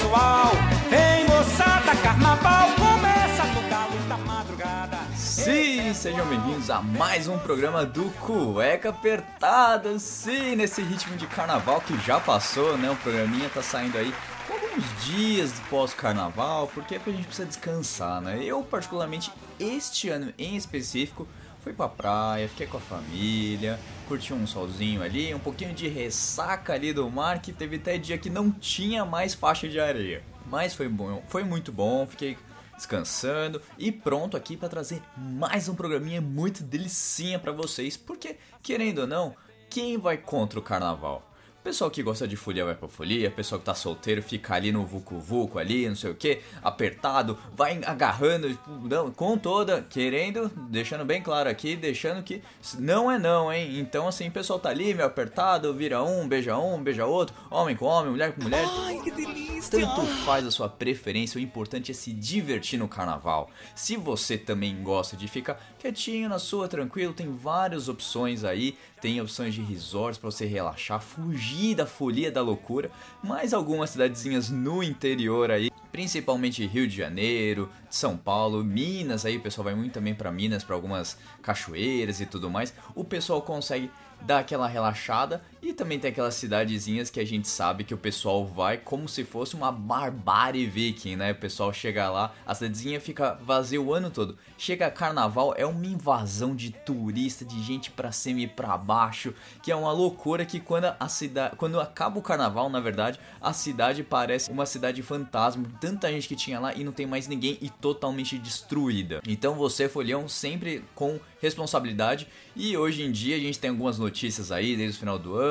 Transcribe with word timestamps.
Pessoal, 0.00 0.52
ei 0.90 1.24
moçada, 1.26 1.94
carnaval 2.02 2.68
começa 2.74 3.44
no 3.44 3.68
galo 3.68 3.98
da 4.08 4.16
madrugada. 4.16 4.98
Sim, 5.14 5.92
sejam 5.92 6.26
bem-vindos 6.26 6.70
a 6.70 6.80
mais 6.80 7.28
um 7.28 7.38
programa 7.38 7.84
do 7.84 8.04
Cueca 8.12 8.88
Apertada. 8.88 9.98
Sim, 9.98 10.56
nesse 10.56 10.80
ritmo 10.80 11.16
de 11.16 11.26
carnaval 11.26 11.82
que 11.82 11.94
já 11.98 12.18
passou, 12.18 12.78
né? 12.78 12.90
O 12.90 12.96
programinha 12.96 13.50
tá 13.50 13.62
saindo 13.62 13.98
aí 13.98 14.14
alguns 14.48 15.04
dias 15.04 15.52
pós-carnaval, 15.68 16.70
porque 16.72 16.94
é 16.94 16.98
porque 16.98 17.10
a 17.10 17.14
gente 17.14 17.26
precisa 17.26 17.46
descansar, 17.46 18.22
né? 18.22 18.42
Eu, 18.42 18.62
particularmente, 18.62 19.30
este 19.58 20.08
ano 20.08 20.32
em 20.38 20.56
específico, 20.56 21.28
fui 21.60 21.72
pra 21.72 21.88
praia, 21.88 22.48
fiquei 22.48 22.66
com 22.66 22.78
a 22.78 22.80
família, 22.80 23.78
curti 24.08 24.32
um 24.32 24.46
solzinho 24.46 25.02
ali, 25.02 25.34
um 25.34 25.38
pouquinho 25.38 25.74
de 25.74 25.88
ressaca 25.88 26.72
ali 26.72 26.92
do 26.92 27.08
mar, 27.10 27.40
que 27.40 27.52
teve 27.52 27.76
até 27.76 27.98
dia 27.98 28.18
que 28.18 28.30
não 28.30 28.50
tinha 28.50 29.04
mais 29.04 29.34
faixa 29.34 29.68
de 29.68 29.78
areia. 29.78 30.22
Mas 30.46 30.74
foi 30.74 30.88
bom, 30.88 31.22
foi 31.28 31.44
muito 31.44 31.70
bom, 31.70 32.06
fiquei 32.06 32.36
descansando 32.76 33.60
e 33.78 33.92
pronto 33.92 34.36
aqui 34.36 34.56
para 34.56 34.68
trazer 34.68 35.02
mais 35.16 35.68
um 35.68 35.74
programinha 35.74 36.20
muito 36.20 36.62
delicinha 36.62 37.38
para 37.38 37.52
vocês, 37.52 37.96
porque 37.96 38.36
querendo 38.62 39.00
ou 39.00 39.06
não, 39.06 39.36
quem 39.68 39.98
vai 39.98 40.16
contra 40.16 40.58
o 40.58 40.62
carnaval? 40.62 41.29
Pessoal 41.62 41.90
que 41.90 42.02
gosta 42.02 42.26
de 42.26 42.36
folia 42.36 42.64
vai 42.64 42.74
pra 42.74 42.88
folia, 42.88 43.30
pessoal 43.30 43.58
que 43.58 43.66
tá 43.66 43.74
solteiro 43.74 44.22
fica 44.22 44.54
ali 44.54 44.72
no 44.72 44.86
vucu 44.86 45.18
vucu 45.18 45.58
ali, 45.58 45.86
não 45.86 45.94
sei 45.94 46.10
o 46.10 46.14
que, 46.14 46.40
apertado, 46.62 47.36
vai 47.54 47.78
agarrando, 47.84 48.48
tipo, 48.48 48.70
não, 48.88 49.10
com 49.10 49.36
toda, 49.36 49.82
querendo, 49.82 50.50
deixando 50.70 51.04
bem 51.04 51.22
claro 51.22 51.50
aqui, 51.50 51.76
deixando 51.76 52.22
que 52.22 52.42
não 52.78 53.10
é 53.10 53.18
não, 53.18 53.52
hein? 53.52 53.78
Então 53.78 54.08
assim, 54.08 54.28
o 54.28 54.32
pessoal 54.32 54.58
tá 54.58 54.70
ali 54.70 54.94
meio 54.94 55.06
apertado, 55.06 55.74
vira 55.74 56.02
um, 56.02 56.26
beija 56.26 56.56
um, 56.56 56.82
beija 56.82 57.04
outro, 57.04 57.36
homem 57.50 57.76
com 57.76 57.84
homem, 57.84 58.12
mulher 58.12 58.32
com 58.32 58.42
mulher. 58.42 58.64
Ai, 58.86 58.98
que 59.04 59.10
delícia! 59.10 59.80
Tanto 59.80 60.06
faz 60.24 60.46
a 60.46 60.50
sua 60.50 60.68
preferência, 60.68 61.38
o 61.38 61.42
importante 61.42 61.90
é 61.90 61.94
se 61.94 62.10
divertir 62.10 62.78
no 62.78 62.88
carnaval. 62.88 63.50
Se 63.74 63.98
você 63.98 64.38
também 64.38 64.82
gosta 64.82 65.14
de 65.14 65.28
ficar 65.28 65.60
quietinho 65.78 66.30
na 66.30 66.38
sua, 66.38 66.68
tranquilo, 66.68 67.12
tem 67.12 67.30
várias 67.36 67.86
opções 67.86 68.44
aí, 68.44 68.78
tem 69.02 69.20
opções 69.20 69.52
de 69.54 69.60
resorts 69.60 70.18
para 70.18 70.30
você 70.30 70.46
relaxar, 70.46 71.00
fugir 71.00 71.49
da 71.74 71.86
folia 71.86 72.30
da 72.30 72.42
loucura, 72.42 72.90
mas 73.22 73.52
algumas 73.52 73.90
cidadezinhas 73.90 74.50
no 74.50 74.82
interior 74.82 75.50
aí, 75.50 75.70
principalmente 75.90 76.66
Rio 76.66 76.86
de 76.86 76.96
Janeiro, 76.96 77.68
São 77.88 78.16
Paulo, 78.16 78.64
Minas 78.64 79.24
aí, 79.24 79.36
o 79.36 79.40
pessoal 79.40 79.64
vai 79.64 79.74
muito 79.74 79.92
também 79.92 80.14
para 80.14 80.30
Minas 80.30 80.62
para 80.62 80.74
algumas 80.74 81.18
cachoeiras 81.42 82.20
e 82.20 82.26
tudo 82.26 82.48
mais. 82.48 82.72
O 82.94 83.04
pessoal 83.04 83.42
consegue 83.42 83.90
dar 84.20 84.38
aquela 84.38 84.68
relaxada 84.68 85.42
e 85.62 85.72
também 85.72 85.98
tem 85.98 86.10
aquelas 86.10 86.34
cidadezinhas 86.34 87.10
que 87.10 87.20
a 87.20 87.24
gente 87.24 87.48
sabe 87.48 87.84
que 87.84 87.94
o 87.94 87.98
pessoal 87.98 88.46
vai 88.46 88.78
como 88.78 89.08
se 89.08 89.24
fosse 89.24 89.54
uma 89.54 89.70
barbárie 89.70 90.66
viking, 90.66 91.16
né? 91.16 91.32
O 91.32 91.36
pessoal 91.36 91.72
chega 91.72 92.08
lá, 92.08 92.34
a 92.46 92.54
cidadezinha 92.54 93.00
fica 93.00 93.38
vazia 93.42 93.80
o 93.80 93.92
ano 93.92 94.10
todo. 94.10 94.38
Chega 94.56 94.90
carnaval, 94.90 95.54
é 95.56 95.66
uma 95.66 95.86
invasão 95.86 96.54
de 96.56 96.70
turista, 96.70 97.44
de 97.44 97.62
gente 97.62 97.90
pra 97.90 98.10
cima 98.12 98.40
e 98.40 98.46
pra 98.46 98.76
baixo, 98.76 99.34
que 99.62 99.70
é 99.70 99.76
uma 99.76 99.92
loucura 99.92 100.44
que 100.44 100.60
quando 100.60 100.94
a 100.98 101.08
cidade, 101.08 101.56
quando 101.56 101.78
acaba 101.80 102.18
o 102.18 102.22
carnaval, 102.22 102.70
na 102.70 102.80
verdade, 102.80 103.20
a 103.40 103.52
cidade 103.52 104.02
parece 104.02 104.50
uma 104.50 104.66
cidade 104.66 105.02
fantasma, 105.02 105.66
tanta 105.80 106.10
gente 106.10 106.26
que 106.28 106.36
tinha 106.36 106.58
lá 106.58 106.74
e 106.74 106.84
não 106.84 106.92
tem 106.92 107.06
mais 107.06 107.28
ninguém 107.28 107.58
e 107.60 107.68
totalmente 107.68 108.38
destruída. 108.38 109.20
Então 109.26 109.54
você, 109.54 109.88
Folhão, 109.88 110.28
sempre 110.28 110.84
com 110.94 111.20
responsabilidade 111.40 112.26
e 112.54 112.76
hoje 112.76 113.02
em 113.02 113.10
dia 113.10 113.36
a 113.36 113.40
gente 113.40 113.58
tem 113.58 113.70
algumas 113.70 113.98
notícias 113.98 114.52
aí 114.52 114.76
desde 114.76 114.96
o 114.96 115.00
final 115.00 115.18
do 115.18 115.34
ano, 115.34 115.49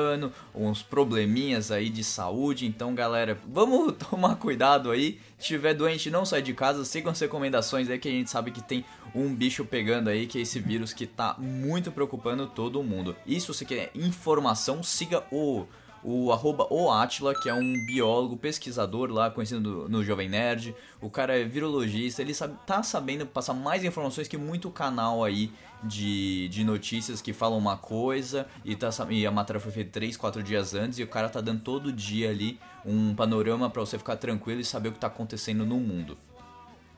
uns 0.54 0.82
probleminhas 0.82 1.70
aí 1.70 1.88
de 1.88 2.02
saúde, 2.04 2.66
então 2.66 2.94
galera, 2.94 3.38
vamos 3.46 3.94
tomar 4.10 4.36
cuidado 4.36 4.90
aí. 4.90 5.18
Se 5.38 5.48
tiver 5.48 5.74
doente, 5.74 6.10
não 6.10 6.24
sai 6.24 6.42
de 6.42 6.52
casa, 6.52 6.84
sigam 6.84 7.12
as 7.12 7.20
recomendações 7.20 7.88
aí 7.88 7.98
que 7.98 8.08
a 8.08 8.12
gente 8.12 8.30
sabe 8.30 8.50
que 8.50 8.62
tem 8.62 8.84
um 9.14 9.34
bicho 9.34 9.64
pegando 9.64 10.08
aí, 10.08 10.26
que 10.26 10.38
é 10.38 10.42
esse 10.42 10.60
vírus 10.60 10.92
que 10.92 11.06
tá 11.06 11.34
muito 11.38 11.90
preocupando 11.90 12.46
todo 12.46 12.82
mundo. 12.82 13.16
E 13.26 13.40
se 13.40 13.48
você 13.48 13.64
quer 13.64 13.90
informação, 13.94 14.82
siga 14.82 15.24
o 15.30 15.66
o 16.02 16.32
arroba 16.32 16.66
o 16.70 16.90
Atila, 16.90 17.34
que 17.34 17.48
é 17.48 17.54
um 17.54 17.74
biólogo, 17.86 18.36
pesquisador 18.36 19.10
lá, 19.10 19.30
conhecido 19.30 19.88
no 19.88 20.02
Jovem 20.02 20.28
Nerd. 20.28 20.74
O 21.00 21.10
cara 21.10 21.38
é 21.38 21.44
virologista, 21.44 22.22
ele 22.22 22.34
sabe, 22.34 22.56
tá 22.66 22.82
sabendo 22.82 23.26
passar 23.26 23.54
mais 23.54 23.84
informações 23.84 24.26
que 24.26 24.36
muito 24.36 24.70
canal 24.70 25.22
aí 25.22 25.52
de, 25.82 26.48
de 26.48 26.64
notícias 26.64 27.20
que 27.20 27.32
falam 27.32 27.58
uma 27.58 27.76
coisa 27.76 28.46
e, 28.64 28.76
tá, 28.76 28.90
e 29.08 29.26
a 29.26 29.30
matéria 29.30 29.60
foi 29.60 29.72
feita 29.72 29.90
3, 29.92 30.16
4 30.16 30.42
dias 30.42 30.74
antes 30.74 30.98
e 30.98 31.02
o 31.02 31.08
cara 31.08 31.28
tá 31.28 31.40
dando 31.40 31.60
todo 31.62 31.92
dia 31.92 32.30
ali 32.30 32.58
um 32.84 33.14
panorama 33.14 33.68
para 33.68 33.80
você 33.80 33.98
ficar 33.98 34.16
tranquilo 34.16 34.60
e 34.60 34.64
saber 34.64 34.90
o 34.90 34.92
que 34.92 34.98
tá 34.98 35.06
acontecendo 35.06 35.64
no 35.64 35.76
mundo. 35.76 36.16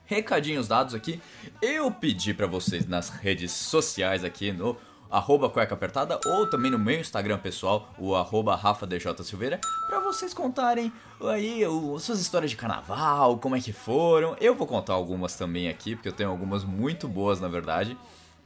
Recadinhos 0.04 0.68
dados 0.68 0.94
aqui, 0.94 1.20
eu 1.60 1.90
pedi 1.90 2.34
para 2.34 2.46
vocês 2.46 2.86
nas 2.86 3.08
redes 3.08 3.52
sociais 3.52 4.24
aqui 4.24 4.52
no 4.52 4.76
arroba 5.12 5.50
cueca 5.50 5.74
apertada 5.74 6.18
ou 6.24 6.48
também 6.48 6.70
no 6.70 6.78
meu 6.78 6.98
Instagram 6.98 7.38
pessoal, 7.38 7.92
o 7.98 8.16
arroba 8.16 8.56
Rafa 8.56 8.86
DJ 8.86 9.14
Silveira, 9.22 9.60
pra 9.86 10.00
vocês 10.00 10.32
contarem 10.32 10.90
aí 11.20 11.64
o, 11.66 11.98
suas 11.98 12.20
histórias 12.20 12.50
de 12.50 12.56
carnaval, 12.56 13.36
como 13.38 13.54
é 13.54 13.60
que 13.60 13.72
foram. 13.72 14.34
Eu 14.40 14.54
vou 14.54 14.66
contar 14.66 14.94
algumas 14.94 15.36
também 15.36 15.68
aqui, 15.68 15.94
porque 15.94 16.08
eu 16.08 16.12
tenho 16.12 16.30
algumas 16.30 16.64
muito 16.64 17.06
boas 17.06 17.40
na 17.40 17.48
verdade. 17.48 17.96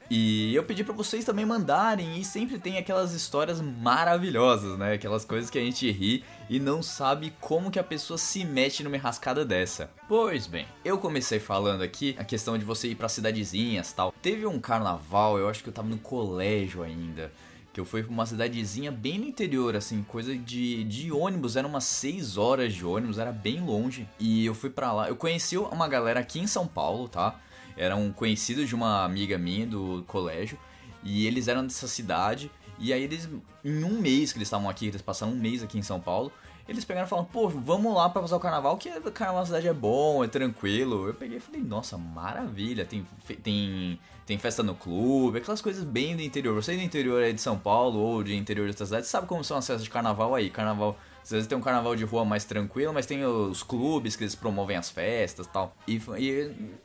E 0.09 0.55
eu 0.55 0.63
pedi 0.63 0.85
para 0.85 0.93
vocês 0.93 1.25
também 1.25 1.45
mandarem 1.45 2.17
e 2.17 2.23
sempre 2.23 2.57
tem 2.57 2.77
aquelas 2.77 3.11
histórias 3.11 3.59
maravilhosas, 3.59 4.77
né? 4.77 4.93
Aquelas 4.93 5.25
coisas 5.25 5.49
que 5.49 5.59
a 5.59 5.61
gente 5.61 5.89
ri 5.91 6.23
e 6.49 6.59
não 6.59 6.81
sabe 6.81 7.33
como 7.41 7.69
que 7.69 7.77
a 7.77 7.83
pessoa 7.83 8.17
se 8.17 8.45
mete 8.45 8.83
numa 8.83 8.97
rascada 8.97 9.43
dessa. 9.43 9.91
Pois 10.07 10.47
bem, 10.47 10.65
eu 10.85 10.97
comecei 10.97 11.39
falando 11.39 11.81
aqui 11.81 12.15
a 12.17 12.23
questão 12.23 12.57
de 12.57 12.63
você 12.63 12.87
ir 12.87 12.95
para 12.95 13.09
cidadezinhas, 13.09 13.91
tal. 13.91 14.13
Teve 14.21 14.45
um 14.45 14.59
carnaval, 14.59 15.37
eu 15.37 15.49
acho 15.49 15.61
que 15.61 15.67
eu 15.67 15.73
tava 15.73 15.89
no 15.89 15.97
colégio 15.97 16.83
ainda, 16.83 17.29
que 17.73 17.79
eu 17.79 17.85
fui 17.85 18.01
pra 18.01 18.11
uma 18.11 18.25
cidadezinha 18.25 18.91
bem 18.91 19.19
no 19.19 19.25
interior, 19.25 19.75
assim, 19.75 20.03
coisa 20.03 20.33
de, 20.37 20.85
de 20.85 21.11
ônibus, 21.11 21.57
era 21.57 21.67
umas 21.67 21.83
6 21.83 22.37
horas 22.37 22.73
de 22.73 22.85
ônibus, 22.85 23.19
era 23.19 23.33
bem 23.33 23.61
longe. 23.61 24.07
E 24.17 24.45
eu 24.45 24.55
fui 24.55 24.69
para 24.69 24.93
lá, 24.93 25.09
eu 25.09 25.17
conheci 25.17 25.57
uma 25.57 25.87
galera 25.89 26.21
aqui 26.21 26.39
em 26.39 26.47
São 26.47 26.65
Paulo, 26.65 27.09
tá? 27.09 27.39
Eram 27.77 28.11
conhecidos 28.11 28.67
de 28.67 28.75
uma 28.75 29.03
amiga 29.03 29.37
minha 29.37 29.65
do 29.65 30.03
colégio 30.07 30.57
e 31.03 31.25
eles 31.27 31.47
eram 31.47 31.63
dessa 31.63 31.87
cidade 31.87 32.51
e 32.79 32.91
aí 32.91 33.03
eles 33.03 33.29
em 33.63 33.83
um 33.83 33.99
mês 33.99 34.31
que 34.31 34.37
eles 34.37 34.47
estavam 34.47 34.69
aqui, 34.69 34.87
eles 34.87 35.01
passaram 35.01 35.33
um 35.33 35.35
mês 35.35 35.63
aqui 35.63 35.77
em 35.77 35.81
São 35.81 35.99
Paulo, 35.99 36.31
eles 36.67 36.83
pegaram 36.83 37.07
e 37.07 37.09
falaram, 37.09 37.27
pô, 37.31 37.47
vamos 37.47 37.93
lá 37.95 38.09
pra 38.09 38.21
passar 38.21 38.35
o 38.35 38.39
carnaval, 38.39 38.77
que 38.77 38.89
o 38.89 39.11
carnaval 39.11 39.41
da 39.41 39.45
cidade 39.45 39.67
é 39.67 39.73
bom, 39.73 40.23
é 40.23 40.27
tranquilo. 40.27 41.07
Eu 41.07 41.13
peguei 41.13 41.37
e 41.37 41.39
falei, 41.39 41.61
nossa, 41.61 41.97
maravilha, 41.97 42.85
tem, 42.85 43.05
tem, 43.41 43.99
tem 44.25 44.37
festa 44.37 44.61
no 44.61 44.75
clube, 44.75 45.37
aquelas 45.37 45.61
coisas 45.61 45.85
bem 45.85 46.15
do 46.15 46.21
interior. 46.21 46.53
Você 46.55 46.75
do 46.75 46.81
interior 46.81 47.31
de 47.31 47.39
São 47.39 47.57
Paulo 47.57 47.99
ou 47.99 48.21
de 48.21 48.35
interior 48.35 48.65
de 48.65 48.71
outra 48.71 48.85
cidade, 48.85 49.07
sabe 49.07 49.27
como 49.27 49.43
são 49.45 49.57
as 49.57 49.65
festas 49.65 49.83
de 49.83 49.89
carnaval 49.89 50.35
aí, 50.35 50.49
carnaval 50.49 50.97
às 51.27 51.31
vezes 51.31 51.47
tem 51.47 51.57
um 51.57 51.61
carnaval 51.61 51.93
de 51.93 52.05
rua 52.05 52.23
mais 52.23 52.45
tranquilo, 52.45 52.93
mas 52.93 53.05
tem 53.05 53.25
os 53.25 53.61
clubes 53.61 54.15
que 54.15 54.23
eles 54.23 54.33
promovem 54.33 54.77
as 54.77 54.89
festas 54.89 55.45
e 55.45 55.49
tal. 55.49 55.75
E, 55.85 55.99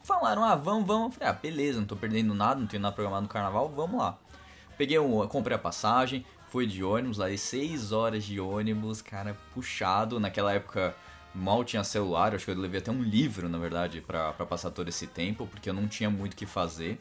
falaram, 0.03 0.43
ah, 0.43 0.57
vamos, 0.57 0.85
vamos. 0.85 1.15
Falei, 1.15 1.29
ah, 1.29 1.33
beleza, 1.33 1.79
não 1.79 1.87
tô 1.87 1.95
perdendo 1.95 2.35
nada, 2.35 2.59
não 2.59 2.67
tenho 2.67 2.83
nada 2.83 2.93
programado 2.93 3.23
no 3.23 3.29
carnaval, 3.29 3.69
vamos 3.69 4.01
lá. 4.01 4.19
Peguei 4.77 4.99
um, 4.99 5.25
comprei 5.29 5.55
a 5.55 5.61
passagem, 5.61 6.27
fui 6.49 6.67
de 6.67 6.83
ônibus, 6.83 7.19
lá 7.19 7.29
6 7.29 7.93
horas 7.93 8.25
de 8.25 8.41
ônibus, 8.41 9.01
cara, 9.01 9.37
puxado. 9.55 10.19
Naquela 10.19 10.53
época 10.53 10.93
mal 11.33 11.63
tinha 11.63 11.85
celular, 11.85 12.35
acho 12.35 12.45
que 12.45 12.51
eu 12.51 12.59
levei 12.59 12.81
até 12.81 12.91
um 12.91 13.01
livro, 13.01 13.49
na 13.49 13.59
verdade, 13.59 14.01
para 14.01 14.33
passar 14.33 14.73
todo 14.73 14.89
esse 14.89 15.07
tempo, 15.07 15.47
porque 15.47 15.71
eu 15.71 15.75
não 15.75 15.87
tinha 15.87 16.11
muito 16.11 16.33
o 16.33 16.37
que 16.37 16.47
fazer. 16.47 17.01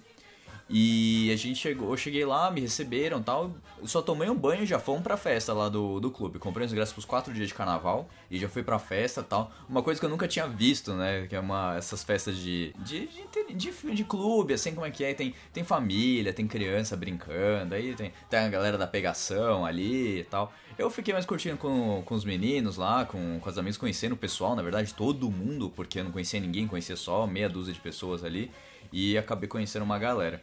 E 0.74 1.30
a 1.34 1.36
gente 1.36 1.60
chegou, 1.60 1.90
eu 1.90 1.98
cheguei 1.98 2.24
lá, 2.24 2.50
me 2.50 2.62
receberam 2.62 3.22
tal. 3.22 3.52
Só 3.84 4.02
tomei 4.02 4.30
um 4.30 4.36
banho 4.36 4.64
e 4.64 4.66
já 4.66 4.80
fomos 4.80 5.02
pra 5.02 5.18
festa 5.18 5.52
lá 5.52 5.68
do, 5.68 6.00
do 6.00 6.10
clube. 6.10 6.40
Comprei 6.40 6.66
os 6.66 6.72
ingressos 6.72 6.94
pros 6.94 7.04
quatro 7.04 7.34
dias 7.34 7.50
de 7.50 7.54
carnaval 7.54 8.08
e 8.30 8.38
já 8.40 8.48
fui 8.48 8.64
pra 8.64 8.80
festa 8.80 9.22
tal. 9.22 9.52
Uma 9.68 9.84
coisa 9.84 10.00
que 10.00 10.06
eu 10.06 10.10
nunca 10.10 10.30
tinha 10.30 10.48
visto, 10.48 10.94
né? 10.94 11.28
Que 11.28 11.36
é 11.36 11.40
uma, 11.42 11.76
essas 11.76 12.06
festas 12.06 12.38
de, 12.38 12.74
de, 12.80 13.06
de, 13.08 13.54
de, 13.54 13.94
de 13.94 14.04
clube, 14.06 14.54
assim 14.54 14.74
como 14.74 14.86
é 14.86 14.92
que 14.92 15.04
é. 15.04 15.14
Tem, 15.14 15.36
tem 15.52 15.66
família, 15.66 16.32
tem 16.32 16.48
criança 16.48 16.96
brincando, 16.96 17.76
aí 17.76 17.94
tem, 17.94 18.14
tem 18.30 18.40
a 18.40 18.48
galera 18.48 18.78
da 18.78 18.88
pegação 18.88 19.66
ali 19.66 20.20
e 20.20 20.24
tal. 20.24 20.54
Eu 20.78 20.90
fiquei 20.90 21.14
mais 21.14 21.26
curtindo 21.26 21.58
com, 21.58 22.02
com 22.06 22.16
os 22.16 22.24
meninos 22.24 22.78
lá, 22.78 23.04
com, 23.04 23.42
com 23.42 23.50
os 23.50 23.58
amigos, 23.58 23.78
conhecendo 23.78 24.14
o 24.14 24.18
pessoal, 24.18 24.56
na 24.56 24.62
verdade, 24.62 24.94
todo 24.94 25.30
mundo, 25.30 25.70
porque 25.70 26.00
eu 26.00 26.06
não 26.06 26.14
conhecia 26.14 26.40
ninguém, 26.40 26.66
conhecia 26.66 26.96
só 26.96 27.28
meia 27.28 27.50
dúzia 27.50 27.74
de 27.74 27.82
pessoas 27.82 28.24
ali. 28.24 28.50
E 28.94 29.18
acabei 29.18 29.50
conhecendo 29.50 29.84
uma 29.84 30.00
galera. 30.00 30.42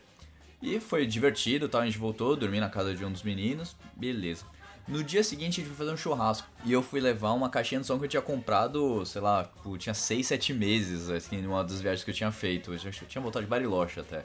E 0.61 0.81
foi 0.81 1.07
divertido, 1.07 1.69
tal, 1.69 1.83
a 1.83 1.87
gente 1.87 1.99
voltou, 1.99 2.35
dormi 2.35 2.59
na 2.59 2.69
casa 2.69 2.95
de 2.95 3.05
um 3.05 3.13
dos 3.13 3.23
meninos, 3.23 3.77
beleza. 3.97 4.45
No 4.89 5.05
dia 5.05 5.23
seguinte 5.23 5.61
a 5.61 5.65
gente 5.65 5.67
foi 5.69 5.77
fazer 5.77 5.93
um 5.93 5.97
churrasco 5.97 6.49
e 6.65 6.73
eu 6.73 6.83
fui 6.83 6.99
levar 6.99 7.33
uma 7.33 7.51
caixinha 7.51 7.81
de 7.81 7.87
som 7.87 7.99
que 7.99 8.07
eu 8.07 8.09
tinha 8.09 8.23
comprado, 8.23 9.05
sei 9.05 9.21
lá, 9.21 9.45
tipo, 9.45 9.77
tinha 9.77 9.93
6, 9.93 10.27
7 10.27 10.55
meses, 10.55 11.11
assim, 11.11 11.43
numa 11.43 11.63
das 11.63 11.81
viagens 11.81 12.03
que 12.03 12.11
eu 12.11 12.15
tinha 12.15 12.33
feito. 12.33 12.73
Eu 12.73 12.79
tinha 13.07 13.21
voltado 13.21 13.45
de 13.45 13.51
Bariloche 13.51 14.01
até. 14.01 14.25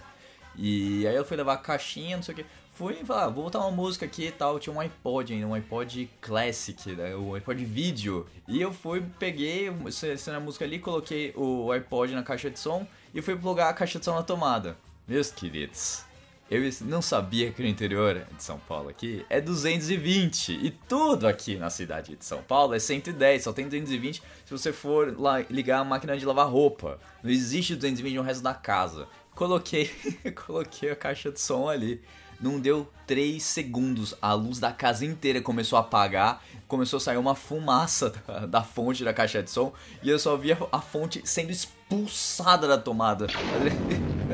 E 0.56 1.06
aí 1.06 1.16
eu 1.16 1.26
fui 1.26 1.36
levar 1.36 1.54
a 1.54 1.58
caixinha, 1.58 2.16
não 2.16 2.24
sei 2.24 2.34
o 2.34 2.38
que. 2.38 2.46
Fui 2.76 2.96
falei, 3.04 3.24
ah, 3.24 3.28
vou 3.28 3.44
botar 3.44 3.60
uma 3.60 3.72
música 3.72 4.06
aqui 4.06 4.28
e 4.28 4.32
tal. 4.32 4.58
Tinha 4.58 4.74
um 4.74 4.80
iPod 4.80 5.34
ainda, 5.34 5.46
um 5.46 5.54
iPod 5.54 6.10
Classic, 6.22 6.92
né? 6.94 7.14
um 7.16 7.36
iPod 7.36 7.64
Vídeo. 7.66 8.26
E 8.48 8.62
eu 8.62 8.72
fui, 8.72 9.04
peguei, 9.20 9.70
selecionei 9.92 10.40
a 10.40 10.44
música 10.44 10.64
ali, 10.64 10.80
coloquei 10.80 11.34
o 11.36 11.72
iPod 11.72 12.14
na 12.14 12.24
caixa 12.24 12.50
de 12.50 12.58
som 12.58 12.88
e 13.14 13.22
fui 13.22 13.36
plugar 13.36 13.70
a 13.70 13.74
caixa 13.74 14.00
de 14.00 14.06
som 14.06 14.16
na 14.16 14.24
tomada. 14.24 14.78
Meus 15.06 15.30
queridos, 15.30 16.06
eu 16.54 16.72
não 16.82 17.02
sabia 17.02 17.52
que 17.52 17.64
no 17.64 17.68
interior 17.68 18.28
de 18.38 18.44
São 18.44 18.60
Paulo 18.60 18.90
aqui 18.90 19.26
é 19.28 19.42
220 19.42 20.52
e 20.52 20.70
tudo 20.70 21.28
aqui 21.28 21.56
na 21.56 21.72
cidade 21.72 22.16
de 22.16 22.24
São 22.24 22.44
Paulo 22.44 22.76
é 22.76 22.80
110, 22.80 23.44
só 23.44 23.52
tem 23.52 23.66
220 23.66 24.22
se 24.46 24.52
você 24.52 24.72
for 24.72 25.20
lá 25.20 25.40
ligar 25.50 25.80
a 25.80 25.84
máquina 25.84 26.16
de 26.16 26.24
lavar 26.24 26.48
roupa. 26.48 27.00
Não 27.24 27.32
existe 27.32 27.74
220 27.76 28.16
no 28.16 28.22
resto 28.22 28.44
da 28.44 28.54
casa. 28.54 29.08
Coloquei, 29.34 29.90
coloquei 30.46 30.92
a 30.92 30.96
caixa 30.96 31.32
de 31.32 31.40
som 31.40 31.68
ali. 31.68 32.00
Não 32.40 32.60
deu 32.60 32.88
3 33.08 33.42
segundos, 33.42 34.14
a 34.22 34.34
luz 34.34 34.60
da 34.60 34.72
casa 34.72 35.06
inteira 35.06 35.42
começou 35.42 35.78
a 35.78 35.80
apagar, 35.80 36.44
começou 36.68 36.98
a 36.98 37.00
sair 37.00 37.18
uma 37.18 37.34
fumaça 37.34 38.14
da, 38.28 38.46
da 38.46 38.64
fonte 38.64 39.04
da 39.04 39.14
caixa 39.14 39.42
de 39.42 39.50
som 39.50 39.74
e 40.04 40.10
eu 40.10 40.20
só 40.20 40.38
via 40.38 40.56
a 40.72 40.82
fonte 40.82 41.22
sendo 41.26 41.52
expulsada 41.52 42.68
da 42.68 42.78
tomada. 42.78 43.26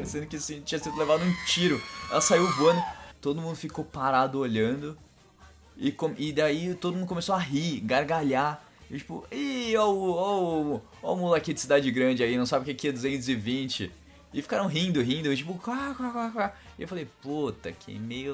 Sendo 0.05 0.27
que 0.27 0.37
tinha 0.37 0.79
sido 0.79 0.97
levado 0.97 1.23
um 1.23 1.33
tiro. 1.45 1.81
Ela 2.09 2.21
saiu 2.21 2.47
voando, 2.53 2.81
todo 3.21 3.41
mundo 3.41 3.55
ficou 3.55 3.83
parado 3.83 4.39
olhando. 4.39 4.97
E, 5.77 5.91
com, 5.91 6.13
e 6.17 6.33
daí 6.33 6.75
todo 6.75 6.95
mundo 6.95 7.07
começou 7.07 7.35
a 7.35 7.39
rir, 7.39 7.79
gargalhar. 7.81 8.63
E, 8.91 8.97
tipo, 8.97 9.25
ih, 9.31 9.75
ó, 9.77 9.87
ó, 9.87 10.79
ó, 11.01 11.13
o 11.13 11.15
moleque 11.15 11.53
de 11.53 11.61
cidade 11.61 11.89
grande 11.91 12.23
aí, 12.23 12.37
não 12.37 12.45
sabe 12.45 12.69
o 12.69 12.75
que 12.75 12.87
é 12.87 12.91
220. 12.91 13.91
E 14.33 14.41
ficaram 14.41 14.67
rindo, 14.67 15.01
rindo, 15.01 15.35
tipo, 15.35 15.53
quá, 15.55 15.93
quá, 15.95 16.11
quá, 16.11 16.31
quá. 16.31 16.53
E 16.77 16.81
eu 16.83 16.87
falei, 16.87 17.07
puta, 17.21 17.71
queimei 17.71 18.27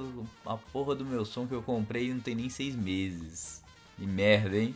a 0.45 0.57
porra 0.57 0.95
do 0.95 1.05
meu 1.05 1.23
som 1.23 1.47
que 1.47 1.53
eu 1.53 1.61
comprei 1.61 2.13
não 2.13 2.19
tem 2.19 2.35
nem 2.35 2.49
seis 2.49 2.75
meses. 2.75 3.63
Que 3.95 4.05
merda, 4.05 4.57
hein? 4.57 4.75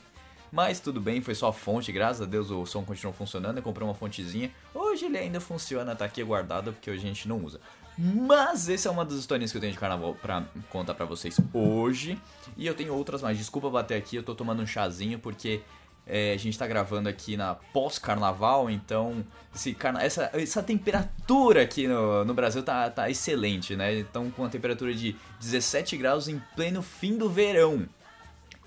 Mas 0.52 0.80
tudo 0.80 1.00
bem, 1.00 1.22
foi 1.22 1.36
só 1.36 1.50
a 1.50 1.54
fonte, 1.54 1.92
graças 1.92 2.22
a 2.22 2.26
Deus 2.26 2.50
o 2.50 2.66
som 2.66 2.84
continuou 2.84 3.14
funcionando. 3.14 3.58
Eu 3.58 3.64
comprei 3.64 3.88
uma 3.88 3.94
fontezinha. 3.94 4.52
Hoje 4.74 5.06
ele 5.06 5.18
ainda 5.18 5.40
funciona, 5.40 5.96
tá 5.96 6.06
aqui 6.06 6.24
guardado 6.24 6.74
porque 6.74 6.90
hoje 6.90 7.04
a 7.04 7.08
gente 7.08 7.28
não 7.28 7.38
usa. 7.38 7.60
Mas 7.98 8.70
essa 8.70 8.88
é 8.88 8.92
uma 8.92 9.04
das 9.04 9.16
historinhas 9.16 9.52
que 9.52 9.58
eu 9.58 9.62
tenho 9.62 9.74
de 9.74 9.80
carnaval 9.80 10.16
pra 10.16 10.46
contar 10.70 10.94
pra 10.94 11.06
vocês 11.06 11.38
hoje. 11.54 12.18
E 12.58 12.66
eu 12.66 12.74
tenho 12.74 12.94
outras 12.94 13.22
mais. 13.22 13.38
Desculpa 13.38 13.70
bater 13.70 13.98
aqui, 13.98 14.16
eu 14.16 14.24
tô 14.24 14.34
tomando 14.34 14.64
um 14.64 14.68
chazinho 14.68 15.20
porque 15.20 15.62
é, 16.08 16.34
a 16.34 16.38
gente 16.38 16.58
tá 16.58 16.66
gravando 16.66 17.08
aqui 17.08 17.38
na 17.38 17.56
pós-carnaval, 17.56 18.70
então 18.70 19.24
carna 19.78 20.02
essa, 20.02 20.32
essa 20.34 20.64
temperatura 20.64 21.62
aqui 21.62 21.88
no, 21.88 22.26
no 22.26 22.34
Brasil 22.34 22.64
tá, 22.64 22.90
tá 22.90 23.10
excelente, 23.10 23.76
né? 23.76 24.00
Então 24.00 24.32
com 24.32 24.44
a 24.44 24.50
temperatura 24.50 24.94
de 24.94 25.16
17 25.40 25.96
graus 25.98 26.28
em 26.28 26.42
pleno 26.56 26.82
fim 26.82 27.18
do 27.18 27.30
verão. 27.30 27.88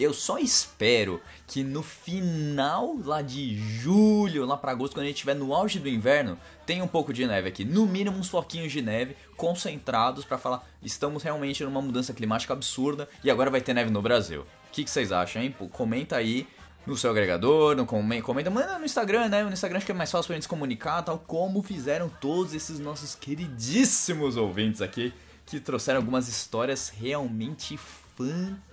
Eu 0.00 0.12
só 0.12 0.39
espero 0.39 1.21
que 1.47 1.62
no 1.62 1.83
final 1.83 2.97
lá 3.05 3.23
de 3.23 3.56
julho, 3.56 4.47
lá 4.47 4.56
para 4.56 4.73
agosto, 4.73 4.94
quando 4.94 5.05
a 5.05 5.06
gente 5.06 5.17
estiver 5.17 5.35
no 5.35 5.55
auge 5.55 5.79
do 5.79 5.89
inverno, 5.89 6.39
tenha 6.67 6.83
um 6.83 6.89
pouco 6.89 7.12
de 7.12 7.27
neve 7.27 7.49
aqui. 7.49 7.65
No 7.65 7.87
mínimo 7.87 8.17
uns 8.17 8.29
floquinhos 8.29 8.73
de 8.73 8.83
neve 8.83 9.17
concentrados 9.37 10.25
para 10.25 10.39
falar, 10.39 10.67
estamos 10.83 11.23
realmente 11.23 11.62
numa 11.62 11.83
mudança 11.83 12.12
climática 12.12 12.53
absurda 12.53 13.09
e 13.23 13.31
agora 13.31 13.50
vai 13.50 13.61
ter 13.61 13.75
neve 13.75 13.91
no 13.91 14.03
Brasil. 14.03 14.43
O 14.43 14.73
que, 14.73 14.83
que 14.83 14.91
vocês 14.91 15.12
acham, 15.12 15.43
hein? 15.43 15.55
Comenta 15.71 16.17
aí 16.17 16.49
no 16.87 16.97
seu 16.97 17.11
agregador, 17.11 17.77
no 17.77 17.87
comenta, 17.87 18.50
manda 18.50 18.79
no 18.79 18.85
Instagram, 18.85 19.29
né? 19.29 19.44
No 19.44 19.53
Instagram 19.53 19.77
acho 19.77 19.87
que 19.87 19.93
é 19.93 19.94
mais 19.94 20.11
fácil 20.11 20.29
pra 20.29 20.35
gente 20.35 20.44
se 20.44 20.49
comunicar, 20.49 21.03
tal 21.03 21.19
como 21.19 21.62
fizeram 21.62 22.09
todos 22.09 22.55
esses 22.55 22.81
nossos 22.81 23.15
queridíssimos 23.15 24.37
ouvintes 24.37 24.81
aqui, 24.81 25.12
que 25.47 25.61
trouxeram 25.61 26.00
algumas 26.00 26.29
histórias 26.29 26.89
realmente 26.89 27.77
fantásticas. 27.77 28.71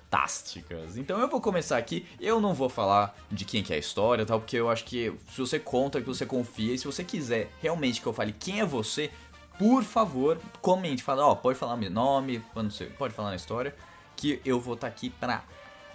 Então 0.97 1.19
eu 1.19 1.27
vou 1.27 1.39
começar 1.39 1.77
aqui, 1.77 2.05
eu 2.19 2.41
não 2.41 2.53
vou 2.53 2.67
falar 2.67 3.15
de 3.31 3.45
quem 3.45 3.61
que 3.61 3.71
é 3.71 3.75
a 3.75 3.79
história, 3.79 4.25
tal, 4.25 4.39
porque 4.39 4.57
eu 4.57 4.69
acho 4.69 4.83
que 4.83 5.13
se 5.31 5.39
você 5.39 5.59
conta, 5.59 6.01
que 6.01 6.07
você 6.07 6.25
confia, 6.25 6.73
e 6.73 6.77
se 6.77 6.85
você 6.85 7.03
quiser 7.03 7.51
realmente 7.61 8.01
que 8.01 8.07
eu 8.07 8.13
fale 8.13 8.33
quem 8.33 8.59
é 8.59 8.65
você, 8.65 9.11
por 9.57 9.83
favor, 9.83 10.39
comente, 10.61 11.03
fala, 11.03 11.25
ó, 11.25 11.35
pode 11.35 11.59
falar 11.59 11.77
meu 11.77 11.91
nome, 11.91 12.43
quando 12.53 12.71
você 12.71 12.85
pode 12.85 13.13
falar 13.13 13.29
na 13.29 13.35
história, 13.35 13.75
que 14.15 14.41
eu 14.43 14.59
vou 14.59 14.73
estar 14.73 14.87
tá 14.87 14.93
aqui 14.93 15.09
pra 15.09 15.43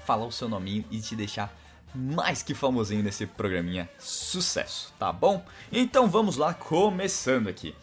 falar 0.05 0.26
o 0.26 0.32
seu 0.32 0.49
nominho 0.49 0.84
e 0.90 1.00
te 1.00 1.16
deixar 1.16 1.52
mais 1.94 2.43
que 2.43 2.55
famosinho 2.55 3.02
nesse 3.02 3.26
programinha 3.26 3.88
sucesso, 3.99 4.93
tá 4.99 5.12
bom? 5.12 5.44
Então 5.72 6.08
vamos 6.08 6.37
lá, 6.37 6.52
começando 6.52 7.49
aqui. 7.49 7.75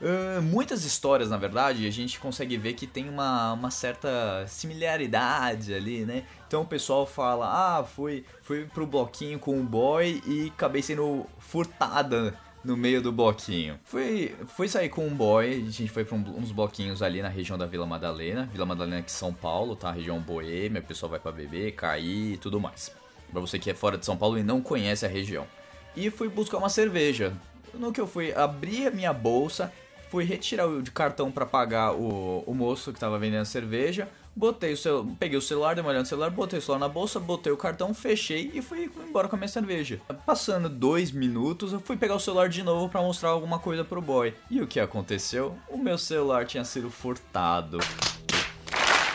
Uh, 0.00 0.40
muitas 0.42 0.84
histórias, 0.84 1.30
na 1.30 1.36
verdade, 1.36 1.86
a 1.86 1.90
gente 1.90 2.20
consegue 2.20 2.56
ver 2.56 2.74
que 2.74 2.86
tem 2.86 3.08
uma, 3.08 3.52
uma 3.52 3.70
certa 3.70 4.46
similaridade 4.46 5.74
ali, 5.74 6.04
né? 6.04 6.24
Então 6.46 6.62
o 6.62 6.66
pessoal 6.66 7.06
fala, 7.06 7.78
ah, 7.78 7.84
fui, 7.84 8.24
fui 8.42 8.64
pro 8.66 8.86
bloquinho 8.86 9.38
com 9.38 9.58
o 9.58 9.62
boy 9.62 10.22
e 10.26 10.52
acabei 10.54 10.82
sendo 10.82 11.26
furtada 11.38 12.38
no 12.64 12.76
meio 12.76 13.02
do 13.02 13.10
bloquinho. 13.10 13.78
Fui, 13.84 14.34
fui 14.46 14.68
sair 14.68 14.88
com 14.88 15.06
um 15.06 15.14
boy, 15.14 15.46
a 15.46 15.70
gente 15.70 15.88
foi 15.88 16.04
pra 16.04 16.16
um, 16.16 16.38
uns 16.38 16.52
bloquinhos 16.52 17.02
ali 17.02 17.22
na 17.22 17.28
região 17.28 17.58
da 17.58 17.66
Vila 17.66 17.86
Madalena. 17.86 18.48
Vila 18.52 18.66
Madalena 18.66 18.98
aqui 18.98 19.10
São 19.10 19.32
Paulo, 19.32 19.74
tá? 19.74 19.90
Região 19.90 20.20
boêmia, 20.20 20.80
o 20.80 20.84
pessoal 20.84 21.10
vai 21.10 21.18
para 21.18 21.32
beber, 21.32 21.72
cair 21.72 22.34
e 22.34 22.36
tudo 22.36 22.60
mais 22.60 22.92
para 23.30 23.40
você 23.40 23.58
que 23.58 23.70
é 23.70 23.74
fora 23.74 23.98
de 23.98 24.04
São 24.04 24.16
Paulo 24.16 24.38
e 24.38 24.42
não 24.42 24.60
conhece 24.60 25.04
a 25.04 25.08
região. 25.08 25.46
E 25.96 26.10
fui 26.10 26.28
buscar 26.28 26.58
uma 26.58 26.68
cerveja. 26.68 27.32
No 27.74 27.92
que 27.92 28.00
eu 28.00 28.06
fui 28.06 28.32
abrir 28.32 28.88
a 28.88 28.90
minha 28.90 29.12
bolsa, 29.12 29.72
fui 30.10 30.24
retirar 30.24 30.66
o 30.66 30.82
de 30.82 30.90
cartão 30.90 31.30
para 31.30 31.46
pagar 31.46 31.92
o, 31.92 32.42
o 32.46 32.54
moço 32.54 32.92
que 32.92 32.96
estava 32.96 33.18
vendendo 33.18 33.42
a 33.42 33.44
cerveja, 33.44 34.08
botei 34.34 34.72
o 34.72 34.76
cel... 34.76 35.06
peguei 35.18 35.36
o 35.36 35.42
celular, 35.42 35.74
dei 35.74 35.82
uma 35.82 35.90
olhada 35.90 36.02
no 36.02 36.08
celular, 36.08 36.30
botei 36.30 36.58
o 36.58 36.62
celular 36.62 36.80
na 36.80 36.88
bolsa, 36.88 37.18
botei 37.18 37.52
o 37.52 37.56
cartão, 37.56 37.92
fechei 37.92 38.50
e 38.54 38.62
fui 38.62 38.90
embora 39.06 39.28
com 39.28 39.36
a 39.36 39.38
minha 39.38 39.48
cerveja. 39.48 40.00
Passando 40.24 40.68
dois 40.68 41.10
minutos, 41.10 41.72
eu 41.72 41.80
fui 41.80 41.96
pegar 41.96 42.14
o 42.14 42.20
celular 42.20 42.48
de 42.48 42.62
novo 42.62 42.88
para 42.88 43.02
mostrar 43.02 43.30
alguma 43.30 43.58
coisa 43.58 43.84
pro 43.84 44.00
boy. 44.00 44.34
E 44.50 44.60
o 44.60 44.66
que 44.66 44.80
aconteceu? 44.80 45.56
O 45.68 45.76
meu 45.76 45.98
celular 45.98 46.46
tinha 46.46 46.64
sido 46.64 46.90
furtado. 46.90 47.78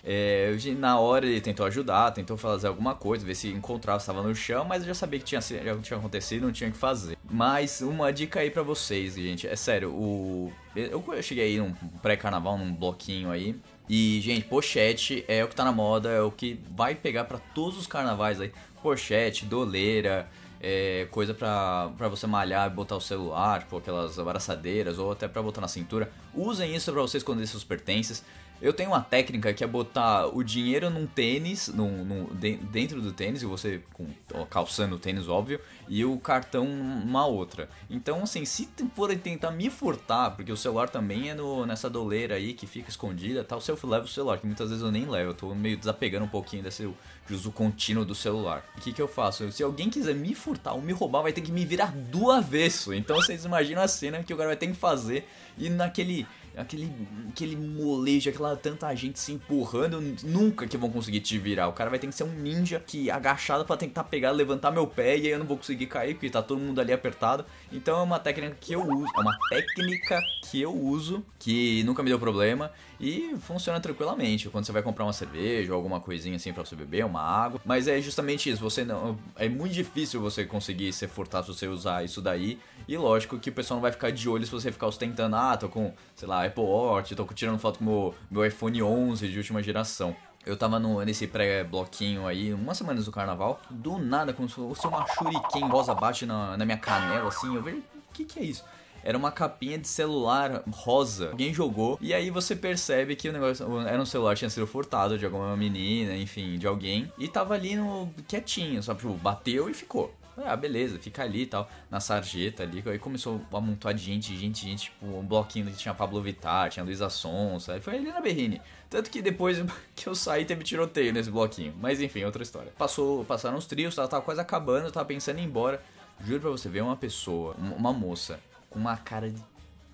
É, 0.06 0.54
na 0.78 1.00
hora 1.00 1.26
ele 1.26 1.40
tentou 1.40 1.66
ajudar, 1.66 2.12
tentou 2.12 2.36
fazer 2.36 2.68
alguma 2.68 2.94
coisa, 2.94 3.26
ver 3.26 3.36
se 3.36 3.48
encontrava, 3.48 4.00
estava 4.00 4.22
no 4.22 4.36
chão, 4.36 4.66
mas 4.66 4.82
eu 4.82 4.88
já 4.88 4.94
sabia 4.94 5.18
que 5.18 5.26
tinha, 5.26 5.40
já 5.40 5.78
tinha 5.78 5.98
acontecido, 5.98 6.44
não 6.44 6.52
tinha 6.52 6.70
o 6.70 6.74
que 6.74 6.78
fazer. 6.78 7.18
Mas 7.30 7.80
uma 7.80 8.12
dica 8.12 8.42
aí 8.42 8.52
para 8.52 8.64
vocês, 8.64 9.16
gente, 9.16 9.48
é 9.48 9.56
sério, 9.56 9.92
o 9.92 10.52
eu 10.76 11.22
cheguei 11.22 11.46
aí 11.46 11.58
num 11.58 11.72
pré-carnaval, 12.02 12.58
num 12.58 12.74
bloquinho 12.74 13.30
aí, 13.30 13.56
e 13.88 14.20
gente, 14.22 14.46
pochete 14.46 15.24
é 15.28 15.44
o 15.44 15.48
que 15.48 15.56
tá 15.56 15.64
na 15.64 15.72
moda, 15.72 16.10
é 16.10 16.22
o 16.22 16.32
que 16.32 16.60
vai 16.76 16.96
pegar 16.96 17.26
para 17.26 17.38
todos 17.38 17.78
os 17.78 17.88
carnavais 17.88 18.42
aí. 18.42 18.52
Pochete, 18.82 19.46
doleira, 19.46 20.28
é, 20.60 21.08
coisa 21.12 21.34
pra 21.34 22.08
você 22.10 22.26
malhar 22.26 22.72
e 22.72 22.74
botar 22.74 22.96
o 22.96 23.02
celular, 23.02 23.60
tipo 23.60 23.78
aquelas 23.78 24.18
abraçadeiras, 24.18 24.98
ou 24.98 25.12
até 25.12 25.28
pra 25.28 25.42
botar 25.42 25.62
na 25.62 25.68
cintura. 25.68 26.12
Usem 26.34 26.76
isso 26.76 26.92
pra 26.92 27.02
vocês 27.02 27.22
esconder 27.22 27.46
seus 27.48 27.64
pertences. 27.64 28.24
Eu 28.64 28.72
tenho 28.72 28.92
uma 28.92 29.02
técnica 29.02 29.54
que 29.54 29.62
é 29.62 29.68
botar 29.68 30.26
o 30.28 30.42
dinheiro 30.42 30.90
num 30.90 31.06
tênis, 31.06 31.68
num, 31.68 32.06
num 32.06 32.26
dentro 32.72 33.02
do 33.02 33.12
tênis, 33.12 33.42
e 33.42 33.46
você 33.46 33.82
com, 33.92 34.08
calçando 34.50 34.96
o 34.96 34.98
tênis, 35.00 35.28
óbvio, 35.28 35.60
e 35.90 36.06
o 36.06 36.18
cartão 36.18 36.66
numa 36.66 37.26
outra. 37.26 37.68
Então, 37.90 38.24
assim, 38.24 38.46
se 38.46 38.70
forem 38.96 39.18
tentar 39.18 39.52
me 39.52 39.70
furtar, 39.70 40.32
porque 40.32 40.50
o 40.50 40.56
celular 40.56 40.88
também 40.88 41.30
é 41.30 41.36
no, 41.36 41.66
nessa 41.66 41.90
doleira 41.90 42.36
aí 42.36 42.54
que 42.54 42.66
fica 42.66 42.90
escondida 42.90 43.44
tal, 43.44 43.60
se 43.60 43.70
eu 43.70 43.78
levo 43.84 44.06
o 44.06 44.08
celular, 44.08 44.38
que 44.38 44.46
muitas 44.46 44.70
vezes 44.70 44.82
eu 44.82 44.92
nem 44.92 45.06
levo, 45.10 45.32
eu 45.32 45.36
tô 45.36 45.54
meio 45.54 45.76
desapegando 45.76 46.24
um 46.24 46.30
pouquinho 46.30 46.64
desse 46.64 46.90
uso 47.30 47.52
contínuo 47.52 48.06
do 48.06 48.16
celular. 48.16 48.64
O 48.78 48.80
que, 48.80 48.94
que 48.94 49.02
eu 49.02 49.10
faço? 49.10 49.52
Se 49.52 49.62
alguém 49.62 49.90
quiser 49.90 50.16
me 50.16 50.34
furtar 50.34 50.72
ou 50.72 50.82
me 50.82 50.94
roubar, 50.94 51.22
vai 51.22 51.34
ter 51.34 51.42
que 51.42 51.52
me 51.52 51.66
virar 51.66 51.92
do 51.92 52.32
avesso. 52.32 52.94
Então 52.94 53.18
vocês 53.18 53.44
imaginam 53.44 53.82
a 53.82 53.90
cena 53.90 54.24
que 54.24 54.34
o 54.34 54.38
cara 54.38 54.48
vai 54.48 54.58
ter 54.58 54.68
que 54.68 54.74
fazer 54.74 55.28
e 55.58 55.70
naquele 55.70 56.26
aquele, 56.56 56.92
aquele 57.30 57.56
molejo, 57.56 58.30
aquela 58.30 58.56
tanta 58.56 58.94
gente 58.96 59.20
se 59.20 59.34
empurrando, 59.34 60.02
nunca 60.24 60.68
que 60.68 60.78
vão 60.78 60.90
conseguir 60.90 61.20
te 61.20 61.38
virar. 61.38 61.68
O 61.68 61.74
cara 61.74 61.90
vai 61.90 62.00
ter 62.00 62.08
que 62.08 62.16
ser 62.16 62.24
um 62.24 62.34
ninja 62.34 62.80
que 62.86 63.10
agachado 63.10 63.66
para 63.66 63.78
tentar 63.78 64.04
pegar, 64.06 64.32
levantar 64.32 64.72
meu 64.72 64.88
pé 64.88 65.18
e 65.18 65.28
aí 65.28 65.30
eu 65.30 65.40
não 65.40 65.46
vou 65.46 65.58
conseguir 65.58 65.88
cair 65.88 66.14
porque 66.14 66.30
tá 66.30 66.42
todo 66.42 66.60
mundo 66.60 66.80
ali 66.80 66.94
apertado. 66.94 67.46
Então 67.72 68.00
é 68.00 68.04
uma 68.04 68.20
técnica 68.20 68.56
que 68.60 68.74
eu 68.74 68.82
uso, 68.82 69.12
é 69.16 69.20
uma 69.20 69.38
técnica 69.50 70.22
que 70.50 70.62
eu 70.62 70.74
uso 70.74 71.24
que 71.40 71.84
nunca 71.84 72.04
me 72.04 72.10
deu 72.10 72.20
problema 72.20 72.72
e 73.00 73.36
funciona 73.42 73.80
tranquilamente. 73.80 74.50
Quando 74.50 74.66
você 74.66 74.72
vai 74.72 74.82
comprar 74.82 75.06
uma 75.06 75.14
cerveja 75.14 75.72
ou 75.72 75.76
alguma 75.76 76.00
coisinha 76.00 76.36
assim 76.36 76.54
para 76.54 76.64
você 76.64 76.76
beber, 76.76 77.06
uma 77.06 77.22
água, 77.22 77.60
mas 77.66 77.88
é 77.88 78.00
justamente 78.00 78.50
isso, 78.50 78.62
você 78.62 78.86
não 78.86 79.18
é 79.36 79.50
muito 79.50 79.74
difícil 79.74 80.22
você 80.22 80.46
conseguir 80.46 80.94
ser 80.94 81.08
furtado 81.08 81.48
se 81.48 81.60
você 81.60 81.68
usar 81.68 82.04
isso 82.04 82.22
daí. 82.22 82.60
E 82.88 82.98
lógico 82.98 83.40
que 83.40 83.50
o 83.50 83.54
pessoal 83.54 83.78
não 83.78 83.82
vai 83.82 83.92
ficar 83.92 84.12
de 84.12 84.28
olho 84.30 84.46
se 84.46 84.52
você 84.52 84.72
ficar 84.72 84.88
ostentando, 84.88 85.36
ah, 85.36 85.56
tô 85.58 85.70
com, 85.70 85.94
sei 86.16 86.28
lá, 86.28 86.43
Apple 86.46 86.64
Watch, 86.64 87.16
tô 87.16 87.26
tirando 87.26 87.58
foto 87.60 87.80
com 87.80 87.86
meu, 87.86 88.16
meu 88.30 88.46
iPhone 88.46 88.82
11 88.82 89.28
de 89.28 89.38
última 89.38 89.62
geração. 89.62 90.16
Eu 90.46 90.58
tava 90.58 90.78
no, 90.80 91.04
nesse 91.06 91.26
pré-bloquinho 91.26 92.28
aí, 92.28 92.54
umas 92.54 92.78
semanas 92.78 93.06
do 93.06 93.12
carnaval, 93.12 93.62
do 93.70 93.98
nada, 93.98 94.34
como 94.34 94.50
se 94.50 94.56
fosse 94.56 94.86
uma 94.86 95.06
shuriken 95.08 95.70
rosa 95.70 95.96
bate 95.96 96.26
na, 96.26 96.58
na 96.58 96.66
minha 96.66 96.78
canela, 96.78 97.30
assim, 97.30 97.56
eu 97.56 97.64
vejo, 97.64 97.78
o 97.78 98.14
que 98.14 98.26
que 98.26 98.40
é 98.40 98.44
isso? 98.44 98.64
Era 99.04 99.18
uma 99.18 99.32
capinha 99.32 99.78
de 99.78 99.88
celular 99.88 100.64
rosa. 100.72 101.30
Alguém 101.32 101.54
jogou. 101.54 101.98
E 102.00 102.14
aí 102.14 102.30
você 102.30 102.56
percebe 102.56 103.16
que 103.18 103.28
o 103.28 103.34
negócio 103.34 103.82
era 103.82 104.02
um 104.02 104.06
celular 104.06 104.36
tinha 104.36 104.50
sido 104.50 104.66
furtado 104.66 105.18
de 105.18 105.26
alguma 105.26 105.58
menina, 105.58 106.16
enfim, 106.16 106.58
de 106.58 106.66
alguém. 106.66 107.12
E 107.18 107.28
tava 107.28 107.54
ali 107.54 107.76
no 107.76 108.10
quietinho, 108.28 108.82
só 108.82 108.96
tipo, 108.96 109.14
bateu 109.16 109.70
e 109.70 109.74
ficou. 109.74 110.14
Ah, 110.38 110.56
beleza, 110.56 110.98
fica 111.00 111.24
ali 111.24 111.44
e 111.44 111.46
tal, 111.46 111.70
na 111.90 112.00
sarjeta 112.00 112.64
ali. 112.64 112.84
Aí 112.86 113.00
começou 113.00 113.42
a 113.52 113.62
montar 113.62 113.94
de 113.94 114.04
gente, 114.04 114.36
gente, 114.36 114.66
gente, 114.66 114.84
tipo, 114.86 115.06
um 115.06 115.26
bloquinho 115.26 115.68
que 115.68 115.78
tinha 115.78 115.94
Pablo 115.94 116.22
Vittar, 116.22 116.70
tinha 116.70 116.84
Luísa 116.84 117.10
Sonsa, 117.10 117.80
foi 117.82 117.96
ali 117.98 118.12
na 118.12 118.22
Berrine. 118.22 118.62
Tanto 118.90 119.10
que 119.10 119.22
depois 119.22 119.58
que 119.96 120.08
eu 120.08 120.16
saí 120.16 120.46
teve 120.46 120.64
tiroteio 120.64 121.14
nesse 121.14 121.30
bloquinho. 121.30 121.74
Mas 121.80 122.02
enfim, 122.02 122.24
outra 122.24 122.44
história. 122.44 122.72
Passou, 122.78 123.24
passaram 123.26 123.58
os 123.58 123.66
trios, 123.66 123.96
tava, 123.96 124.08
tava 124.08 124.24
quase 124.24 124.42
acabando, 124.42 124.92
tava 124.92 125.06
pensando 125.06 125.40
em 125.40 125.44
ir 125.44 125.46
embora. 125.46 125.82
Juro 126.24 126.42
pra 126.42 126.50
você, 126.52 126.70
ver 126.70 126.82
uma 126.82 126.96
pessoa, 126.96 127.56
uma 127.58 127.92
moça, 127.92 128.40
com 128.70 128.80
uma 128.80 128.96
cara 128.96 129.30
de 129.30 129.44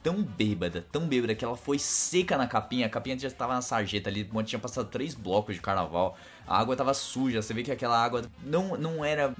tão 0.01 0.23
bêbada, 0.23 0.85
tão 0.91 1.07
bêbada 1.07 1.35
que 1.35 1.43
ela 1.43 1.57
foi 1.57 1.77
seca 1.77 2.37
na 2.37 2.47
capinha. 2.47 2.85
A 2.85 2.89
capinha 2.89 3.17
já 3.17 3.27
estava 3.27 3.53
na 3.53 3.61
sarjeta 3.61 4.09
ali, 4.09 4.29
tinha 4.45 4.59
passado 4.59 4.87
três 4.89 5.13
blocos 5.13 5.55
de 5.55 5.61
carnaval. 5.61 6.17
A 6.47 6.59
água 6.59 6.75
tava 6.75 6.93
suja, 6.93 7.41
você 7.41 7.53
vê 7.53 7.61
que 7.61 7.71
aquela 7.71 8.01
água 8.01 8.23
não, 8.43 8.75
não 8.77 9.05
era. 9.05 9.33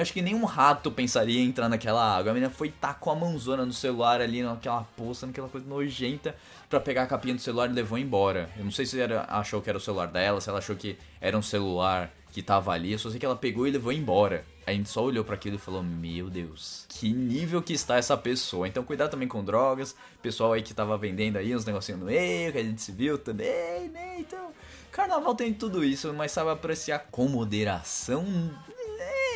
Acho 0.00 0.12
que 0.12 0.20
nenhum 0.20 0.44
rato 0.44 0.90
pensaria 0.90 1.40
em 1.40 1.46
entrar 1.46 1.68
naquela 1.68 2.16
água. 2.16 2.32
A 2.32 2.34
menina 2.34 2.50
foi 2.50 2.70
tá 2.70 2.92
com 2.92 3.10
a 3.10 3.14
mãozona 3.14 3.64
no 3.64 3.72
celular 3.72 4.20
ali, 4.20 4.42
naquela 4.42 4.82
poça, 4.96 5.26
naquela 5.26 5.48
coisa 5.48 5.66
nojenta, 5.68 6.34
pra 6.68 6.80
pegar 6.80 7.04
a 7.04 7.06
capinha 7.06 7.34
do 7.34 7.40
celular 7.40 7.70
e 7.70 7.72
levou 7.72 7.98
embora. 7.98 8.50
Eu 8.56 8.64
não 8.64 8.72
sei 8.72 8.86
se 8.86 9.00
ela 9.00 9.24
achou 9.28 9.62
que 9.62 9.68
era 9.68 9.78
o 9.78 9.80
celular 9.80 10.08
dela, 10.08 10.40
se 10.40 10.48
ela 10.48 10.58
achou 10.58 10.74
que 10.74 10.98
era 11.20 11.38
um 11.38 11.42
celular 11.42 12.10
que 12.38 12.42
tava 12.42 12.70
ali. 12.70 12.92
Eu 12.92 12.98
só 13.00 13.10
sei 13.10 13.18
que 13.18 13.26
ela 13.26 13.34
pegou 13.34 13.66
e 13.66 13.70
levou 13.72 13.92
embora. 13.92 14.44
A 14.64 14.72
gente 14.72 14.88
só 14.88 15.02
olhou 15.02 15.24
para 15.24 15.34
aquilo 15.34 15.56
e 15.56 15.58
falou: 15.58 15.82
Meu 15.82 16.30
Deus, 16.30 16.86
que 16.88 17.12
nível 17.12 17.60
que 17.60 17.72
está 17.72 17.96
essa 17.96 18.16
pessoa. 18.16 18.68
Então, 18.68 18.84
cuidado 18.84 19.10
também 19.10 19.26
com 19.26 19.42
drogas. 19.42 19.96
Pessoal 20.22 20.52
aí 20.52 20.62
que 20.62 20.72
tava 20.72 20.96
vendendo 20.96 21.36
aí 21.36 21.54
uns 21.54 21.64
negocinhos 21.64 22.00
no 22.00 22.06
meio, 22.06 22.52
que 22.52 22.58
a 22.58 22.62
gente 22.62 22.80
se 22.80 22.92
viu 22.92 23.18
também, 23.18 23.88
né? 23.88 24.20
Então, 24.20 24.52
carnaval 24.92 25.34
tem 25.34 25.52
tudo 25.52 25.84
isso, 25.84 26.14
mas 26.14 26.30
sabe 26.30 26.50
apreciar 26.50 27.08
com 27.10 27.26
moderação. 27.26 28.24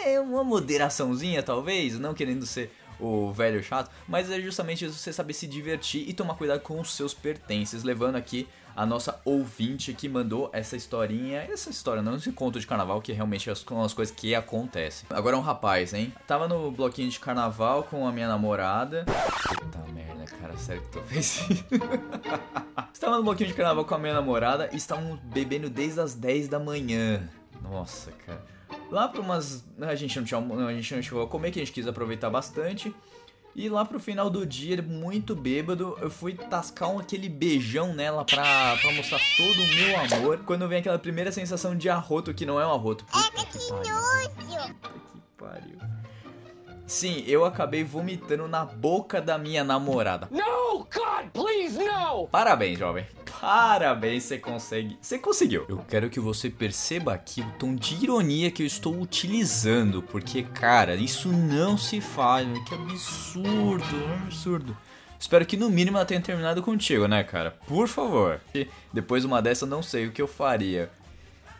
É, 0.04 0.20
uma 0.20 0.44
moderaçãozinha 0.44 1.42
talvez, 1.42 1.98
não 1.98 2.14
querendo 2.14 2.46
ser 2.46 2.70
o 3.00 3.32
velho 3.32 3.62
chato, 3.64 3.90
mas 4.06 4.30
é 4.30 4.40
justamente 4.40 4.86
você 4.86 5.12
saber 5.12 5.32
se 5.32 5.48
divertir 5.48 6.08
e 6.08 6.12
tomar 6.12 6.34
cuidado 6.34 6.60
com 6.60 6.78
os 6.80 6.94
seus 6.94 7.12
pertences, 7.12 7.82
levando 7.82 8.14
aqui 8.14 8.48
a 8.74 8.86
nossa 8.86 9.20
ouvinte 9.24 9.92
que 9.92 10.08
mandou 10.08 10.50
essa 10.52 10.76
historinha, 10.76 11.40
essa 11.50 11.70
história, 11.70 12.02
não 12.02 12.16
esse 12.16 12.32
conto 12.32 12.58
de 12.58 12.66
carnaval, 12.66 13.00
que 13.00 13.12
realmente 13.12 13.50
são 13.54 13.82
as 13.82 13.92
coisas 13.92 14.14
que 14.14 14.34
acontecem. 14.34 15.06
Agora 15.10 15.36
é 15.36 15.38
um 15.38 15.42
rapaz, 15.42 15.92
hein? 15.94 16.12
Tava 16.26 16.48
no 16.48 16.70
bloquinho 16.70 17.10
de 17.10 17.18
carnaval 17.18 17.84
com 17.84 18.06
a 18.06 18.12
minha 18.12 18.28
namorada. 18.28 19.04
Puta 19.48 19.92
merda, 19.92 20.24
cara, 20.24 20.56
sério 20.56 20.82
que 20.82 20.88
tô 20.88 21.00
ofensivo. 21.00 21.64
Estava 22.92 23.16
no 23.16 23.22
bloquinho 23.22 23.48
de 23.48 23.54
carnaval 23.54 23.84
com 23.84 23.94
a 23.94 23.98
minha 23.98 24.14
namorada 24.14 24.68
e 24.72 24.76
estavam 24.76 25.18
bebendo 25.24 25.68
desde 25.68 26.00
as 26.00 26.14
10 26.14 26.48
da 26.48 26.58
manhã. 26.58 27.28
Nossa, 27.62 28.12
cara. 28.26 28.42
Lá 28.90 29.08
pra 29.08 29.20
umas. 29.20 29.64
A 29.80 29.94
gente 29.94 30.18
não 30.18 30.24
tinha. 30.26 30.40
A 30.66 30.72
gente 30.74 30.94
não 30.94 31.02
chegou 31.02 31.22
a 31.22 31.26
comer, 31.26 31.50
que 31.50 31.58
a 31.58 31.64
gente 31.64 31.72
quis 31.72 31.86
aproveitar 31.86 32.30
bastante. 32.30 32.94
E 33.54 33.68
lá 33.68 33.84
pro 33.84 34.00
final 34.00 34.30
do 34.30 34.46
dia, 34.46 34.80
muito 34.80 35.36
bêbado, 35.36 35.96
eu 36.00 36.10
fui 36.10 36.32
tascar 36.34 36.90
um, 36.90 36.98
aquele 36.98 37.28
beijão 37.28 37.92
nela 37.92 38.24
pra, 38.24 38.76
pra 38.78 38.92
mostrar 38.92 39.20
todo 39.36 39.62
o 39.62 39.74
meu 39.74 40.00
amor. 40.00 40.38
Quando 40.46 40.66
vem 40.66 40.78
aquela 40.78 40.98
primeira 40.98 41.30
sensação 41.30 41.76
de 41.76 41.90
arroto, 41.90 42.32
que 42.32 42.46
não 42.46 42.58
é 42.58 42.66
um 42.66 42.72
arroto. 42.72 43.04
Puta 43.04 43.44
que 43.46 43.58
pariu. 43.68 44.74
Puta 44.80 44.88
que 45.12 45.20
pariu. 45.36 45.78
Sim, 46.92 47.24
eu 47.26 47.42
acabei 47.46 47.82
vomitando 47.82 48.46
na 48.46 48.66
boca 48.66 49.18
da 49.18 49.38
minha 49.38 49.64
namorada. 49.64 50.28
No, 50.30 50.80
God, 50.80 51.30
please, 51.32 51.78
no! 51.78 52.28
Parabéns, 52.28 52.78
jovem. 52.78 53.06
Parabéns, 53.40 54.24
você 54.24 54.38
consegue. 54.38 54.98
Você 55.00 55.18
conseguiu. 55.18 55.64
Eu 55.70 55.78
quero 55.88 56.10
que 56.10 56.20
você 56.20 56.50
perceba 56.50 57.14
aqui 57.14 57.40
o 57.40 57.50
tom 57.52 57.74
de 57.74 57.94
ironia 57.94 58.50
que 58.50 58.62
eu 58.62 58.66
estou 58.66 59.00
utilizando, 59.00 60.02
porque, 60.02 60.42
cara, 60.42 60.94
isso 60.94 61.32
não 61.32 61.78
se 61.78 61.98
faz. 61.98 62.46
Que 62.68 62.74
absurdo, 62.74 64.04
absurdo. 64.26 64.76
Espero 65.18 65.46
que 65.46 65.56
no 65.56 65.70
mínimo 65.70 65.96
ela 65.96 66.04
tenha 66.04 66.20
terminado 66.20 66.62
contigo, 66.62 67.08
né, 67.08 67.24
cara? 67.24 67.52
Por 67.66 67.88
favor. 67.88 68.38
Depois 68.92 69.22
de 69.22 69.26
uma 69.26 69.40
dessa, 69.40 69.64
eu 69.64 69.68
não 69.68 69.82
sei 69.82 70.08
o 70.08 70.12
que 70.12 70.20
eu 70.20 70.28
faria. 70.28 70.90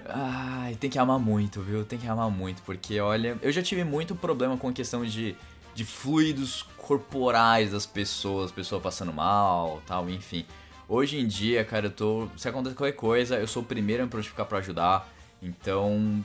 Ai, 0.09 0.75
tem 0.77 0.91
que 0.91 0.99
amar 0.99 1.19
muito, 1.19 1.61
viu? 1.61 1.85
Tem 1.85 1.99
que 1.99 2.07
amar 2.07 2.31
muito, 2.31 2.63
porque 2.63 3.01
olha, 3.01 3.39
eu 3.43 3.53
já 3.53 3.63
tive 3.63 3.85
muito 3.85 4.15
problema 4.15 4.57
com 4.57 4.69
a 4.69 4.73
questão 4.73 5.05
de, 5.05 5.37
de 5.75 5.85
fluidos 5.85 6.67
corporais 6.77 7.73
das 7.73 7.87
pessoas, 7.87 8.51
pessoa 8.51 8.81
passando 8.81 9.13
mal, 9.13 9.83
tal, 9.87 10.09
enfim. 10.11 10.45
Hoje 10.89 11.19
em 11.19 11.27
dia, 11.27 11.65
cara, 11.65 11.87
eu 11.87 11.91
tô. 11.91 12.29
Se 12.37 12.49
acontecer 12.49 12.75
qualquer 12.75 12.97
coisa, 12.97 13.37
eu 13.39 13.47
sou 13.47 13.63
o 13.63 13.67
primeiro 13.67 14.03
a 14.03 14.07
me 14.07 14.11
prontificar 14.11 14.47
pra 14.47 14.59
ajudar. 14.59 15.09
Então. 15.43 16.23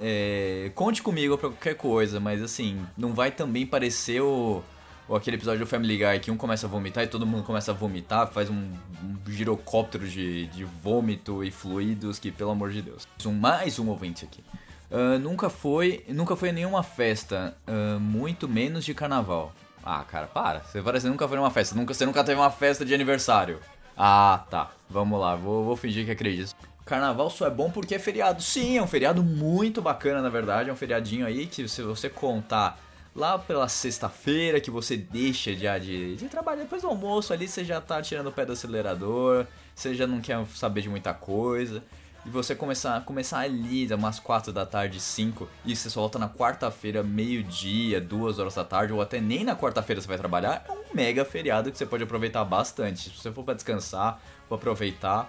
É, 0.00 0.72
conte 0.74 1.02
comigo 1.02 1.38
pra 1.38 1.48
qualquer 1.48 1.76
coisa, 1.76 2.18
mas 2.18 2.42
assim, 2.42 2.84
não 2.96 3.12
vai 3.12 3.30
também 3.30 3.64
parecer 3.64 4.20
o 4.20 4.62
ou 5.08 5.16
aquele 5.16 5.36
episódio 5.36 5.60
do 5.60 5.66
Family 5.66 5.98
Guy 5.98 6.20
que 6.20 6.30
um 6.30 6.36
começa 6.36 6.66
a 6.66 6.68
vomitar 6.68 7.04
e 7.04 7.06
todo 7.06 7.26
mundo 7.26 7.42
começa 7.42 7.70
a 7.70 7.74
vomitar, 7.74 8.28
faz 8.28 8.48
um, 8.48 8.54
um 8.54 9.30
girocóptero 9.30 10.06
de, 10.08 10.46
de 10.46 10.64
vômito 10.64 11.42
e 11.42 11.50
fluidos 11.50 12.18
que, 12.18 12.30
pelo 12.30 12.50
amor 12.50 12.70
de 12.70 12.82
Deus. 12.82 13.06
Mais 13.26 13.78
um 13.78 13.88
ouvinte 13.88 14.24
aqui. 14.24 14.42
Uh, 14.90 15.18
nunca 15.18 15.48
foi 15.48 16.04
nunca 16.08 16.36
foi 16.36 16.52
nenhuma 16.52 16.82
festa, 16.82 17.56
uh, 17.66 17.98
muito 17.98 18.46
menos 18.46 18.84
de 18.84 18.92
carnaval. 18.92 19.52
Ah, 19.82 20.04
cara, 20.04 20.26
para. 20.26 20.60
Você 20.60 20.80
parece 20.80 21.06
que 21.06 21.10
nunca 21.10 21.26
foi 21.26 21.36
numa 21.36 21.50
festa. 21.50 21.74
Nunca, 21.74 21.92
você 21.92 22.06
nunca 22.06 22.22
teve 22.22 22.40
uma 22.40 22.50
festa 22.50 22.84
de 22.84 22.94
aniversário. 22.94 23.58
Ah, 23.96 24.44
tá. 24.48 24.70
Vamos 24.88 25.18
lá, 25.18 25.34
vou, 25.34 25.64
vou 25.64 25.76
fingir 25.76 26.04
que 26.04 26.12
acredito. 26.12 26.54
Carnaval 26.84 27.30
só 27.30 27.46
é 27.46 27.50
bom 27.50 27.70
porque 27.70 27.94
é 27.94 27.98
feriado. 27.98 28.42
Sim, 28.42 28.78
é 28.78 28.82
um 28.82 28.86
feriado 28.86 29.22
muito 29.22 29.82
bacana, 29.82 30.20
na 30.22 30.28
verdade. 30.28 30.70
É 30.70 30.72
um 30.72 30.76
feriadinho 30.76 31.26
aí 31.26 31.46
que 31.46 31.66
se 31.68 31.82
você 31.82 32.08
contar 32.08 32.78
lá 33.14 33.38
pela 33.38 33.68
sexta-feira 33.68 34.60
que 34.60 34.70
você 34.70 34.96
deixa 34.96 35.54
já 35.54 35.78
de, 35.78 36.16
de 36.16 36.28
trabalhar 36.28 36.62
depois 36.62 36.82
do 36.82 36.88
almoço 36.88 37.32
ali, 37.32 37.46
você 37.46 37.64
já 37.64 37.80
tá 37.80 38.00
tirando 38.00 38.28
o 38.28 38.32
pé 38.32 38.44
do 38.46 38.52
acelerador, 38.52 39.46
você 39.74 39.94
já 39.94 40.06
não 40.06 40.20
quer 40.20 40.44
saber 40.46 40.80
de 40.80 40.88
muita 40.88 41.12
coisa. 41.12 41.82
E 42.24 42.30
você 42.30 42.54
começar, 42.54 43.04
começar 43.04 43.40
ali 43.40 43.92
umas 43.92 44.20
4 44.20 44.52
da 44.52 44.64
tarde, 44.64 45.00
5, 45.00 45.48
e 45.64 45.74
você 45.74 45.90
só 45.90 46.00
volta 46.00 46.20
na 46.20 46.28
quarta-feira, 46.28 47.02
meio-dia, 47.02 48.00
2 48.00 48.38
horas 48.38 48.54
da 48.54 48.64
tarde, 48.64 48.92
ou 48.92 49.02
até 49.02 49.20
nem 49.20 49.42
na 49.42 49.56
quarta-feira 49.56 50.00
você 50.00 50.06
vai 50.06 50.16
trabalhar, 50.16 50.64
é 50.68 50.70
um 50.70 50.94
mega 50.94 51.24
feriado 51.24 51.72
que 51.72 51.76
você 51.76 51.84
pode 51.84 52.04
aproveitar 52.04 52.44
bastante. 52.44 53.10
Se 53.10 53.20
você 53.20 53.32
for 53.32 53.42
para 53.42 53.54
descansar, 53.54 54.20
for 54.48 54.54
aproveitar, 54.54 55.28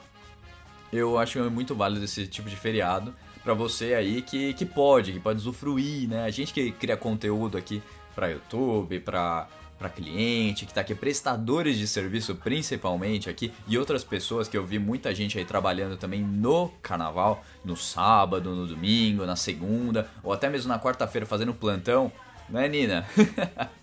eu 0.92 1.18
acho 1.18 1.50
muito 1.50 1.74
válido 1.74 2.06
esse 2.06 2.28
tipo 2.28 2.48
de 2.48 2.56
feriado 2.56 3.12
para 3.44 3.54
você 3.54 3.94
aí 3.94 4.22
que, 4.22 4.54
que 4.54 4.66
pode, 4.66 5.12
que 5.12 5.20
pode 5.20 5.40
usufruir, 5.40 6.08
né? 6.08 6.24
A 6.24 6.30
gente 6.30 6.54
que 6.54 6.72
cria 6.72 6.96
conteúdo 6.96 7.58
aqui 7.58 7.82
para 8.16 8.28
YouTube, 8.28 9.00
para 9.00 9.48
para 9.78 9.90
cliente, 9.90 10.66
que 10.66 10.74
tá 10.74 10.80
aqui 10.80 10.96
prestadores 10.96 11.78
de 11.78 11.88
serviço 11.88 12.36
principalmente 12.36 13.30
aqui 13.30 13.52
e 13.68 13.78
outras 13.78 14.02
pessoas 14.02 14.48
que 14.48 14.58
eu 14.58 14.66
vi 14.66 14.80
muita 14.80 15.14
gente 15.14 15.38
aí 15.38 15.44
trabalhando 15.44 15.98
também 15.98 16.22
no 16.22 16.70
carnaval, 16.82 17.44
no 17.66 17.76
sábado, 17.76 18.56
no 18.56 18.66
domingo, 18.66 19.26
na 19.26 19.36
segunda 19.36 20.10
ou 20.24 20.32
até 20.32 20.50
mesmo 20.50 20.70
na 20.70 20.80
quarta-feira 20.80 21.26
fazendo 21.26 21.54
plantão, 21.54 22.10
né, 22.48 22.70
Nina? 22.70 23.06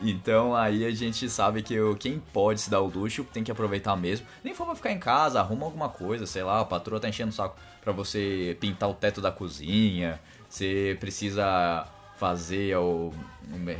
Então 0.00 0.54
aí 0.54 0.84
a 0.84 0.90
gente 0.90 1.28
sabe 1.28 1.62
que 1.62 1.76
quem 1.96 2.22
pode 2.32 2.60
se 2.60 2.70
dar 2.70 2.80
o 2.80 2.86
luxo 2.86 3.24
tem 3.24 3.42
que 3.42 3.50
aproveitar 3.50 3.96
mesmo. 3.96 4.26
Nem 4.42 4.54
for 4.54 4.66
pra 4.66 4.74
ficar 4.74 4.92
em 4.92 4.98
casa, 4.98 5.40
arruma 5.40 5.66
alguma 5.66 5.88
coisa, 5.88 6.26
sei 6.26 6.42
lá, 6.42 6.60
a 6.60 6.64
patroa 6.64 7.00
tá 7.00 7.08
enchendo 7.08 7.30
o 7.30 7.34
saco 7.34 7.56
pra 7.80 7.92
você 7.92 8.56
pintar 8.60 8.88
o 8.88 8.94
teto 8.94 9.20
da 9.20 9.30
cozinha. 9.30 10.20
Você 10.48 10.96
precisa 11.00 11.86
fazer 12.16 12.76
ou 12.76 13.12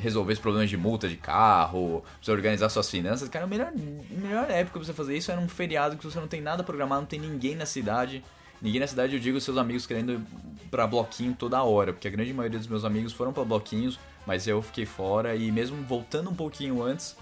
resolver 0.01 0.33
os 0.33 0.39
problemas 0.39 0.69
de 0.69 0.77
multa 0.77 1.09
de 1.09 1.17
carro, 1.17 2.05
você 2.21 2.31
organizar 2.31 2.69
suas 2.69 2.91
finanças. 2.91 3.29
Cara, 3.29 3.45
a 3.45 3.49
melhor, 3.49 3.73
melhor 4.11 4.51
época 4.51 4.79
pra 4.79 4.87
você 4.87 4.93
fazer 4.93 5.17
isso 5.17 5.31
era 5.31 5.41
um 5.41 5.49
feriado 5.49 5.97
que 5.97 6.05
você 6.05 6.19
não 6.19 6.27
tem 6.27 6.41
nada 6.41 6.65
programado, 6.65 7.03
não 7.03 7.09
tem 7.09 7.21
ninguém 7.21 7.55
na 7.55 7.65
cidade. 7.65 8.25
Ninguém 8.61 8.81
na 8.81 8.87
cidade, 8.87 9.15
eu 9.15 9.21
digo, 9.21 9.41
seus 9.41 9.57
amigos 9.57 9.87
querendo 9.87 10.25
pra 10.71 10.87
bloquinho 10.87 11.35
toda 11.39 11.63
hora, 11.63 11.93
porque 11.93 12.09
a 12.09 12.11
grande 12.11 12.33
maioria 12.33 12.59
dos 12.59 12.67
meus 12.67 12.85
amigos 12.85 13.13
foram 13.13 13.33
pra 13.33 13.45
bloquinhos, 13.45 13.99
mas 14.27 14.47
eu 14.47 14.63
fiquei 14.63 14.87
fora 14.87 15.35
e 15.35 15.51
mesmo 15.51 15.83
voltando 15.85 16.31
um 16.31 16.35
pouquinho 16.35 16.83
antes, 16.83 17.17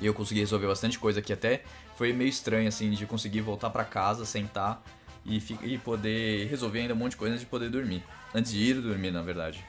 eu 0.00 0.14
consegui 0.14 0.40
resolver 0.40 0.66
bastante 0.66 0.98
coisa 0.98 1.20
que 1.20 1.32
até 1.32 1.62
foi 1.96 2.12
meio 2.12 2.28
estranho, 2.28 2.68
assim, 2.68 2.90
de 2.90 3.06
conseguir 3.06 3.40
voltar 3.40 3.70
pra 3.70 3.84
casa, 3.84 4.24
sentar 4.24 4.82
e, 5.24 5.42
e 5.62 5.78
poder 5.78 6.46
resolver 6.48 6.80
ainda 6.80 6.94
um 6.94 6.96
monte 6.96 7.12
de 7.12 7.16
coisa 7.16 7.34
antes 7.34 7.44
de 7.44 7.50
poder 7.50 7.68
dormir. 7.70 8.04
Antes 8.34 8.52
de 8.52 8.58
ir 8.58 8.74
dormir, 8.74 9.10
na 9.10 9.22
verdade. 9.22 9.64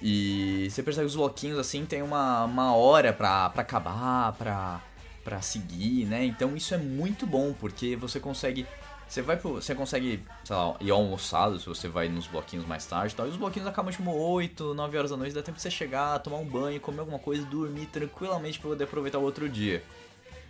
E 0.00 0.68
você 0.70 0.82
percebe 0.82 1.06
que 1.06 1.10
os 1.10 1.16
bloquinhos, 1.16 1.58
assim, 1.58 1.84
tem 1.84 2.02
uma, 2.02 2.44
uma 2.44 2.74
hora 2.74 3.12
pra, 3.12 3.50
pra 3.50 3.62
acabar, 3.62 4.32
pra, 4.32 4.80
pra 5.24 5.42
seguir, 5.42 6.06
né? 6.06 6.24
Então 6.24 6.56
isso 6.56 6.72
é 6.74 6.78
muito 6.78 7.26
bom, 7.26 7.52
porque 7.52 7.96
você 7.96 8.18
consegue... 8.20 8.66
Você 9.08 9.22
vai 9.22 9.36
pro, 9.36 9.54
Você 9.54 9.74
consegue, 9.74 10.22
sei 10.44 10.54
lá, 10.54 10.76
ir 10.80 10.90
almoçado 10.90 11.58
se 11.58 11.66
você 11.66 11.88
vai 11.88 12.08
nos 12.08 12.26
bloquinhos 12.26 12.66
mais 12.66 12.84
tarde 12.84 13.14
e 13.14 13.16
tal. 13.16 13.26
E 13.26 13.30
os 13.30 13.36
bloquinhos 13.36 13.66
acabam 13.66 13.90
tipo 13.90 14.10
8, 14.10 14.74
9 14.74 14.98
horas 14.98 15.10
da 15.10 15.16
noite, 15.16 15.34
dá 15.34 15.42
tempo 15.42 15.56
de 15.56 15.62
você 15.62 15.70
chegar, 15.70 16.18
tomar 16.18 16.36
um 16.36 16.44
banho, 16.44 16.78
comer 16.78 17.00
alguma 17.00 17.18
coisa, 17.18 17.44
dormir 17.46 17.86
tranquilamente 17.86 18.58
pra 18.58 18.68
poder 18.68 18.84
aproveitar 18.84 19.18
o 19.18 19.22
outro 19.22 19.48
dia. 19.48 19.82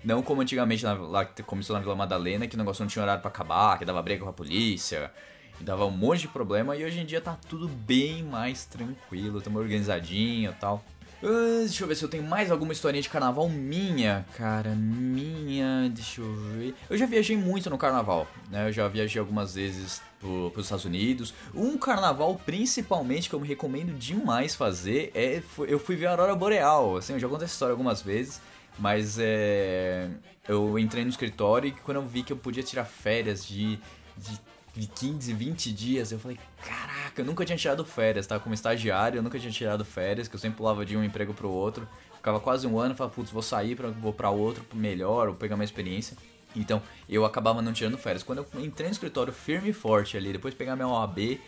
Não 0.05 0.23
como 0.23 0.43
antigamente 0.43 0.85
na, 0.85 0.95
lá 0.95 1.25
que 1.25 1.43
começou 1.43 1.75
na 1.75 1.81
Vila 1.81 1.95
Madalena, 1.95 2.49
que 2.49 2.57
o 2.57 2.59
negócio 2.59 2.83
não 2.83 2.89
tinha 2.89 3.03
horário 3.03 3.21
pra 3.21 3.31
acabar, 3.31 3.79
que 3.79 3.85
dava 3.85 4.03
briga 4.03 4.25
com 4.25 4.31
a 4.31 4.33
polícia, 4.33 5.13
e 5.61 5.65
dava 5.65 5.87
um 5.87 5.91
monte 5.91 6.23
de 6.23 6.29
problema, 6.29 6.77
e 6.77 6.85
hoje 6.85 7.01
em 7.01 7.07
dia 7.07 7.21
tá 7.21 7.37
tudo 7.49 7.69
bem 7.69 8.23
mais 8.23 8.65
tranquilo, 8.65 9.41
tamo 9.41 9.59
organizadinho 9.59 10.51
e 10.51 10.55
tal. 10.55 10.85
Ah, 11.23 11.61
deixa 11.61 11.83
eu 11.83 11.89
ver 11.89 11.97
se 11.97 12.05
eu 12.05 12.09
tenho 12.09 12.23
mais 12.23 12.51
alguma 12.51 12.73
historinha 12.73 13.03
de 13.03 13.09
carnaval 13.09 13.49
minha, 13.49 14.25
cara. 14.37 14.71
Minha, 14.71 15.91
deixa 15.91 16.21
eu 16.21 16.33
ver. 16.35 16.75
Eu 16.89 16.97
já 16.97 17.07
viajei 17.07 17.37
muito 17.37 17.69
no 17.69 17.77
carnaval, 17.77 18.27
né? 18.51 18.69
Eu 18.69 18.73
já 18.73 18.87
viajei 18.87 19.19
algumas 19.19 19.55
vezes 19.55 20.01
pro, 20.21 20.51
pros 20.53 20.67
Estados 20.67 20.85
Unidos. 20.85 21.35
Um 21.55 21.77
carnaval, 21.77 22.41
principalmente, 22.47 23.29
que 23.29 23.35
eu 23.35 23.41
me 23.41 23.49
recomendo 23.49 23.93
demais 23.99 24.55
fazer 24.55 25.11
é. 25.15 25.43
Eu 25.67 25.79
fui 25.79 25.97
ver 25.97 26.07
a 26.07 26.11
Aurora 26.11 26.35
Boreal. 26.37 26.97
Assim, 26.97 27.15
eu 27.15 27.19
já 27.19 27.29
contei 27.29 27.47
essa 27.47 27.55
história 27.55 27.73
algumas 27.73 28.01
vezes. 28.01 28.41
Mas 28.79 29.19
é. 29.19 30.09
Eu 30.49 30.79
entrei 30.79 31.05
no 31.05 31.11
escritório 31.11 31.69
e 31.69 31.73
quando 31.73 31.99
eu 31.99 32.07
vi 32.07 32.23
que 32.23 32.33
eu 32.33 32.37
podia 32.37 32.63
tirar 32.63 32.85
férias 32.85 33.47
de, 33.47 33.77
de, 34.17 34.41
de 34.79 34.87
15, 34.87 35.33
20 35.33 35.73
dias, 35.73 36.13
eu 36.13 36.21
falei, 36.21 36.39
caraca, 36.65 37.21
eu 37.21 37.25
nunca 37.25 37.45
tinha 37.45 37.59
tirado 37.59 37.85
férias, 37.85 38.27
tava 38.27 38.41
como 38.41 38.55
estagiário, 38.55 39.19
eu 39.19 39.23
nunca 39.23 39.39
tinha 39.39 39.51
tirado 39.51 39.85
férias, 39.85 40.29
que 40.29 40.37
eu 40.37 40.39
sempre 40.39 40.59
pulava 40.59 40.87
de 40.87 40.97
um 40.97 41.03
emprego 41.03 41.35
pro 41.35 41.51
outro. 41.51 41.89
Ficava 42.15 42.39
quase 42.39 42.67
um 42.67 42.79
ano, 42.79 42.95
falava, 42.95 43.15
putz, 43.15 43.31
vou 43.31 43.43
sair, 43.43 43.75
pra, 43.75 43.89
vou 43.89 44.13
pra 44.13 44.31
outro, 44.31 44.65
melhor, 44.73 45.27
vou 45.29 45.37
pegar 45.37 45.57
mais 45.57 45.71
experiência. 45.71 46.17
Então, 46.55 46.81
eu 47.09 47.25
acabava 47.25 47.61
não 47.61 47.73
tirando 47.73 47.99
férias. 47.99 48.23
Quando 48.23 48.39
eu 48.39 48.61
entrei 48.63 48.89
no 48.89 48.93
escritório 48.93 49.33
firme 49.33 49.71
e 49.71 49.73
forte 49.73 50.17
ali, 50.17 50.33
depois 50.33 50.55
de 50.55 50.59
pegar 50.59 50.77
minha 50.77 50.89
OAB, 50.89 51.41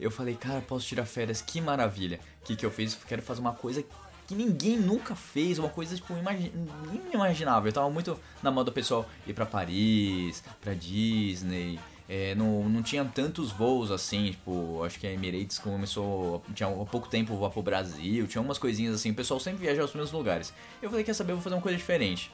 eu 0.00 0.10
falei, 0.10 0.34
cara, 0.34 0.60
posso 0.62 0.86
tirar 0.86 1.04
férias, 1.04 1.42
que 1.42 1.60
maravilha. 1.60 2.20
O 2.42 2.46
que, 2.46 2.56
que 2.56 2.64
eu 2.64 2.70
fiz? 2.70 2.94
Quero 3.06 3.22
fazer 3.22 3.40
uma 3.40 3.52
coisa 3.52 3.84
que 4.26 4.34
ninguém 4.34 4.78
nunca 4.78 5.14
fez, 5.14 5.58
uma 5.58 5.68
coisa, 5.68 5.94
tipo, 5.94 6.16
imagi 6.16 6.52
inimaginável. 6.92 7.68
Eu 7.68 7.72
tava 7.72 7.90
muito 7.90 8.18
na 8.42 8.50
moda 8.50 8.72
pessoal 8.72 9.08
ir 9.26 9.34
pra 9.34 9.44
Paris, 9.44 10.42
pra 10.60 10.74
Disney. 10.74 11.78
É, 12.14 12.34
não, 12.34 12.68
não 12.68 12.82
tinha 12.82 13.02
tantos 13.06 13.50
voos 13.50 13.90
assim, 13.90 14.32
tipo, 14.32 14.84
acho 14.84 15.00
que 15.00 15.06
a 15.06 15.10
Emirates 15.10 15.58
começou, 15.58 16.42
tinha 16.54 16.68
há 16.68 16.84
pouco 16.84 17.08
tempo 17.08 17.34
voar 17.34 17.48
pro 17.48 17.62
Brasil, 17.62 18.26
tinha 18.26 18.42
umas 18.42 18.58
coisinhas 18.58 18.94
assim, 18.94 19.12
o 19.12 19.14
pessoal 19.14 19.40
sempre 19.40 19.62
viaja 19.62 19.80
aos 19.80 19.94
mesmos 19.94 20.12
lugares. 20.12 20.52
Eu 20.82 20.90
falei, 20.90 21.06
quer 21.06 21.14
saber, 21.14 21.32
vou 21.32 21.40
fazer 21.40 21.56
uma 21.56 21.62
coisa 21.62 21.78
diferente. 21.78 22.30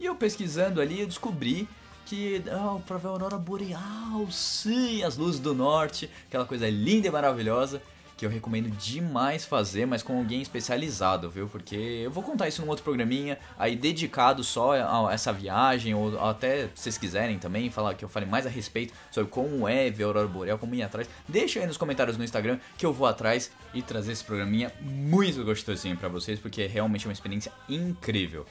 E 0.00 0.06
eu 0.06 0.16
pesquisando 0.16 0.80
ali, 0.80 0.98
eu 0.98 1.06
descobri 1.06 1.68
que, 2.06 2.42
ah, 2.50 2.80
pra 2.84 2.96
ver 2.96 3.06
a 3.06 3.10
aurora 3.10 3.38
boreal, 3.38 4.28
sim, 4.32 5.04
as 5.04 5.16
luzes 5.16 5.40
do 5.40 5.54
norte, 5.54 6.10
aquela 6.26 6.44
coisa 6.44 6.68
linda 6.68 7.06
e 7.06 7.10
maravilhosa, 7.12 7.80
que 8.20 8.26
eu 8.26 8.30
recomendo 8.30 8.68
demais 8.76 9.46
fazer, 9.46 9.86
mas 9.86 10.02
com 10.02 10.18
alguém 10.18 10.42
especializado, 10.42 11.30
viu? 11.30 11.48
Porque 11.48 11.74
eu 11.74 12.10
vou 12.10 12.22
contar 12.22 12.48
isso 12.48 12.60
num 12.60 12.68
outro 12.68 12.84
programinha, 12.84 13.38
aí 13.58 13.74
dedicado 13.74 14.44
só 14.44 14.72
a 14.74 15.10
essa 15.10 15.32
viagem, 15.32 15.94
ou 15.94 16.22
até 16.22 16.64
se 16.74 16.82
vocês 16.82 16.98
quiserem 16.98 17.38
também, 17.38 17.70
falar 17.70 17.94
que 17.94 18.04
eu 18.04 18.10
fale 18.10 18.26
mais 18.26 18.46
a 18.46 18.50
respeito 18.50 18.92
sobre 19.10 19.30
como 19.30 19.66
é 19.66 19.88
ver 19.88 20.04
a 20.04 20.06
aurora 20.08 20.28
boreal, 20.28 20.58
como 20.58 20.74
ir 20.74 20.82
atrás. 20.82 21.08
Deixa 21.26 21.60
aí 21.60 21.66
nos 21.66 21.78
comentários 21.78 22.18
no 22.18 22.22
Instagram 22.22 22.58
que 22.76 22.84
eu 22.84 22.92
vou 22.92 23.06
atrás 23.06 23.50
e 23.72 23.80
trazer 23.80 24.12
esse 24.12 24.22
programinha 24.22 24.70
muito 24.82 25.42
gostosinho 25.42 25.96
pra 25.96 26.10
vocês, 26.10 26.38
porque 26.38 26.60
é 26.60 26.66
realmente 26.66 27.06
uma 27.06 27.14
experiência 27.14 27.50
incrível. 27.70 28.44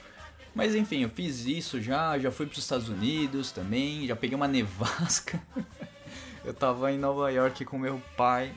Mas 0.56 0.74
enfim, 0.74 1.04
eu 1.04 1.10
fiz 1.10 1.46
isso 1.46 1.80
já, 1.80 2.18
já 2.18 2.32
fui 2.32 2.48
para 2.48 2.54
os 2.54 2.64
Estados 2.64 2.90
Unidos 2.90 3.52
também, 3.52 4.08
já 4.08 4.16
peguei 4.16 4.36
uma 4.36 4.48
nevasca. 4.48 5.40
eu 6.44 6.56
tava 6.56 6.92
em 6.92 6.98
Nova 6.98 7.32
York 7.32 7.64
com 7.66 7.78
meu 7.78 8.02
pai. 8.18 8.52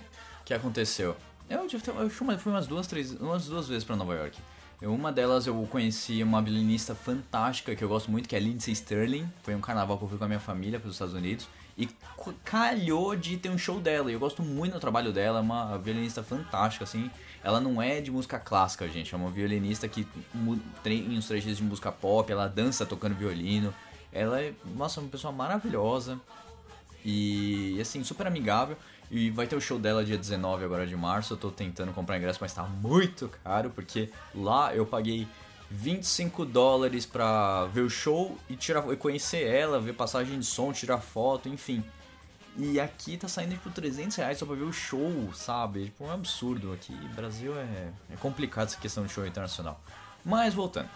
Que 0.52 0.56
aconteceu? 0.56 1.16
Eu, 1.48 1.66
eu 1.98 2.10
fui 2.10 2.52
umas 2.52 2.66
duas, 2.66 2.86
três, 2.86 3.12
umas 3.12 3.46
duas 3.46 3.68
vezes 3.68 3.84
para 3.84 3.96
Nova 3.96 4.14
York. 4.14 4.38
Eu- 4.82 4.92
Uma 4.92 5.10
delas 5.10 5.46
eu 5.46 5.66
conheci 5.70 6.22
uma 6.22 6.42
violinista 6.42 6.94
fantástica 6.94 7.74
que 7.74 7.82
eu 7.82 7.88
gosto 7.88 8.10
muito, 8.10 8.28
que 8.28 8.36
é 8.36 8.38
Lindsay 8.38 8.72
Sterling. 8.74 9.26
Foi 9.42 9.54
um 9.54 9.62
carnaval 9.62 9.96
que 9.96 10.04
eu 10.04 10.08
fui 10.10 10.18
com 10.18 10.24
a 10.24 10.28
minha 10.28 10.38
família 10.40 10.78
para 10.78 10.88
os 10.88 10.94
Estados 10.96 11.14
Unidos. 11.14 11.48
E 11.78 11.88
calhou 12.44 13.16
de 13.16 13.38
ter 13.38 13.48
um 13.48 13.56
show 13.56 13.80
dela. 13.80 14.10
E 14.10 14.14
eu 14.14 14.20
gosto 14.20 14.42
muito 14.42 14.74
do 14.74 14.80
trabalho 14.80 15.10
dela, 15.10 15.38
é 15.38 15.40
uma 15.42 15.78
violinista 15.78 16.22
fantástica, 16.22 16.84
assim. 16.84 17.10
Ela 17.42 17.58
não 17.58 17.80
é 17.80 18.02
de 18.02 18.10
música 18.10 18.38
clássica, 18.38 18.86
gente. 18.90 19.14
É 19.14 19.16
uma 19.16 19.30
violinista 19.30 19.88
que 19.88 20.06
tem 20.82 21.16
uns 21.16 21.26
trechos 21.28 21.56
de 21.56 21.62
música 21.62 21.90
pop, 21.90 22.30
ela 22.30 22.46
dança 22.46 22.84
tocando 22.84 23.14
violino. 23.14 23.72
Ela 24.12 24.42
é, 24.42 24.52
nossa, 24.76 25.00
uma 25.00 25.08
pessoa 25.08 25.32
maravilhosa. 25.32 26.20
E 27.04 27.78
assim, 27.80 28.04
super 28.04 28.26
amigável. 28.26 28.76
E 29.12 29.28
vai 29.28 29.46
ter 29.46 29.54
o 29.54 29.60
show 29.60 29.78
dela 29.78 30.02
dia 30.02 30.16
19 30.16 30.64
agora 30.64 30.86
de 30.86 30.96
março. 30.96 31.34
Eu 31.34 31.36
tô 31.36 31.50
tentando 31.50 31.92
comprar 31.92 32.16
ingresso, 32.16 32.38
mas 32.40 32.54
tá 32.54 32.62
muito 32.62 33.28
caro, 33.44 33.68
porque 33.68 34.08
lá 34.34 34.74
eu 34.74 34.86
paguei 34.86 35.28
25 35.70 36.46
dólares 36.46 37.04
pra 37.04 37.66
ver 37.66 37.82
o 37.82 37.90
show 37.90 38.38
e 38.48 38.56
tirar, 38.56 38.90
e 38.90 38.96
conhecer 38.96 39.46
ela, 39.46 39.78
ver 39.78 39.92
passagem 39.92 40.38
de 40.38 40.46
som, 40.46 40.72
tirar 40.72 40.96
foto, 40.96 41.46
enfim. 41.46 41.84
E 42.56 42.80
aqui 42.80 43.18
tá 43.18 43.28
saindo 43.28 43.52
tipo 43.52 43.70
300 43.70 44.16
reais 44.16 44.38
só 44.38 44.46
pra 44.46 44.54
ver 44.54 44.64
o 44.64 44.72
show, 44.72 45.30
sabe? 45.34 45.84
Tipo, 45.84 46.04
é 46.04 46.06
um 46.08 46.12
absurdo 46.12 46.72
aqui. 46.72 46.94
Brasil 47.14 47.54
é, 47.54 47.92
é 48.10 48.16
complicado 48.16 48.68
essa 48.68 48.78
questão 48.78 49.04
de 49.04 49.12
show 49.12 49.26
internacional. 49.26 49.78
Mas 50.24 50.54
voltando. 50.54 50.88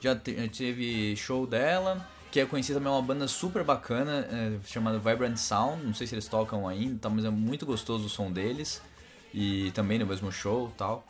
Já 0.00 0.14
teve 0.14 1.16
show 1.16 1.48
dela, 1.48 2.08
que 2.30 2.40
eu 2.40 2.46
conheci 2.46 2.72
também 2.72 2.92
uma 2.92 3.02
banda 3.02 3.26
super 3.26 3.64
bacana, 3.64 4.26
é, 4.30 4.58
chamada 4.66 4.98
Vibrant 4.98 5.36
Sound. 5.36 5.84
Não 5.84 5.94
sei 5.94 6.06
se 6.06 6.14
eles 6.14 6.28
tocam 6.28 6.68
ainda, 6.68 6.98
tá, 7.00 7.08
mas 7.08 7.24
é 7.24 7.30
muito 7.30 7.64
gostoso 7.64 8.06
o 8.06 8.08
som 8.08 8.30
deles. 8.30 8.82
E 9.32 9.70
também 9.72 9.98
no 9.98 10.06
mesmo 10.06 10.30
show 10.32 10.72
tal. 10.76 11.06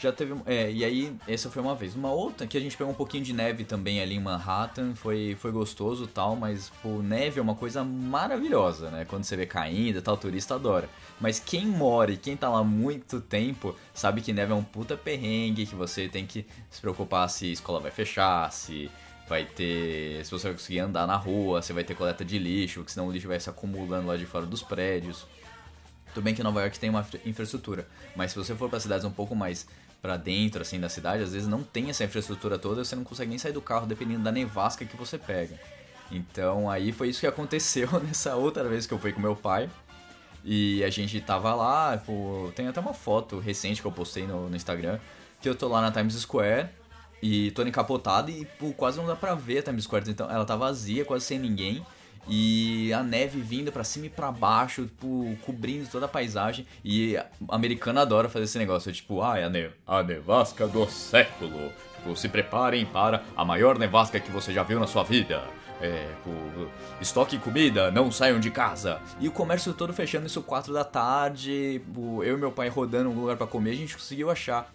Já 0.00 0.12
teve. 0.12 0.34
É, 0.46 0.70
e 0.70 0.84
aí, 0.84 1.16
essa 1.26 1.50
foi 1.50 1.60
uma 1.60 1.74
vez. 1.74 1.96
Uma 1.96 2.12
outra 2.12 2.46
que 2.46 2.56
a 2.56 2.60
gente 2.60 2.76
pegou 2.76 2.92
um 2.92 2.96
pouquinho 2.96 3.24
de 3.24 3.32
neve 3.32 3.64
também 3.64 4.00
ali 4.00 4.14
em 4.14 4.20
Manhattan. 4.20 4.94
Foi, 4.94 5.36
foi 5.40 5.50
gostoso 5.50 6.06
tal, 6.06 6.36
mas 6.36 6.70
pô, 6.82 7.02
neve 7.02 7.40
é 7.40 7.42
uma 7.42 7.56
coisa 7.56 7.82
maravilhosa, 7.82 8.90
né? 8.90 9.04
Quando 9.04 9.24
você 9.24 9.36
vê 9.36 9.44
caindo 9.44 10.00
tal, 10.00 10.16
turista 10.16 10.54
adora. 10.54 10.88
Mas 11.20 11.40
quem 11.40 11.66
mora 11.66 12.12
e 12.12 12.16
quem 12.16 12.36
tá 12.36 12.48
lá 12.48 12.62
muito 12.62 13.20
tempo 13.20 13.74
sabe 13.92 14.20
que 14.20 14.32
neve 14.32 14.52
é 14.52 14.54
um 14.54 14.62
puta 14.62 14.96
perrengue, 14.96 15.66
que 15.66 15.74
você 15.74 16.08
tem 16.08 16.24
que 16.24 16.46
se 16.70 16.80
preocupar 16.80 17.28
se 17.28 17.46
a 17.46 17.52
escola 17.52 17.80
vai 17.80 17.90
fechar, 17.90 18.52
se 18.52 18.88
vai 19.28 19.44
ter. 19.44 20.24
Se 20.24 20.30
você 20.30 20.48
vai 20.48 20.52
conseguir 20.54 20.80
andar 20.80 21.06
na 21.06 21.16
rua, 21.16 21.60
se 21.62 21.72
vai 21.72 21.84
ter 21.84 21.94
coleta 21.94 22.24
de 22.24 22.38
lixo, 22.38 22.82
que 22.84 22.90
senão 22.90 23.08
o 23.08 23.12
lixo 23.12 23.28
vai 23.28 23.38
se 23.38 23.48
acumulando 23.50 24.06
lá 24.08 24.16
de 24.16 24.26
fora 24.26 24.46
dos 24.46 24.62
prédios. 24.62 25.26
Tudo 26.14 26.24
bem 26.24 26.34
que 26.34 26.42
Nova 26.42 26.60
York 26.62 26.78
tem 26.78 26.88
uma 26.90 27.00
infra- 27.00 27.20
infraestrutura, 27.26 27.86
mas 28.16 28.32
se 28.32 28.38
você 28.38 28.54
for 28.54 28.68
para 28.70 28.80
cidades 28.80 29.04
um 29.04 29.10
pouco 29.10 29.36
mais 29.36 29.66
pra 30.00 30.16
dentro 30.16 30.62
assim 30.62 30.80
da 30.80 30.88
cidade, 30.88 31.22
às 31.22 31.32
vezes 31.32 31.46
não 31.46 31.62
tem 31.62 31.90
essa 31.90 32.02
infraestrutura 32.04 32.58
toda, 32.58 32.84
você 32.84 32.96
não 32.96 33.04
consegue 33.04 33.28
nem 33.28 33.38
sair 33.38 33.52
do 33.52 33.60
carro 33.60 33.86
dependendo 33.86 34.22
da 34.24 34.32
nevasca 34.32 34.84
que 34.84 34.96
você 34.96 35.18
pega. 35.18 35.58
Então 36.10 36.70
aí 36.70 36.92
foi 36.92 37.08
isso 37.10 37.20
que 37.20 37.26
aconteceu 37.28 37.88
nessa 38.00 38.34
outra 38.36 38.64
vez 38.64 38.86
que 38.86 38.94
eu 38.94 38.98
fui 38.98 39.12
com 39.12 39.20
meu 39.20 39.36
pai. 39.36 39.68
E 40.44 40.82
a 40.84 40.88
gente 40.88 41.20
tava 41.20 41.54
lá, 41.54 41.98
pô, 41.98 42.50
tem 42.56 42.68
até 42.68 42.80
uma 42.80 42.94
foto 42.94 43.38
recente 43.38 43.82
que 43.82 43.86
eu 43.86 43.92
postei 43.92 44.26
no, 44.26 44.48
no 44.48 44.56
Instagram, 44.56 44.98
que 45.42 45.48
eu 45.48 45.54
tô 45.54 45.68
lá 45.68 45.82
na 45.82 45.90
Times 45.92 46.14
Square 46.14 46.68
e 47.22 47.50
tô 47.52 47.62
encapotado 47.62 48.30
e 48.30 48.44
pô, 48.58 48.72
quase 48.72 48.98
não 48.98 49.06
dá 49.06 49.16
pra 49.16 49.34
ver 49.34 49.58
a 49.58 49.62
Times 49.62 49.84
Square, 49.84 50.10
então 50.10 50.30
ela 50.30 50.44
tá 50.44 50.56
vazia, 50.56 51.04
quase 51.04 51.24
sem 51.24 51.38
ninguém. 51.38 51.84
E 52.30 52.92
a 52.92 53.02
neve 53.02 53.40
vindo 53.40 53.72
pra 53.72 53.82
cima 53.82 54.04
e 54.04 54.10
pra 54.10 54.30
baixo, 54.30 54.82
tipo, 54.84 55.34
cobrindo 55.46 55.88
toda 55.88 56.04
a 56.04 56.08
paisagem. 56.08 56.66
E 56.84 57.18
americano 57.48 58.00
adora 58.00 58.28
fazer 58.28 58.44
esse 58.44 58.58
negócio, 58.58 58.92
tipo, 58.92 59.22
ah, 59.22 59.38
é 59.38 59.44
a, 59.44 59.48
ne 59.48 59.70
a 59.86 60.02
nevasca 60.02 60.68
do 60.68 60.86
século. 60.90 61.72
Tipo, 61.96 62.14
se 62.14 62.28
preparem 62.28 62.84
para 62.84 63.22
a 63.34 63.46
maior 63.46 63.78
nevasca 63.78 64.20
que 64.20 64.30
você 64.30 64.52
já 64.52 64.62
viu 64.62 64.78
na 64.78 64.86
sua 64.86 65.04
vida. 65.04 65.42
é, 65.80 66.08
pô, 66.24 66.30
estoque 67.00 67.38
comida, 67.38 67.90
não 67.90 68.10
saiam 68.10 68.40
de 68.40 68.50
casa. 68.50 69.00
E 69.20 69.28
o 69.28 69.32
comércio 69.32 69.72
todo 69.72 69.92
fechando 69.92 70.26
isso 70.26 70.42
4 70.42 70.72
da 70.72 70.84
tarde, 70.84 71.80
eu 71.96 72.36
e 72.36 72.36
meu 72.36 72.50
pai 72.52 72.68
rodando 72.68 73.10
um 73.10 73.14
lugar 73.14 73.36
pra 73.36 73.46
comer, 73.46 73.70
a 73.70 73.76
gente 73.76 73.94
conseguiu 73.94 74.30
achar 74.30 74.70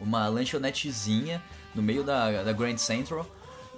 uma 0.00 0.28
lanchonetezinha 0.28 1.42
no 1.74 1.82
meio 1.82 2.02
da, 2.02 2.42
da 2.42 2.52
Grand 2.52 2.76
Central 2.78 3.26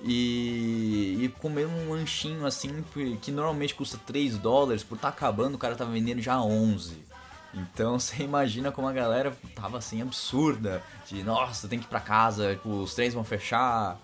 e, 0.03 1.19
e 1.21 1.29
comer 1.41 1.67
um 1.67 1.91
lanchinho 1.91 2.45
assim 2.47 2.85
que 3.21 3.31
normalmente 3.31 3.75
custa 3.75 3.99
3 3.99 4.39
dólares, 4.39 4.83
por 4.83 4.99
tá 4.99 5.09
acabando, 5.09 5.55
o 5.55 5.59
cara 5.59 5.77
tava 5.77 5.91
vendendo 5.93 6.21
já 6.21 6.41
11. 6.41 6.97
Então 7.55 7.99
você 8.01 8.23
imagina 8.23 8.73
como 8.73 8.89
a 8.89 8.93
galera 8.93 9.37
tava 9.55 9.79
assim 9.79 10.03
absurda, 10.03 10.83
de 11.09 11.23
nossa, 11.23 11.69
tem 11.69 11.79
que 11.79 11.85
ir 11.85 11.89
pra 11.89 12.01
casa, 12.01 12.59
os 12.65 12.95
trens 12.95 13.15
vão 13.15 13.25
fechar. 13.25 13.99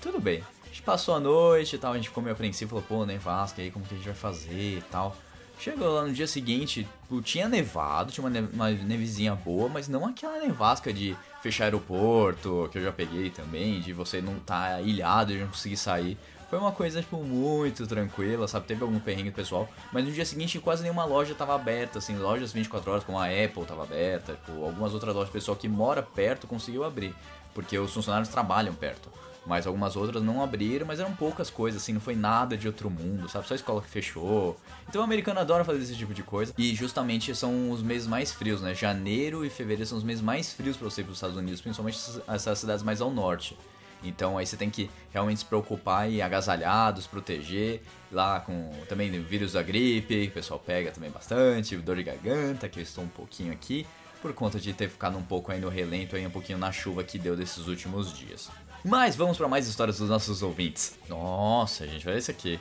Tudo 0.00 0.20
bem. 0.20 0.42
A 0.64 0.68
gente 0.68 0.82
passou 0.82 1.16
a 1.16 1.20
noite 1.20 1.76
e 1.76 1.78
tal, 1.78 1.92
a 1.92 1.96
gente 1.96 2.08
ficou 2.08 2.22
meio 2.22 2.34
apreensivo, 2.34 2.70
falou, 2.70 2.84
pô, 3.00 3.06
nevasca 3.06 3.60
aí, 3.60 3.70
como 3.70 3.84
que 3.84 3.94
a 3.94 3.96
gente 3.96 4.06
vai 4.06 4.14
fazer 4.14 4.78
e 4.78 4.84
tal. 4.90 5.16
Chegou 5.58 5.92
lá 5.92 6.04
no 6.04 6.12
dia 6.12 6.26
seguinte, 6.26 6.86
tinha 7.24 7.48
nevado, 7.48 8.12
tinha 8.12 8.24
uma, 8.24 8.30
ne 8.30 8.48
uma 8.52 8.70
nevezinha 8.70 9.34
boa, 9.34 9.68
mas 9.68 9.88
não 9.88 10.06
aquela 10.06 10.38
nevasca 10.38 10.92
de 10.92 11.16
fechar 11.42 11.64
aeroporto, 11.64 12.68
que 12.70 12.78
eu 12.78 12.82
já 12.82 12.92
peguei 12.92 13.28
também, 13.28 13.80
de 13.80 13.92
você 13.92 14.20
não 14.20 14.36
estar 14.36 14.76
tá 14.76 14.80
ilhado 14.80 15.32
e 15.32 15.38
não 15.38 15.48
conseguir 15.48 15.76
sair. 15.76 16.16
Foi 16.48 16.58
uma 16.58 16.72
coisa, 16.72 17.02
tipo, 17.02 17.22
muito 17.22 17.86
tranquila, 17.86 18.48
sabe? 18.48 18.66
Teve 18.66 18.82
algum 18.82 18.98
perrengue 18.98 19.30
pessoal, 19.30 19.68
mas 19.92 20.04
no 20.04 20.10
dia 20.10 20.24
seguinte 20.24 20.58
quase 20.58 20.82
nenhuma 20.82 21.04
loja 21.04 21.34
tava 21.34 21.54
aberta, 21.54 21.98
assim, 21.98 22.16
lojas 22.16 22.52
24 22.52 22.90
horas, 22.90 23.04
como 23.04 23.18
a 23.18 23.26
Apple 23.26 23.66
tava 23.66 23.82
aberta, 23.82 24.32
tipo, 24.34 24.64
algumas 24.64 24.94
outras 24.94 25.14
lojas, 25.14 25.30
pessoal 25.30 25.56
que 25.56 25.68
mora 25.68 26.02
perto 26.02 26.46
conseguiu 26.46 26.84
abrir, 26.84 27.14
porque 27.58 27.76
os 27.76 27.92
funcionários 27.92 28.28
trabalham 28.28 28.72
perto 28.72 29.10
mas 29.48 29.66
algumas 29.66 29.96
outras 29.96 30.22
não 30.22 30.42
abriram, 30.42 30.86
mas 30.86 31.00
eram 31.00 31.14
poucas 31.14 31.48
coisas, 31.48 31.80
assim, 31.80 31.94
não 31.94 32.02
foi 32.02 32.14
nada 32.14 32.54
de 32.54 32.66
outro 32.66 32.90
mundo, 32.90 33.30
sabe? 33.30 33.48
Só 33.48 33.54
a 33.54 33.56
escola 33.56 33.80
que 33.80 33.88
fechou. 33.88 34.58
Então 34.86 35.00
o 35.00 35.04
americano 35.04 35.40
adora 35.40 35.64
fazer 35.64 35.82
esse 35.82 35.96
tipo 35.96 36.12
de 36.12 36.22
coisa. 36.22 36.52
E 36.58 36.74
justamente 36.74 37.34
são 37.34 37.70
os 37.70 37.82
meses 37.82 38.06
mais 38.06 38.30
frios, 38.30 38.60
né? 38.60 38.74
Janeiro 38.74 39.46
e 39.46 39.48
fevereiro 39.48 39.86
são 39.86 39.96
os 39.96 40.04
meses 40.04 40.22
mais 40.22 40.52
frios 40.52 40.76
para 40.76 40.90
você 40.90 41.00
ir 41.00 41.04
para 41.04 41.12
os 41.12 41.16
Estados 41.16 41.36
Unidos, 41.38 41.62
principalmente 41.62 41.98
essas 42.28 42.58
cidades 42.58 42.84
mais 42.84 43.00
ao 43.00 43.10
norte. 43.10 43.56
Então 44.04 44.38
aí 44.38 44.46
você 44.46 44.56
tem 44.56 44.68
que 44.68 44.90
realmente 45.12 45.40
se 45.40 45.46
preocupar 45.46 46.10
e 46.10 46.20
agasalhado, 46.20 47.00
se 47.00 47.08
proteger. 47.08 47.80
Lá 48.12 48.40
com 48.40 48.70
também 48.88 49.10
vírus 49.22 49.52
da 49.52 49.62
gripe, 49.62 50.26
que 50.26 50.28
o 50.28 50.32
pessoal 50.32 50.58
pega 50.60 50.90
também 50.90 51.10
bastante, 51.10 51.76
dor 51.76 51.96
de 51.96 52.02
garganta, 52.02 52.68
que 52.68 52.78
eu 52.78 52.82
estou 52.82 53.04
um 53.04 53.08
pouquinho 53.08 53.52
aqui, 53.52 53.86
por 54.20 54.32
conta 54.32 54.58
de 54.58 54.72
ter 54.72 54.88
ficado 54.88 55.16
um 55.16 55.22
pouco 55.22 55.52
aí 55.52 55.60
no 55.60 55.68
relento, 55.68 56.16
aí 56.16 56.26
um 56.26 56.30
pouquinho 56.30 56.58
na 56.58 56.72
chuva 56.72 57.04
que 57.04 57.18
deu 57.18 57.36
desses 57.36 57.66
últimos 57.66 58.12
dias. 58.12 58.50
Mas 58.84 59.16
vamos 59.16 59.36
para 59.36 59.48
mais 59.48 59.66
histórias 59.66 59.98
dos 59.98 60.08
nossos 60.08 60.42
ouvintes. 60.42 60.96
Nossa, 61.08 61.86
gente, 61.86 62.08
olha 62.08 62.18
isso 62.18 62.30
aqui. 62.30 62.60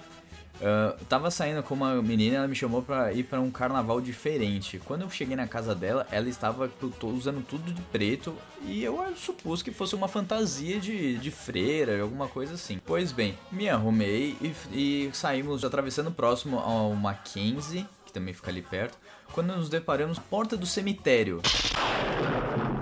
Uh, 0.58 1.06
tava 1.06 1.30
saindo 1.30 1.62
com 1.62 1.76
uma 1.76 2.02
menina, 2.02 2.38
ela 2.38 2.48
me 2.48 2.56
chamou 2.56 2.82
para 2.82 3.14
ir 3.14 3.24
para 3.24 3.40
um 3.40 3.52
carnaval 3.52 4.02
diferente. 4.02 4.80
Quando 4.80 5.04
eu 5.04 5.10
cheguei 5.10 5.36
na 5.36 5.48
casa 5.48 5.76
dela, 5.76 6.08
ela 6.12 6.28
estava 6.28 6.72
usando 7.04 7.46
tudo 7.46 7.72
de 7.72 7.82
preto 7.84 8.36
e 8.64 8.84
eu 8.84 8.98
supus 9.16 9.62
que 9.62 9.72
fosse 9.72 9.94
uma 9.94 10.08
fantasia 10.08 10.80
de, 10.80 11.18
de 11.18 11.30
freira, 11.30 12.02
alguma 12.02 12.28
coisa 12.28 12.56
assim. 12.56 12.82
Pois 12.84 13.12
bem, 13.12 13.38
me 13.52 13.70
arrumei 13.70 14.36
e, 14.42 14.56
e 14.72 15.10
saímos 15.14 15.64
atravessando 15.64 16.12
próximo 16.12 16.58
a 16.58 16.88
uma 16.88 17.14
15, 17.14 17.86
que 18.04 18.12
também 18.12 18.34
fica 18.34 18.50
ali 18.50 18.64
perto, 18.64 18.98
quando 19.38 19.56
nos 19.56 19.70
deparamos 19.70 20.18
porta 20.18 20.58
do 20.58 20.66
cemitério. 20.66 21.44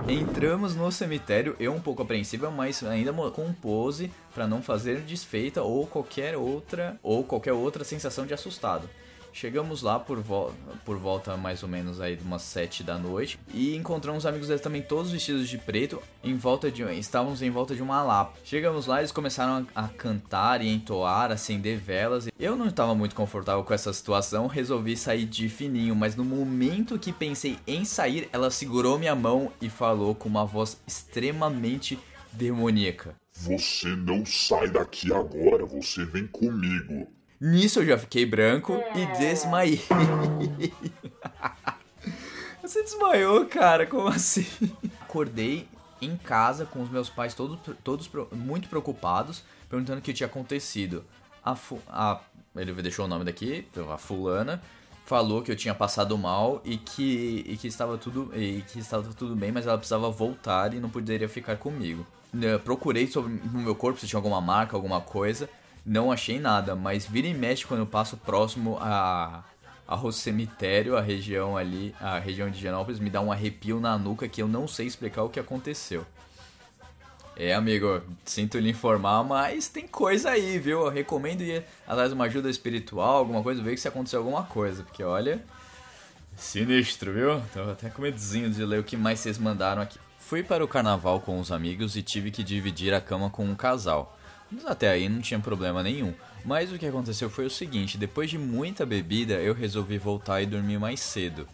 Entramos 0.08 0.74
no 0.74 0.90
cemitério, 0.90 1.54
eu 1.60 1.70
um 1.70 1.80
pouco 1.82 2.02
apreensiva, 2.02 2.50
mas 2.50 2.82
ainda 2.82 3.12
com 3.30 3.52
pose 3.52 4.10
para 4.34 4.46
não 4.46 4.62
fazer 4.62 5.02
desfeita 5.02 5.60
ou 5.62 5.86
qualquer 5.86 6.34
outra 6.34 6.98
ou 7.02 7.22
qualquer 7.22 7.52
outra 7.52 7.84
sensação 7.84 8.24
de 8.24 8.32
assustado. 8.32 8.88
Chegamos 9.36 9.82
lá 9.82 10.00
por, 10.00 10.18
vo 10.18 10.50
por 10.82 10.96
volta 10.96 11.36
mais 11.36 11.62
ou 11.62 11.68
menos 11.68 12.00
aí 12.00 12.16
de 12.16 12.22
umas 12.22 12.40
7 12.40 12.82
da 12.82 12.96
noite 12.96 13.38
e 13.52 13.76
encontramos 13.76 14.24
amigos 14.24 14.48
deles 14.48 14.62
também 14.62 14.80
todos 14.80 15.12
vestidos 15.12 15.46
de 15.46 15.58
preto, 15.58 16.02
em 16.24 16.34
volta 16.34 16.70
de 16.70 16.82
estávamos 16.98 17.42
em 17.42 17.50
volta 17.50 17.74
de 17.74 17.82
uma 17.82 18.02
lapa. 18.02 18.38
Chegamos 18.42 18.86
lá, 18.86 19.00
eles 19.00 19.12
começaram 19.12 19.66
a, 19.74 19.84
a 19.84 19.88
cantar 19.88 20.62
e 20.62 20.72
entoar, 20.72 21.30
acender 21.30 21.76
velas. 21.76 22.28
Eu 22.40 22.56
não 22.56 22.68
estava 22.68 22.94
muito 22.94 23.14
confortável 23.14 23.62
com 23.62 23.74
essa 23.74 23.92
situação, 23.92 24.46
resolvi 24.46 24.96
sair 24.96 25.26
de 25.26 25.50
fininho, 25.50 25.94
mas 25.94 26.16
no 26.16 26.24
momento 26.24 26.98
que 26.98 27.12
pensei 27.12 27.58
em 27.66 27.84
sair, 27.84 28.30
ela 28.32 28.50
segurou 28.50 28.98
minha 28.98 29.14
mão 29.14 29.52
e 29.60 29.68
falou 29.68 30.14
com 30.14 30.30
uma 30.30 30.46
voz 30.46 30.80
extremamente 30.86 31.98
demoníaca. 32.32 33.14
Você 33.34 33.88
não 33.88 34.24
sai 34.24 34.70
daqui 34.70 35.12
agora, 35.12 35.66
você 35.66 36.06
vem 36.06 36.26
comigo. 36.26 37.14
Nisso 37.40 37.80
eu 37.80 37.86
já 37.86 37.98
fiquei 37.98 38.24
branco 38.24 38.72
e 38.94 39.18
desmaiei. 39.18 39.82
Você 42.62 42.82
desmaiou, 42.82 43.46
cara? 43.46 43.86
Como 43.86 44.08
assim? 44.08 44.46
Acordei 45.02 45.68
em 46.00 46.16
casa 46.16 46.64
com 46.64 46.82
os 46.82 46.90
meus 46.90 47.08
pais 47.08 47.34
todos, 47.34 47.58
todos 47.84 48.10
muito 48.32 48.68
preocupados, 48.68 49.44
perguntando 49.68 49.98
o 49.98 50.02
que 50.02 50.12
tinha 50.12 50.26
acontecido. 50.26 51.04
A, 51.44 51.54
fu 51.54 51.78
a 51.88 52.20
ele 52.56 52.72
deixou 52.82 53.04
o 53.04 53.08
nome 53.08 53.24
daqui, 53.24 53.66
a 53.92 53.98
fulana, 53.98 54.60
falou 55.04 55.42
que 55.42 55.52
eu 55.52 55.56
tinha 55.56 55.74
passado 55.74 56.16
mal 56.18 56.60
e 56.64 56.76
que, 56.76 57.44
e 57.46 57.56
que 57.56 57.68
estava 57.68 57.96
tudo 57.96 58.32
e 58.34 58.62
que 58.62 58.78
estava 58.78 59.12
tudo 59.14 59.36
bem, 59.36 59.52
mas 59.52 59.66
ela 59.66 59.78
precisava 59.78 60.10
voltar 60.10 60.74
e 60.74 60.80
não 60.80 60.90
poderia 60.90 61.28
ficar 61.28 61.56
comigo. 61.56 62.04
Eu 62.34 62.58
procurei 62.60 63.06
sobre 63.06 63.32
no 63.52 63.60
meu 63.60 63.74
corpo 63.74 64.00
se 64.00 64.06
tinha 64.06 64.18
alguma 64.18 64.40
marca, 64.40 64.76
alguma 64.76 65.00
coisa. 65.00 65.48
Não 65.86 66.10
achei 66.10 66.40
nada, 66.40 66.74
mas 66.74 67.06
vira 67.06 67.28
e 67.28 67.34
mexe 67.34 67.64
quando 67.64 67.80
eu 67.80 67.86
passo 67.86 68.16
próximo 68.16 68.76
a 68.80 69.44
ao 69.86 70.10
cemitério, 70.10 70.96
a 70.96 71.00
região 71.00 71.56
ali, 71.56 71.94
a 72.00 72.18
região 72.18 72.50
de 72.50 72.58
Genópolis, 72.58 72.98
me 72.98 73.08
dá 73.08 73.20
um 73.20 73.30
arrepio 73.30 73.78
na 73.78 73.96
nuca 73.96 74.26
que 74.26 74.42
eu 74.42 74.48
não 74.48 74.66
sei 74.66 74.86
explicar 74.86 75.22
o 75.22 75.28
que 75.28 75.38
aconteceu. 75.38 76.04
É, 77.36 77.54
amigo, 77.54 78.02
sinto 78.24 78.58
lhe 78.58 78.70
informar, 78.70 79.22
mas 79.22 79.68
tem 79.68 79.86
coisa 79.86 80.30
aí, 80.30 80.58
viu? 80.58 80.86
Eu 80.86 80.88
recomendo 80.88 81.42
ir 81.42 81.62
atrás 81.86 82.08
de 82.08 82.14
uma 82.14 82.24
ajuda 82.24 82.48
espiritual, 82.48 83.18
alguma 83.18 83.42
coisa, 83.42 83.62
ver 83.62 83.78
se 83.78 83.86
aconteceu 83.86 84.20
alguma 84.20 84.42
coisa, 84.42 84.82
porque 84.82 85.04
olha. 85.04 85.40
Sinistro, 86.34 87.12
viu? 87.12 87.40
Tô 87.52 87.70
até 87.70 87.90
com 87.90 88.02
medozinho 88.02 88.50
de 88.50 88.64
ler 88.64 88.80
o 88.80 88.84
que 88.84 88.96
mais 88.96 89.20
vocês 89.20 89.38
mandaram 89.38 89.82
aqui. 89.82 89.98
Fui 90.18 90.42
para 90.42 90.64
o 90.64 90.68
carnaval 90.68 91.20
com 91.20 91.38
os 91.38 91.52
amigos 91.52 91.94
e 91.94 92.02
tive 92.02 92.30
que 92.30 92.42
dividir 92.42 92.92
a 92.92 93.00
cama 93.00 93.30
com 93.30 93.44
um 93.44 93.54
casal. 93.54 94.18
Até 94.64 94.88
aí 94.88 95.08
não 95.08 95.20
tinha 95.20 95.40
problema 95.40 95.82
nenhum. 95.82 96.14
Mas 96.44 96.72
o 96.72 96.78
que 96.78 96.86
aconteceu 96.86 97.28
foi 97.28 97.46
o 97.46 97.50
seguinte: 97.50 97.98
depois 97.98 98.30
de 98.30 98.38
muita 98.38 98.86
bebida, 98.86 99.34
eu 99.34 99.52
resolvi 99.52 99.98
voltar 99.98 100.40
e 100.42 100.46
dormir 100.46 100.78
mais 100.78 101.00
cedo. 101.00 101.48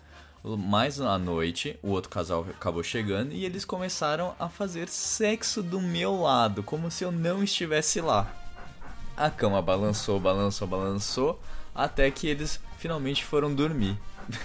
Mais 0.44 1.00
à 1.00 1.16
noite, 1.18 1.78
o 1.82 1.90
outro 1.90 2.10
casal 2.10 2.44
acabou 2.50 2.82
chegando 2.82 3.32
e 3.32 3.44
eles 3.44 3.64
começaram 3.64 4.34
a 4.40 4.48
fazer 4.48 4.88
sexo 4.88 5.62
do 5.62 5.80
meu 5.80 6.20
lado, 6.20 6.64
como 6.64 6.90
se 6.90 7.04
eu 7.04 7.12
não 7.12 7.44
estivesse 7.44 8.00
lá. 8.00 8.28
A 9.16 9.30
cama 9.30 9.62
balançou, 9.62 10.18
balançou, 10.18 10.66
balançou, 10.66 11.40
até 11.72 12.10
que 12.10 12.26
eles 12.26 12.60
finalmente 12.76 13.24
foram 13.24 13.54
dormir. 13.54 13.96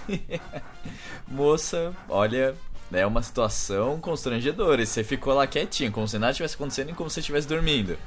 Moça, 1.26 1.92
olha, 2.08 2.54
é 2.92 3.04
uma 3.04 3.22
situação 3.22 4.00
constrangedora. 4.00 4.80
E 4.80 4.86
você 4.86 5.02
ficou 5.02 5.34
lá 5.34 5.46
quietinho, 5.46 5.90
como 5.90 6.06
se 6.06 6.18
nada 6.18 6.32
tivesse 6.32 6.54
acontecendo 6.54 6.90
e 6.90 6.94
como 6.94 7.10
se 7.10 7.14
você 7.14 7.20
estivesse 7.20 7.48
dormindo. 7.48 7.98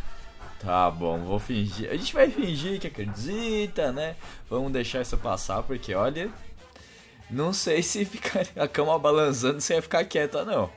Tá 0.61 0.91
bom, 0.91 1.17
vou 1.25 1.39
fingir. 1.39 1.89
A 1.89 1.97
gente 1.97 2.13
vai 2.13 2.29
fingir 2.29 2.79
que 2.79 2.85
acredita, 2.85 3.91
né? 3.91 4.15
Vamos 4.47 4.71
deixar 4.71 5.01
isso 5.01 5.17
passar, 5.17 5.63
porque 5.63 5.95
olha. 5.95 6.29
Não 7.31 7.51
sei 7.51 7.81
se 7.81 8.05
ficar 8.05 8.45
a 8.55 8.67
cama 8.67 8.99
balançando 8.99 9.57
ia 9.69 9.81
ficar 9.81 10.05
quieta, 10.05 10.45
não. 10.45 10.69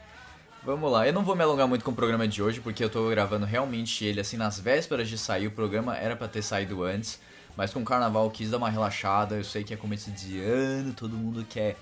Vamos 0.63 0.91
lá, 0.91 1.07
eu 1.07 1.13
não 1.13 1.23
vou 1.23 1.37
me 1.37 1.43
alongar 1.43 1.69
muito 1.69 1.85
com 1.85 1.91
o 1.91 1.95
programa 1.95 2.27
de 2.27 2.43
hoje, 2.43 2.61
porque 2.61 2.83
eu 2.83 2.89
tô 2.89 3.11
gravando 3.11 3.45
realmente 3.45 4.03
ele 4.07 4.21
assim 4.21 4.39
nas 4.39 4.59
vésperas 4.59 5.07
de 5.09 5.19
sair. 5.19 5.49
O 5.49 5.51
programa 5.51 5.95
era 5.95 6.17
para 6.17 6.29
ter 6.29 6.41
saído 6.41 6.83
antes, 6.83 7.21
mas 7.55 7.71
com 7.71 7.81
o 7.81 7.85
carnaval 7.85 8.31
quis 8.31 8.51
dar 8.51 8.57
uma 8.57 8.71
relaxada. 8.71 9.35
Eu 9.35 9.45
sei 9.45 9.65
que 9.65 9.75
é 9.75 9.77
começo 9.77 10.11
de 10.13 10.41
ano, 10.41 10.95
todo 10.95 11.15
mundo 11.15 11.45
quer 11.45 11.77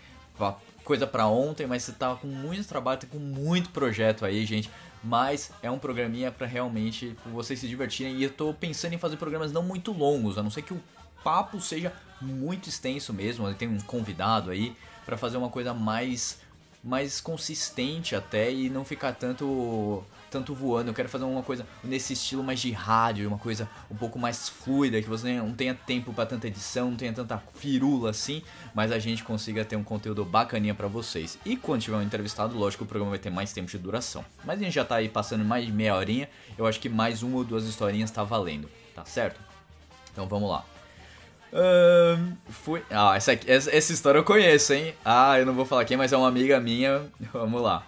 coisa 0.82 1.06
para 1.06 1.28
ontem, 1.28 1.68
mas 1.68 1.84
você 1.84 1.92
tá 1.92 2.16
com 2.16 2.26
muito 2.26 2.66
trabalho, 2.66 2.98
tá 2.98 3.06
com 3.06 3.18
muito 3.18 3.70
projeto 3.70 4.24
aí, 4.24 4.44
gente 4.44 4.68
mas 5.02 5.50
é 5.62 5.70
um 5.70 5.78
programinha 5.78 6.30
para 6.30 6.46
realmente 6.46 7.16
vocês 7.32 7.58
se 7.58 7.68
divertirem. 7.68 8.16
E 8.16 8.24
eu 8.24 8.30
tô 8.30 8.52
pensando 8.54 8.94
em 8.94 8.98
fazer 8.98 9.16
programas 9.16 9.52
não 9.52 9.62
muito 9.62 9.92
longos, 9.92 10.38
a 10.38 10.42
não 10.42 10.50
ser 10.50 10.62
que 10.62 10.74
o 10.74 10.82
papo 11.24 11.60
seja 11.60 11.92
muito 12.20 12.68
extenso 12.68 13.12
mesmo, 13.12 13.52
tem 13.54 13.68
um 13.68 13.80
convidado 13.80 14.50
aí 14.50 14.76
para 15.04 15.16
fazer 15.16 15.36
uma 15.36 15.48
coisa 15.48 15.74
mais 15.74 16.40
mais 16.82 17.20
consistente 17.20 18.16
até 18.16 18.52
e 18.52 18.68
não 18.68 18.84
ficar 18.84 19.12
tanto 19.12 20.04
tanto 20.32 20.54
voando. 20.54 20.88
Eu 20.88 20.94
quero 20.94 21.10
fazer 21.10 21.24
uma 21.24 21.42
coisa 21.42 21.66
nesse 21.84 22.14
estilo 22.14 22.42
mais 22.42 22.58
de 22.58 22.72
rádio, 22.72 23.28
uma 23.28 23.38
coisa 23.38 23.68
um 23.90 23.94
pouco 23.94 24.18
mais 24.18 24.48
fluida, 24.48 25.00
que 25.02 25.08
você 25.08 25.36
não 25.36 25.52
tenha 25.52 25.74
tempo 25.74 26.12
para 26.12 26.24
tanta 26.24 26.46
edição, 26.46 26.90
não 26.90 26.96
tenha 26.96 27.12
tanta 27.12 27.36
firula 27.54 28.10
assim, 28.10 28.42
mas 28.74 28.90
a 28.90 28.98
gente 28.98 29.22
consiga 29.22 29.62
ter 29.62 29.76
um 29.76 29.84
conteúdo 29.84 30.24
bacaninha 30.24 30.74
para 30.74 30.88
vocês. 30.88 31.38
E 31.44 31.54
quando 31.54 31.82
tiver 31.82 31.98
um 31.98 32.02
entrevistado, 32.02 32.56
lógico, 32.56 32.84
o 32.84 32.86
programa 32.86 33.10
vai 33.10 33.18
ter 33.18 33.30
mais 33.30 33.52
tempo 33.52 33.70
de 33.70 33.76
duração. 33.76 34.24
Mas 34.42 34.58
a 34.58 34.64
gente 34.64 34.74
já 34.74 34.84
tá 34.86 34.96
aí 34.96 35.08
passando 35.08 35.44
mais 35.44 35.66
de 35.66 35.72
meia 35.72 35.94
horinha, 35.94 36.28
eu 36.56 36.66
acho 36.66 36.80
que 36.80 36.88
mais 36.88 37.22
uma 37.22 37.36
ou 37.36 37.44
duas 37.44 37.64
historinhas 37.64 38.10
tá 38.10 38.24
valendo, 38.24 38.70
tá 38.94 39.04
certo? 39.04 39.38
Então 40.10 40.26
vamos 40.26 40.48
lá. 40.48 40.71
Ahn, 41.52 42.32
fui. 42.48 42.82
Ah, 42.90 43.14
essa, 43.16 43.32
essa, 43.46 43.74
essa 43.74 43.92
história 43.92 44.18
eu 44.18 44.24
conheço, 44.24 44.72
hein? 44.72 44.94
Ah, 45.04 45.38
eu 45.38 45.44
não 45.44 45.52
vou 45.52 45.66
falar 45.66 45.84
quem, 45.84 45.96
mas 45.96 46.12
é 46.12 46.16
uma 46.16 46.28
amiga 46.28 46.58
minha. 46.58 47.02
Vamos 47.32 47.60
lá. 47.60 47.86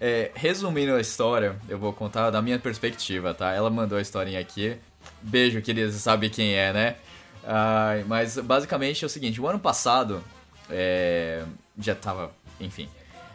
É, 0.00 0.30
resumindo 0.34 0.94
a 0.94 1.00
história, 1.00 1.56
eu 1.68 1.78
vou 1.78 1.92
contar 1.92 2.30
da 2.30 2.40
minha 2.40 2.58
perspectiva, 2.58 3.34
tá? 3.34 3.52
Ela 3.52 3.70
mandou 3.70 3.98
a 3.98 4.02
historinha 4.02 4.38
aqui. 4.38 4.76
Beijo, 5.22 5.60
querida, 5.62 5.90
você 5.90 5.98
sabe 5.98 6.30
quem 6.30 6.54
é, 6.54 6.72
né? 6.72 6.96
Ai, 7.44 8.04
mas 8.06 8.36
basicamente 8.38 9.02
é 9.02 9.06
o 9.06 9.10
seguinte: 9.10 9.40
o 9.40 9.46
ano 9.46 9.58
passado. 9.58 10.22
é, 10.70 11.42
já 11.78 11.94
tava. 11.94 12.30
Enfim. 12.60 12.88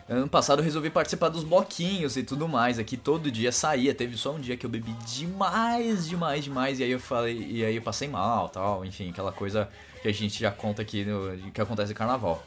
Ano 0.08 0.30
passado 0.30 0.60
eu 0.60 0.64
resolvi 0.64 0.92
participar 0.92 1.30
dos 1.30 1.44
bloquinhos 1.44 2.16
e 2.16 2.22
tudo 2.22 2.48
mais. 2.48 2.78
Aqui 2.78 2.96
todo 2.96 3.32
dia 3.32 3.52
saía. 3.52 3.94
Teve 3.94 4.16
só 4.16 4.34
um 4.34 4.40
dia 4.40 4.56
que 4.56 4.64
eu 4.64 4.70
bebi 4.70 4.94
demais, 5.08 6.08
demais, 6.08 6.44
demais. 6.44 6.80
E 6.80 6.84
aí 6.84 6.92
eu 6.92 7.00
falei. 7.00 7.36
E 7.50 7.66
aí 7.66 7.76
eu 7.76 7.82
passei 7.82 8.08
mal 8.08 8.48
tal. 8.50 8.86
Enfim, 8.86 9.10
aquela 9.10 9.32
coisa 9.32 9.68
que 10.04 10.08
a 10.08 10.14
gente 10.14 10.40
já 10.40 10.52
conta 10.52 10.84
aqui 10.84 11.04
no, 11.04 11.52
que 11.52 11.60
acontece 11.60 11.90
no 11.90 11.98
carnaval. 11.98 12.44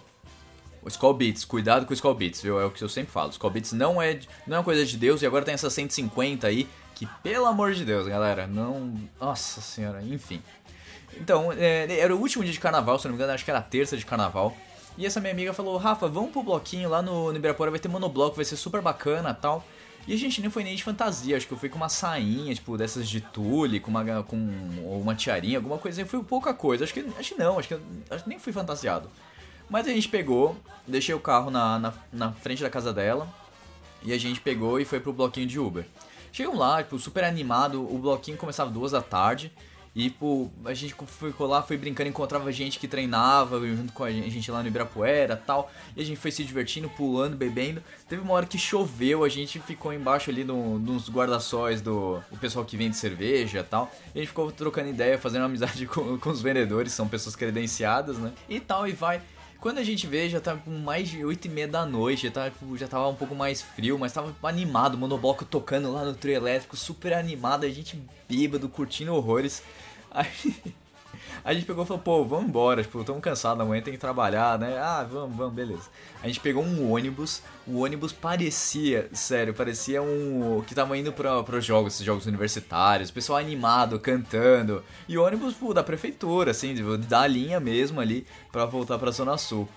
O 0.80 0.88
Skull 0.88 1.14
Beats, 1.14 1.44
cuidado 1.44 1.84
com 1.84 1.90
o 1.90 1.94
Skull 1.94 2.14
Beats, 2.14 2.40
viu? 2.40 2.60
É 2.60 2.64
o 2.64 2.70
que 2.70 2.82
eu 2.82 2.88
sempre 2.88 3.10
falo. 3.10 3.30
Skull 3.30 3.50
Beats 3.50 3.72
não 3.72 4.00
é, 4.00 4.20
não 4.46 4.56
é 4.56 4.58
uma 4.60 4.64
coisa 4.64 4.86
de 4.86 4.96
Deus 4.96 5.20
e 5.22 5.26
agora 5.26 5.44
tem 5.44 5.54
essa 5.54 5.68
150 5.68 6.46
aí, 6.46 6.68
que 6.94 7.06
pelo 7.24 7.46
amor 7.46 7.72
de 7.72 7.84
Deus, 7.84 8.06
galera, 8.06 8.46
não. 8.46 8.94
Nossa 9.20 9.60
senhora, 9.60 10.00
enfim. 10.00 10.40
Então, 11.20 11.52
é, 11.52 11.98
era 11.98 12.14
o 12.14 12.20
último 12.20 12.44
dia 12.44 12.52
de 12.52 12.60
carnaval, 12.60 13.00
se 13.00 13.06
não 13.06 13.12
me 13.12 13.16
engano, 13.16 13.32
acho 13.32 13.44
que 13.44 13.50
era 13.50 13.58
a 13.58 13.62
terça 13.62 13.96
de 13.96 14.06
carnaval. 14.06 14.56
E 14.98 15.06
essa 15.06 15.20
minha 15.20 15.32
amiga 15.32 15.54
falou: 15.54 15.76
Rafa, 15.76 16.08
vamos 16.08 16.32
pro 16.32 16.42
bloquinho 16.42 16.90
lá 16.90 17.00
no, 17.00 17.32
no 17.32 17.40
vai 17.40 17.78
ter 17.78 17.88
monobloco, 17.88 18.34
vai 18.34 18.44
ser 18.44 18.56
super 18.56 18.82
bacana 18.82 19.32
tal. 19.32 19.64
E 20.08 20.12
a 20.12 20.16
gente 20.16 20.40
nem 20.40 20.50
foi 20.50 20.64
nem 20.64 20.74
de 20.74 20.82
fantasia, 20.82 21.36
acho 21.36 21.46
que 21.46 21.52
eu 21.52 21.58
fui 21.58 21.68
com 21.68 21.76
uma 21.76 21.88
sainha, 21.88 22.52
tipo, 22.54 22.76
dessas 22.76 23.08
de 23.08 23.20
tule, 23.20 23.78
com 23.78 23.90
uma, 23.90 24.22
com 24.24 24.36
uma 25.00 25.14
tiarinha, 25.14 25.58
alguma 25.58 25.78
coisa 25.78 26.00
assim. 26.00 26.10
Foi 26.10 26.22
pouca 26.24 26.52
coisa, 26.52 26.82
acho 26.82 26.92
que, 26.92 27.06
acho 27.18 27.34
que 27.34 27.40
não, 27.40 27.58
acho 27.58 27.68
que, 27.68 27.78
acho 28.10 28.24
que 28.24 28.28
nem 28.28 28.38
fui 28.38 28.52
fantasiado. 28.52 29.08
Mas 29.70 29.86
a 29.86 29.90
gente 29.90 30.08
pegou, 30.08 30.56
deixei 30.86 31.14
o 31.14 31.20
carro 31.20 31.50
na, 31.50 31.78
na, 31.78 31.92
na 32.12 32.32
frente 32.32 32.62
da 32.62 32.70
casa 32.70 32.92
dela 32.92 33.28
e 34.02 34.12
a 34.12 34.18
gente 34.18 34.40
pegou 34.40 34.80
e 34.80 34.84
foi 34.84 34.98
pro 34.98 35.12
bloquinho 35.12 35.46
de 35.46 35.60
Uber. 35.60 35.86
Chegamos 36.32 36.58
lá, 36.58 36.82
tipo, 36.82 36.98
super 36.98 37.22
animado, 37.22 37.82
o 37.82 37.98
bloquinho 37.98 38.36
começava 38.36 38.70
duas 38.70 38.92
da 38.92 39.02
tarde 39.02 39.52
e, 39.94 40.10
pô, 40.10 40.48
a 40.64 40.74
gente 40.74 40.94
ficou 41.06 41.46
lá, 41.46 41.62
foi 41.62 41.76
brincando, 41.76 42.08
encontrava 42.08 42.50
gente 42.52 42.78
que 42.78 42.86
treinava 42.86 43.58
junto 43.66 43.92
com 43.92 44.04
a 44.04 44.10
gente 44.10 44.50
lá 44.50 44.62
no 44.62 44.68
Ibirapuera 44.68 45.36
tal, 45.36 45.70
e 45.96 46.02
a 46.02 46.04
gente 46.04 46.18
foi 46.18 46.30
se 46.30 46.44
divertindo, 46.44 46.88
pulando, 46.88 47.36
bebendo. 47.36 47.82
Teve 48.08 48.22
uma 48.22 48.34
hora 48.34 48.46
que 48.46 48.58
choveu, 48.58 49.24
a 49.24 49.28
gente 49.28 49.58
ficou 49.60 49.92
embaixo 49.92 50.30
ali 50.30 50.44
no, 50.44 50.78
nos 50.78 51.08
guarda-sóis 51.08 51.80
do 51.80 52.22
o 52.30 52.36
pessoal 52.36 52.64
que 52.64 52.76
vende 52.76 52.96
cerveja 52.96 53.66
tal, 53.68 53.90
e 54.14 54.18
a 54.18 54.20
gente 54.20 54.28
ficou 54.28 54.50
trocando 54.52 54.88
ideia, 54.88 55.18
fazendo 55.18 55.44
amizade 55.44 55.86
com, 55.88 56.18
com 56.18 56.30
os 56.30 56.40
vendedores, 56.40 56.92
são 56.92 57.08
pessoas 57.08 57.34
credenciadas, 57.34 58.18
né, 58.18 58.32
e 58.48 58.60
tal, 58.60 58.86
e 58.86 58.92
vai. 58.92 59.20
Quando 59.60 59.78
a 59.78 59.82
gente 59.82 60.06
vê, 60.06 60.28
já 60.28 60.40
tá 60.40 60.54
com 60.56 60.70
mais 60.70 61.08
de 61.08 61.24
8 61.24 61.46
e 61.46 61.48
meia 61.48 61.66
da 61.66 61.84
noite, 61.84 62.28
já, 62.28 62.32
tá, 62.32 62.52
já 62.76 62.86
tava 62.86 63.08
um 63.08 63.14
pouco 63.14 63.34
mais 63.34 63.60
frio, 63.60 63.98
mas 63.98 64.12
tava 64.12 64.34
animado, 64.44 64.94
o 64.94 64.98
monobloco 64.98 65.44
tocando 65.44 65.90
lá 65.90 66.04
no 66.04 66.14
trio 66.14 66.36
elétrico, 66.36 66.76
super 66.76 67.12
animado, 67.12 67.66
a 67.66 67.68
gente 67.68 68.00
bêbado, 68.28 68.68
curtindo 68.68 69.12
horrores. 69.12 69.62
Aí 70.12 70.28
a 71.44 71.54
gente 71.54 71.66
pegou 71.66 71.84
e 71.84 71.86
falou, 71.86 72.02
pô, 72.02 72.24
vamos 72.24 72.48
embora, 72.48 72.82
tipo, 72.82 73.02
tamo 73.04 73.20
cansado, 73.20 73.60
amanhã 73.60 73.82
tem 73.82 73.92
que 73.92 73.98
trabalhar, 73.98 74.58
né? 74.58 74.78
Ah, 74.78 75.06
vamos, 75.08 75.36
vamos, 75.36 75.54
beleza. 75.54 75.88
A 76.22 76.26
gente 76.26 76.40
pegou 76.40 76.62
um 76.62 76.92
ônibus, 76.92 77.42
o 77.66 77.80
ônibus 77.80 78.12
parecia, 78.12 79.08
sério, 79.12 79.54
parecia 79.54 80.02
um. 80.02 80.62
que 80.66 80.74
tava 80.74 80.96
indo 80.96 81.12
pra, 81.12 81.42
pros 81.42 81.64
jogos, 81.64 81.98
jogos 81.98 82.26
universitários, 82.26 83.10
pessoal 83.10 83.38
animado, 83.38 83.98
cantando. 83.98 84.82
E 85.08 85.16
ônibus, 85.16 85.54
pô, 85.54 85.72
da 85.72 85.82
prefeitura, 85.82 86.50
assim, 86.50 86.74
da 87.08 87.26
linha 87.26 87.60
mesmo 87.60 88.00
ali, 88.00 88.26
pra 88.50 88.66
voltar 88.66 88.98
pra 88.98 89.10
Zona 89.10 89.38
Sul. 89.38 89.68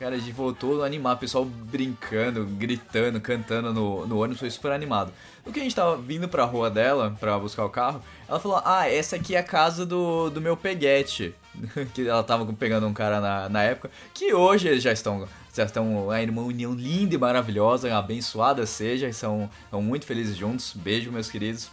Cara, 0.00 0.14
a 0.14 0.18
gente 0.18 0.32
voltou 0.32 0.82
a 0.82 0.86
animar, 0.86 1.14
o 1.14 1.18
pessoal 1.18 1.44
brincando, 1.44 2.46
gritando, 2.46 3.20
cantando 3.20 3.70
no, 3.70 4.06
no 4.06 4.18
ônibus, 4.18 4.40
foi 4.40 4.48
super 4.48 4.72
animado. 4.72 5.12
No 5.44 5.52
que 5.52 5.60
a 5.60 5.62
gente 5.62 5.76
tava 5.76 5.94
vindo 5.98 6.26
pra 6.26 6.46
rua 6.46 6.70
dela, 6.70 7.14
pra 7.20 7.38
buscar 7.38 7.66
o 7.66 7.68
carro, 7.68 8.02
ela 8.26 8.40
falou, 8.40 8.62
ah, 8.64 8.88
essa 8.88 9.16
aqui 9.16 9.34
é 9.34 9.40
a 9.40 9.42
casa 9.42 9.84
do, 9.84 10.30
do 10.30 10.40
meu 10.40 10.56
peguete. 10.56 11.34
que 11.92 12.08
ela 12.08 12.22
tava 12.22 12.50
pegando 12.54 12.86
um 12.86 12.94
cara 12.94 13.20
na, 13.20 13.50
na 13.50 13.62
época, 13.62 13.90
que 14.14 14.32
hoje 14.32 14.68
eles 14.68 14.82
já 14.82 14.90
estão, 14.90 15.28
já 15.54 15.64
estão 15.64 16.10
aí 16.10 16.24
numa 16.24 16.42
união 16.44 16.72
linda 16.72 17.14
e 17.14 17.18
maravilhosa, 17.18 17.94
abençoada 17.94 18.64
seja, 18.64 19.12
são, 19.12 19.50
são 19.68 19.82
muito 19.82 20.06
felizes 20.06 20.34
juntos. 20.34 20.72
Beijo, 20.74 21.12
meus 21.12 21.30
queridos. 21.30 21.70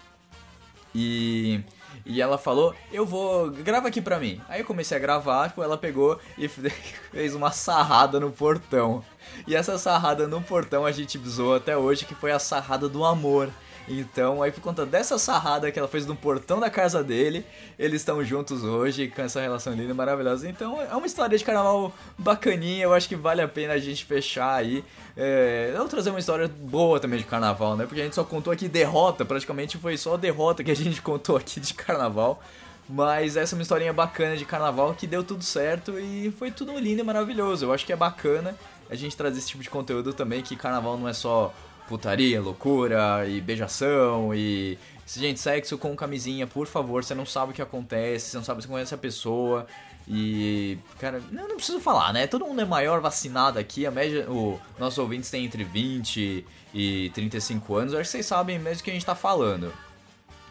E, 0.93 1.61
e 2.05 2.21
ela 2.21 2.37
falou, 2.37 2.73
eu 2.91 3.05
vou, 3.05 3.49
grava 3.49 3.87
aqui 3.87 4.01
pra 4.01 4.19
mim. 4.19 4.41
Aí 4.47 4.61
eu 4.61 4.65
comecei 4.65 4.97
a 4.97 4.99
gravar, 4.99 5.49
tipo, 5.49 5.63
ela 5.63 5.77
pegou 5.77 6.19
e 6.37 6.47
fez 7.11 7.35
uma 7.35 7.51
sarrada 7.51 8.19
no 8.19 8.31
portão. 8.31 9.03
E 9.45 9.55
essa 9.55 9.77
sarrada 9.77 10.27
no 10.27 10.41
portão 10.41 10.85
a 10.85 10.91
gente 10.91 11.19
zoa 11.27 11.57
até 11.57 11.77
hoje, 11.77 12.05
que 12.05 12.15
foi 12.15 12.31
a 12.31 12.39
sarrada 12.39 12.87
do 12.87 13.03
amor. 13.03 13.49
Então, 13.87 14.43
aí 14.43 14.51
por 14.51 14.61
conta 14.61 14.85
dessa 14.85 15.17
sarrada 15.17 15.71
que 15.71 15.79
ela 15.79 15.87
fez 15.87 16.05
no 16.05 16.15
portão 16.15 16.59
da 16.59 16.69
casa 16.69 17.01
dele, 17.01 17.45
eles 17.79 18.01
estão 18.01 18.23
juntos 18.23 18.63
hoje 18.63 19.07
com 19.07 19.21
essa 19.21 19.39
relação 19.39 19.73
linda 19.73 19.91
e 19.91 19.93
maravilhosa. 19.93 20.47
Então, 20.49 20.81
é 20.81 20.93
uma 20.93 21.07
história 21.07 21.37
de 21.37 21.43
carnaval 21.43 21.93
bacaninha, 22.17 22.83
eu 22.83 22.93
acho 22.93 23.07
que 23.07 23.15
vale 23.15 23.41
a 23.41 23.47
pena 23.47 23.73
a 23.73 23.77
gente 23.77 24.03
fechar 24.03 24.55
aí. 24.55 24.83
É, 25.15 25.73
eu 25.75 25.87
trazer 25.87 26.09
uma 26.09 26.19
história 26.19 26.47
boa 26.47 26.99
também 26.99 27.17
de 27.17 27.25
carnaval, 27.25 27.77
né? 27.77 27.85
Porque 27.85 28.01
a 28.01 28.03
gente 28.03 28.15
só 28.15 28.25
contou 28.25 28.51
aqui 28.51 28.67
derrota, 28.67 29.23
praticamente 29.23 29.77
foi 29.77 29.97
só 29.97 30.17
derrota 30.17 30.63
que 30.63 30.71
a 30.71 30.75
gente 30.75 30.99
contou 31.03 31.37
aqui 31.37 31.59
de 31.59 31.73
carnaval. 31.73 32.41
Mas 32.89 33.35
essa 33.35 33.53
é 33.53 33.57
uma 33.57 33.61
historinha 33.61 33.91
bacana 33.91 34.37
de 34.37 34.45
carnaval 34.45 34.93
que 34.93 35.05
deu 35.05 35.21
tudo 35.21 35.43
certo 35.43 35.99
e 35.99 36.31
foi 36.37 36.51
tudo 36.51 36.77
lindo 36.77 37.01
e 37.01 37.03
maravilhoso. 37.03 37.65
Eu 37.65 37.73
acho 37.73 37.85
que 37.85 37.91
é 37.91 37.97
bacana 37.97 38.55
a 38.89 38.95
gente 38.95 39.15
trazer 39.15 39.39
esse 39.39 39.47
tipo 39.47 39.61
de 39.61 39.69
conteúdo 39.69 40.13
também, 40.13 40.41
que 40.41 40.55
carnaval 40.55 40.97
não 40.97 41.07
é 41.07 41.13
só 41.13 41.53
putaria, 41.87 42.41
loucura 42.41 43.27
e 43.27 43.41
beijação 43.41 44.33
e. 44.33 44.77
Gente, 45.05 45.39
sexo 45.39 45.77
com 45.77 45.95
camisinha, 45.95 46.45
por 46.45 46.67
favor, 46.67 47.01
você 47.01 47.15
não 47.15 47.25
sabe 47.25 47.53
o 47.53 47.55
que 47.55 47.61
acontece, 47.61 48.31
você 48.31 48.37
não 48.37 48.43
sabe 48.43 48.61
se 48.61 48.67
conhece 48.67 48.93
a 48.93 48.97
pessoa. 48.97 49.65
E, 50.05 50.77
cara, 50.99 51.21
não, 51.31 51.47
não 51.47 51.55
preciso 51.55 51.79
falar, 51.79 52.11
né? 52.11 52.27
Todo 52.27 52.45
mundo 52.45 52.61
é 52.61 52.65
maior 52.65 52.99
vacinado 52.99 53.57
aqui, 53.57 53.85
a 53.85 53.91
média, 53.91 54.29
o 54.29 54.59
nossos 54.77 54.99
ouvintes 54.99 55.29
têm 55.29 55.45
entre 55.45 55.63
20 55.63 56.45
e 56.73 57.09
35 57.13 57.75
anos, 57.75 57.93
eu 57.93 57.99
acho 57.99 58.09
que 58.09 58.11
vocês 58.11 58.25
sabem 58.25 58.59
mesmo 58.59 58.81
o 58.81 58.83
que 58.83 58.89
a 58.89 58.93
gente 58.93 59.05
tá 59.05 59.15
falando. 59.15 59.71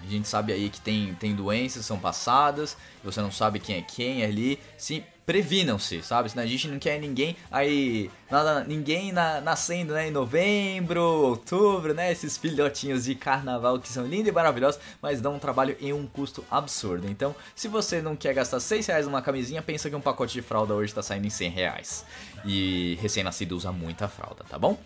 A 0.03 0.11
gente 0.11 0.29
sabe 0.29 0.53
aí 0.53 0.68
que 0.68 0.81
tem, 0.81 1.14
tem 1.14 1.35
doenças, 1.35 1.85
são 1.85 1.99
passadas, 1.99 2.77
você 3.03 3.20
não 3.20 3.33
sabe 3.33 3.59
quem 3.59 3.77
é 3.77 3.83
quem 3.83 4.22
ali. 4.22 4.59
Sim, 4.77 5.03
previnam-se, 5.27 6.03
sabe? 6.05 6.31
A 6.37 6.47
gente 6.47 6.69
não 6.69 6.79
quer 6.79 7.01
ninguém 7.01 7.37
aí. 7.51 8.09
Nada, 8.31 8.62
ninguém 8.65 9.12
na, 9.12 9.41
nascendo 9.41 9.93
né, 9.93 10.07
em 10.09 10.11
novembro, 10.11 11.03
outubro, 11.03 11.93
né? 11.93 12.12
Esses 12.12 12.39
filhotinhos 12.39 13.05
de 13.05 13.17
carnaval 13.17 13.79
que 13.81 13.89
são 13.89 14.07
lindos 14.07 14.29
e 14.29 14.33
maravilhosos, 14.33 14.81
mas 15.03 15.21
dão 15.21 15.35
um 15.35 15.39
trabalho 15.39 15.77
em 15.81 15.93
um 15.93 16.07
custo 16.07 16.45
absurdo. 16.49 17.09
Então, 17.11 17.35
se 17.57 17.67
você 17.67 18.01
não 18.01 18.15
quer 18.15 18.33
gastar 18.35 18.61
6 18.61 18.87
reais 18.87 19.07
numa 19.07 19.21
camisinha, 19.21 19.61
pensa 19.61 19.91
que 19.91 19.97
um 19.97 20.01
pacote 20.01 20.33
de 20.33 20.43
fralda 20.43 20.75
hoje 20.75 20.95
tá 20.95 21.03
saindo 21.03 21.27
em 21.27 21.31
100 21.31 21.51
reais. 21.51 22.07
E 22.45 22.97
recém-nascido 23.03 23.57
usa 23.57 23.73
muita 23.73 24.07
fralda, 24.07 24.45
tá 24.49 24.57
bom? 24.57 24.79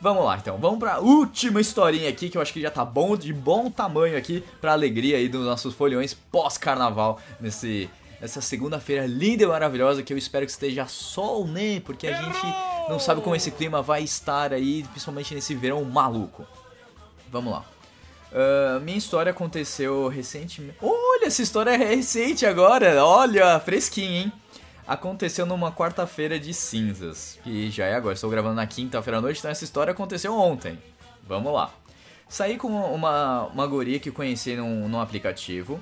Vamos 0.00 0.24
lá, 0.24 0.38
então. 0.38 0.56
Vamos 0.56 0.78
pra 0.78 0.98
última 1.00 1.60
historinha 1.60 2.08
aqui, 2.08 2.30
que 2.30 2.38
eu 2.38 2.40
acho 2.40 2.52
que 2.52 2.60
já 2.60 2.70
tá 2.70 2.84
bom, 2.84 3.16
de 3.16 3.34
bom 3.34 3.70
tamanho 3.70 4.16
aqui, 4.16 4.42
pra 4.60 4.72
alegria 4.72 5.18
aí 5.18 5.28
dos 5.28 5.44
nossos 5.44 5.74
folhões 5.74 6.14
pós-carnaval, 6.14 7.20
nesse... 7.40 7.90
Essa 8.20 8.40
segunda-feira 8.40 9.06
linda 9.06 9.44
e 9.44 9.46
maravilhosa 9.46 10.02
que 10.02 10.12
eu 10.12 10.18
espero 10.18 10.44
que 10.44 10.52
esteja 10.52 10.86
sol, 10.86 11.46
né? 11.46 11.80
Porque 11.80 12.06
a 12.06 12.22
gente 12.22 12.40
não 12.88 12.98
sabe 12.98 13.22
como 13.22 13.34
esse 13.34 13.50
clima 13.50 13.80
vai 13.80 14.02
estar 14.02 14.52
aí, 14.52 14.82
principalmente 14.84 15.34
nesse 15.34 15.54
verão 15.54 15.82
maluco. 15.84 16.46
Vamos 17.30 17.52
lá. 17.52 17.64
Ah, 18.32 18.78
minha 18.80 18.98
história 18.98 19.30
aconteceu 19.30 20.08
recentemente. 20.08 20.76
Olha, 20.80 21.26
essa 21.26 21.42
história 21.42 21.70
é 21.70 21.76
recente 21.76 22.46
agora. 22.46 23.04
Olha, 23.04 23.58
fresquinha, 23.60 24.22
hein? 24.22 24.32
Aconteceu 24.86 25.46
numa 25.46 25.70
quarta-feira 25.70 26.38
de 26.38 26.52
cinzas, 26.52 27.38
que 27.44 27.70
já 27.70 27.86
é 27.86 27.94
agora. 27.94 28.14
Estou 28.14 28.30
gravando 28.30 28.56
na 28.56 28.66
quinta-feira 28.66 29.18
à 29.18 29.20
noite, 29.20 29.38
então 29.38 29.50
essa 29.50 29.64
história 29.64 29.92
aconteceu 29.92 30.34
ontem. 30.34 30.78
Vamos 31.26 31.52
lá. 31.52 31.70
Saí 32.28 32.56
com 32.56 32.68
uma, 32.68 33.44
uma 33.46 33.66
guria 33.66 34.00
que 34.00 34.10
conheci 34.10 34.56
num, 34.56 34.88
num 34.88 35.00
aplicativo. 35.00 35.80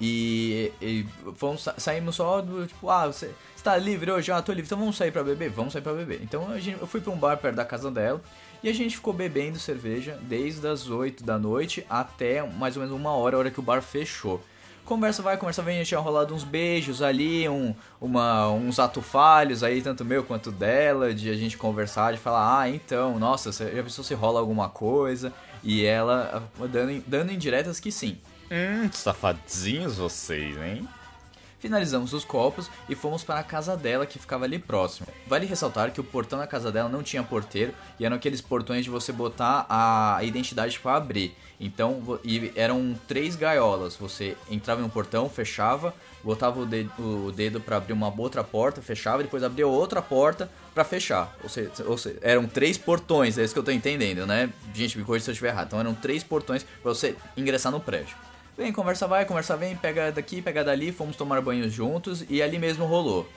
E, 0.00 0.72
e 0.80 1.06
fomos, 1.36 1.62
sa- 1.62 1.74
saímos 1.78 2.16
só 2.16 2.40
do 2.42 2.66
tipo, 2.66 2.90
ah, 2.90 3.06
você 3.06 3.30
está 3.56 3.76
livre 3.76 4.10
hoje? 4.10 4.30
Ah, 4.30 4.42
tô 4.42 4.52
livre, 4.52 4.66
então 4.66 4.78
vamos 4.78 4.96
sair 4.96 5.10
pra 5.10 5.24
beber? 5.24 5.50
Vamos 5.50 5.72
sair 5.72 5.82
pra 5.82 5.92
beber. 5.94 6.20
Então 6.22 6.50
a 6.50 6.58
gente, 6.58 6.80
eu 6.80 6.86
fui 6.86 7.00
pra 7.00 7.12
um 7.12 7.16
bar 7.16 7.36
perto 7.38 7.56
da 7.56 7.64
casa 7.64 7.90
dela 7.90 8.20
e 8.62 8.68
a 8.68 8.74
gente 8.74 8.96
ficou 8.96 9.12
bebendo 9.12 9.58
cerveja 9.58 10.18
desde 10.22 10.66
as 10.68 10.88
8 10.90 11.24
da 11.24 11.38
noite 11.38 11.84
até 11.88 12.42
mais 12.42 12.76
ou 12.76 12.82
menos 12.82 12.94
uma 12.98 13.12
hora, 13.12 13.36
a 13.36 13.38
hora 13.38 13.50
que 13.50 13.58
o 13.60 13.62
bar 13.62 13.80
fechou. 13.82 14.40
Conversa 14.84 15.20
vai, 15.20 15.36
conversa 15.36 15.62
vem, 15.62 15.74
a 15.76 15.78
gente 15.78 15.88
tinha 15.88 15.98
rolado 16.00 16.32
uns 16.32 16.44
beijos 16.44 17.02
ali, 17.02 17.48
um, 17.48 17.74
uma, 18.00 18.48
uns 18.50 18.78
atos 18.78 19.04
falhos 19.04 19.64
aí, 19.64 19.82
tanto 19.82 20.04
meu 20.04 20.22
quanto 20.22 20.52
dela, 20.52 21.12
de 21.12 21.28
a 21.28 21.34
gente 21.34 21.56
conversar, 21.58 22.12
de 22.12 22.18
falar, 22.20 22.60
ah, 22.60 22.70
então, 22.70 23.18
nossa, 23.18 23.50
já 23.50 23.82
pensou 23.82 24.04
se 24.04 24.14
rola 24.14 24.38
alguma 24.38 24.68
coisa? 24.68 25.32
E 25.64 25.84
ela 25.84 26.48
dando, 26.70 27.02
dando 27.04 27.32
indiretas 27.32 27.80
que 27.80 27.90
sim. 27.90 28.16
Hum, 28.50 28.88
safadinhos 28.92 29.96
vocês, 29.96 30.56
hein? 30.56 30.88
Finalizamos 31.58 32.12
os 32.12 32.24
copos 32.24 32.70
e 32.88 32.94
fomos 32.94 33.24
para 33.24 33.40
a 33.40 33.42
casa 33.42 33.76
dela 33.76 34.06
que 34.06 34.20
ficava 34.20 34.44
ali 34.44 34.56
próximo. 34.56 35.08
Vale 35.26 35.46
ressaltar 35.46 35.90
que 35.90 36.00
o 36.00 36.04
portão 36.04 36.38
da 36.38 36.46
casa 36.46 36.70
dela 36.70 36.88
não 36.88 37.02
tinha 37.02 37.24
porteiro 37.24 37.74
e 37.98 38.04
eram 38.04 38.14
aqueles 38.14 38.40
portões 38.40 38.84
de 38.84 38.90
você 38.90 39.10
botar 39.10 39.66
a 39.68 40.22
identidade 40.22 40.78
para 40.78 40.94
abrir. 40.96 41.34
Então, 41.58 42.20
e 42.22 42.52
eram 42.54 42.94
três 43.08 43.34
gaiolas. 43.34 43.96
Você 43.96 44.36
entrava 44.48 44.80
em 44.80 44.84
um 44.84 44.88
portão, 44.88 45.28
fechava, 45.28 45.92
botava 46.22 46.60
o 46.60 46.66
dedo, 46.66 47.32
dedo 47.32 47.60
para 47.60 47.78
abrir 47.78 47.94
uma 47.94 48.14
outra 48.16 48.44
porta, 48.44 48.80
fechava, 48.80 49.24
depois 49.24 49.42
abria 49.42 49.66
outra 49.66 50.00
porta 50.00 50.48
para 50.72 50.84
fechar. 50.84 51.34
Ou 51.42 51.48
seja, 51.48 51.72
ou 51.86 51.98
seja, 51.98 52.18
eram 52.20 52.46
três 52.46 52.78
portões, 52.78 53.38
é 53.38 53.42
isso 53.42 53.54
que 53.54 53.58
eu 53.58 53.64
tô 53.64 53.72
entendendo, 53.72 54.24
né? 54.24 54.50
Gente, 54.72 54.98
me 54.98 55.04
corrija 55.04 55.24
se 55.24 55.30
eu 55.30 55.32
estiver 55.32 55.48
errado. 55.48 55.68
Então 55.68 55.80
eram 55.80 55.94
três 55.94 56.22
portões 56.22 56.62
para 56.62 56.94
você 56.94 57.16
ingressar 57.36 57.72
no 57.72 57.80
prédio. 57.80 58.14
Vem, 58.56 58.72
conversa 58.72 59.06
vai, 59.06 59.26
conversa 59.26 59.56
vem, 59.56 59.76
pega 59.76 60.10
daqui, 60.10 60.40
pega 60.40 60.64
dali, 60.64 60.90
fomos 60.90 61.14
tomar 61.14 61.42
banhos 61.42 61.72
juntos 61.72 62.24
e 62.28 62.42
ali 62.42 62.58
mesmo 62.58 62.86
rolou. 62.86 63.28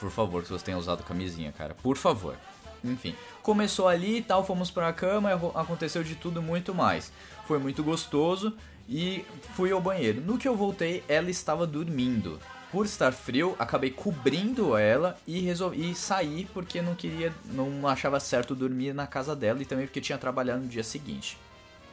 Por 0.00 0.10
favor, 0.10 0.42
que 0.42 0.48
você 0.48 0.64
tenha 0.64 0.76
usado 0.76 1.04
camisinha, 1.04 1.52
cara. 1.52 1.74
Por 1.74 1.96
favor. 1.96 2.36
Enfim, 2.84 3.14
começou 3.42 3.88
ali 3.88 4.18
e 4.18 4.22
tal, 4.22 4.44
fomos 4.44 4.70
pra 4.70 4.92
cama, 4.92 5.32
aconteceu 5.54 6.02
de 6.02 6.16
tudo 6.16 6.42
muito 6.42 6.74
mais. 6.74 7.12
Foi 7.46 7.58
muito 7.58 7.82
gostoso 7.82 8.54
e 8.88 9.24
fui 9.54 9.70
ao 9.70 9.80
banheiro. 9.80 10.20
No 10.20 10.36
que 10.36 10.48
eu 10.48 10.56
voltei, 10.56 11.02
ela 11.08 11.30
estava 11.30 11.66
dormindo. 11.66 12.40
Por 12.72 12.84
estar 12.84 13.12
frio, 13.12 13.54
acabei 13.60 13.90
cobrindo 13.90 14.76
ela 14.76 15.16
e 15.26 15.40
resolvi 15.40 15.94
sair 15.94 16.48
porque 16.52 16.82
não 16.82 16.96
queria, 16.96 17.32
não 17.46 17.86
achava 17.86 18.18
certo 18.18 18.54
dormir 18.54 18.92
na 18.92 19.06
casa 19.06 19.34
dela 19.34 19.62
e 19.62 19.64
também 19.64 19.86
porque 19.86 20.00
tinha 20.00 20.18
trabalhado 20.18 20.62
no 20.62 20.68
dia 20.68 20.82
seguinte. 20.82 21.38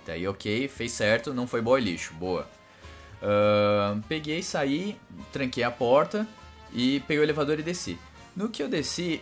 Daí, 0.05 0.27
ok, 0.27 0.67
fez 0.67 0.91
certo, 0.91 1.33
não 1.33 1.47
foi 1.47 1.61
boy 1.61 1.79
lixo, 1.79 2.13
boa. 2.15 2.47
Ahn, 3.23 4.01
peguei, 4.07 4.43
saí, 4.43 4.97
tranquei 5.31 5.63
a 5.63 5.71
porta 5.71 6.27
e 6.73 6.99
peguei 7.07 7.19
o 7.21 7.25
elevador 7.25 7.57
e 7.59 7.63
desci. 7.63 7.97
No 8.35 8.49
que 8.49 8.61
eu 8.61 8.67
desci, 8.67 9.21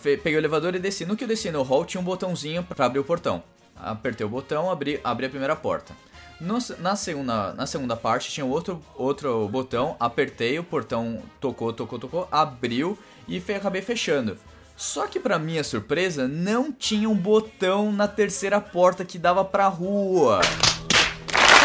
fe- 0.00 0.16
peguei 0.16 0.36
o 0.36 0.40
elevador 0.40 0.74
e 0.74 0.78
desci. 0.78 1.04
No 1.04 1.14
que 1.16 1.24
eu 1.24 1.28
desci 1.28 1.50
no 1.50 1.62
hall, 1.62 1.84
tinha 1.84 2.00
um 2.00 2.04
botãozinho 2.04 2.62
pra 2.62 2.86
abrir 2.86 3.00
o 3.00 3.04
portão. 3.04 3.42
Apertei 3.76 4.24
o 4.24 4.30
botão, 4.30 4.70
abri, 4.70 4.98
abri 5.04 5.26
a 5.26 5.28
primeira 5.28 5.54
porta. 5.56 5.94
No 6.40 6.58
na, 6.78 6.96
segunda, 6.96 7.52
na 7.54 7.66
segunda 7.66 7.94
parte 7.96 8.30
tinha 8.30 8.46
outro, 8.46 8.80
outro 8.96 9.46
botão, 9.48 9.96
apertei, 10.00 10.58
o 10.58 10.64
portão 10.64 11.22
tocou, 11.40 11.72
tocou, 11.72 11.98
tocou, 11.98 12.28
abriu 12.30 12.98
e 13.28 13.40
fe, 13.40 13.54
acabei 13.54 13.82
fechando. 13.82 14.36
Só 14.76 15.06
que 15.06 15.20
pra 15.20 15.38
minha 15.38 15.62
surpresa, 15.62 16.26
não 16.26 16.72
tinha 16.72 17.08
um 17.08 17.14
botão 17.14 17.92
na 17.92 18.08
terceira 18.08 18.60
porta 18.60 19.04
que 19.04 19.18
dava 19.18 19.44
pra 19.44 19.68
rua. 19.68 20.40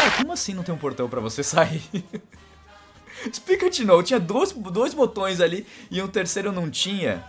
Cara, 0.00 0.12
como 0.12 0.32
assim 0.32 0.54
não 0.54 0.62
tem 0.62 0.74
um 0.74 0.78
portão 0.78 1.10
pra 1.10 1.20
você 1.20 1.42
sair? 1.42 1.82
Explica 3.30 3.68
de 3.68 3.84
novo, 3.84 4.02
tinha 4.02 4.18
dois, 4.18 4.50
dois 4.50 4.94
botões 4.94 5.42
ali 5.42 5.66
e 5.90 6.00
um 6.00 6.08
terceiro 6.08 6.50
não 6.50 6.70
tinha. 6.70 7.22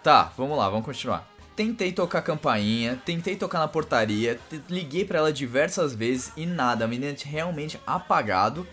Tá, 0.00 0.32
vamos 0.38 0.56
lá, 0.56 0.68
vamos 0.68 0.84
continuar. 0.84 1.28
Tentei 1.56 1.90
tocar 1.90 2.20
a 2.20 2.22
campainha, 2.22 3.02
tentei 3.04 3.34
tocar 3.34 3.58
na 3.58 3.66
portaria, 3.66 4.38
liguei 4.68 5.04
pra 5.04 5.18
ela 5.18 5.32
diversas 5.32 5.92
vezes 5.92 6.32
e 6.36 6.46
nada, 6.46 6.84
a 6.84 6.88
menina 6.88 7.12
realmente 7.24 7.80
apagado 7.84 8.64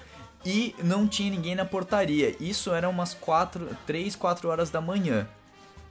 e 0.45 0.75
não 0.83 1.07
tinha 1.07 1.31
ninguém 1.31 1.55
na 1.55 1.65
portaria. 1.65 2.35
Isso 2.39 2.71
era 2.71 2.87
umas 2.87 3.15
4, 3.15 3.75
3, 3.87 4.15
4 4.15 4.47
horas 4.47 4.69
da 4.69 4.79
manhã. 4.79 5.27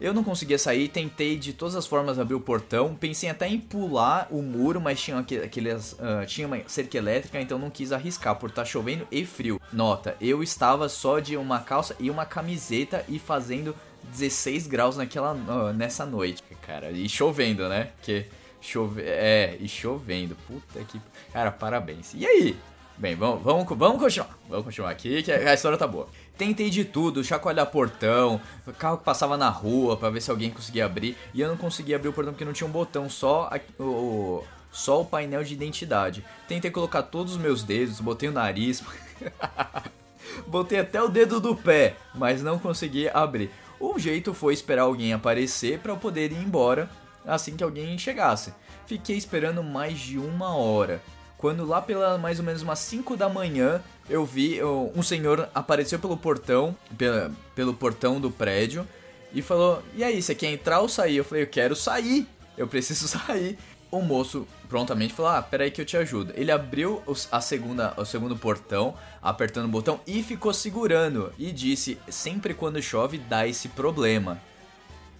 Eu 0.01 0.13
não 0.13 0.23
conseguia 0.23 0.59
sair, 0.59 0.89
tentei 0.89 1.37
de 1.39 1.53
todas 1.53 1.75
as 1.75 1.87
formas 1.87 2.19
abrir 2.19 2.35
o 2.35 2.41
portão, 2.41 2.95
pensei 2.95 3.31
até 3.31 3.49
em 3.49 3.59
pular 3.59 4.29
o 4.31 4.43
muro, 4.43 4.81
mas 4.81 5.01
tinha 5.01 5.19
aque- 5.19 5.39
aqueles, 5.39 5.97
ah, 5.99 6.25
tinha 6.27 6.47
uma 6.47 6.59
cerca 6.67 6.99
elétrica, 6.99 7.41
então 7.41 7.59
não 7.59 7.71
quis 7.71 7.93
arriscar 7.93 8.37
por 8.37 8.51
estar 8.51 8.65
chovendo 8.65 9.07
e 9.11 9.25
frio. 9.25 9.61
Nota, 9.73 10.15
eu 10.21 10.43
estava 10.43 10.89
só 10.89 11.19
de 11.19 11.37
uma 11.37 11.61
calça 11.61 11.97
e 11.99 12.11
uma 12.11 12.27
camiseta 12.27 13.05
e 13.09 13.19
fazendo 13.19 13.75
16 14.13 14.67
graus 14.67 14.97
naquela 14.97 15.31
ah, 15.49 15.73
nessa 15.73 16.05
noite, 16.05 16.43
cara, 16.67 16.91
e 16.91 17.09
chovendo, 17.09 17.67
né? 17.69 17.91
Porque 17.97 18.27
chove, 18.61 19.03
é, 19.03 19.57
e 19.59 19.67
chovendo. 19.69 20.37
Puta 20.47 20.85
que, 20.85 21.01
cara, 21.33 21.51
parabéns. 21.51 22.13
E 22.15 22.27
aí? 22.27 22.57
Bem, 22.99 23.15
vamos, 23.15 23.43
vamos, 23.43 23.67
vamos 23.77 24.01
continuar. 24.01 24.39
Vamos 24.49 24.65
continuar 24.65 24.91
aqui, 24.91 25.23
que 25.23 25.31
a 25.31 25.53
história 25.55 25.77
tá 25.77 25.87
boa. 25.87 26.09
Tentei 26.39 26.69
de 26.69 26.85
tudo, 26.85 27.25
chacoalhar 27.25 27.67
portão, 27.67 28.41
carro 28.79 28.99
que 28.99 29.05
passava 29.05 29.37
na 29.39 29.49
rua 29.49 29.97
pra 29.97 30.11
ver 30.11 30.21
se 30.21 30.31
alguém 30.31 30.51
conseguia 30.51 30.85
abrir. 30.85 31.17
E 31.33 31.41
eu 31.41 31.49
não 31.49 31.57
conseguia 31.57 31.97
abrir 31.97 32.09
o 32.09 32.13
portão 32.13 32.33
porque 32.33 32.45
não 32.45 32.53
tinha 32.53 32.69
um 32.69 32.71
botão, 32.73 33.09
só 33.09 33.49
a- 33.51 33.83
o, 33.83 34.45
só 34.71 35.01
o 35.01 35.05
painel 35.07 35.43
de 35.43 35.55
identidade. 35.55 36.23
Tentei 36.47 36.71
colocar 36.71 37.03
todos 37.05 37.33
os 37.33 37.39
meus 37.39 37.63
dedos, 37.63 38.01
botei 38.01 38.29
o 38.29 38.33
nariz. 38.33 38.83
Botei 40.47 40.81
até 40.81 41.03
o 41.03 41.09
dedo 41.09 41.41
do 41.41 41.57
pé, 41.57 41.97
mas 42.15 42.43
não 42.43 42.59
consegui 42.59 43.09
abrir. 43.09 43.51
O 43.81 43.99
jeito 43.99 44.35
foi 44.35 44.53
esperar 44.53 44.83
alguém 44.83 45.13
aparecer 45.13 45.79
para 45.79 45.93
eu 45.93 45.97
poder 45.97 46.31
ir 46.33 46.37
embora 46.39 46.91
assim 47.27 47.57
que 47.57 47.65
alguém 47.65 47.97
chegasse. 47.99 48.53
Fiquei 48.87 49.17
esperando 49.17 49.63
mais 49.63 49.99
de 49.99 50.19
uma 50.19 50.55
hora. 50.55 51.01
Quando 51.39 51.65
lá 51.65 51.81
pela 51.81 52.19
mais 52.19 52.39
ou 52.39 52.45
menos 52.45 52.63
umas 52.63 52.79
5 52.81 53.17
da 53.17 53.29
manhã 53.29 53.83
eu 54.09 54.25
vi 54.25 54.61
um 54.95 55.03
senhor 55.03 55.49
apareceu 55.55 55.99
pelo 55.99 56.17
portão, 56.17 56.77
pela, 56.97 57.31
pelo 57.55 57.75
portão 57.75 58.21
do 58.21 58.31
prédio 58.31 58.87
e 59.33 59.43
falou: 59.43 59.83
E 59.95 60.05
aí, 60.05 60.23
você 60.23 60.35
quer 60.35 60.53
entrar 60.53 60.81
ou 60.81 60.89
sair? 60.89 61.17
Eu 61.17 61.25
falei: 61.25 61.45
Eu 61.45 61.49
quero 61.49 61.77
sair, 61.77 62.27
eu 62.57 62.67
preciso 62.67 63.07
sair. 63.09 63.59
O 63.91 64.01
moço 64.01 64.47
prontamente 64.69 65.15
falou: 65.15 65.33
Ah, 65.33 65.43
peraí 65.43 65.71
que 65.71 65.81
eu 65.81 65.85
te 65.87 65.97
ajudo. 65.97 66.33
Ele 66.37 66.51
abriu 66.51 67.03
a 67.31 67.41
segunda, 67.41 67.95
o 67.97 68.05
segundo 68.05 68.37
portão, 68.37 68.95
apertando 69.23 69.67
o 69.67 69.69
botão 69.69 70.01
e 70.07 70.23
ficou 70.23 70.53
segurando. 70.53 71.33
E 71.39 71.53
disse: 71.53 71.99
Sempre 72.09 72.55
quando 72.55 72.81
chove 72.83 73.19
dá 73.19 73.47
esse 73.47 73.69
problema. 73.69 74.41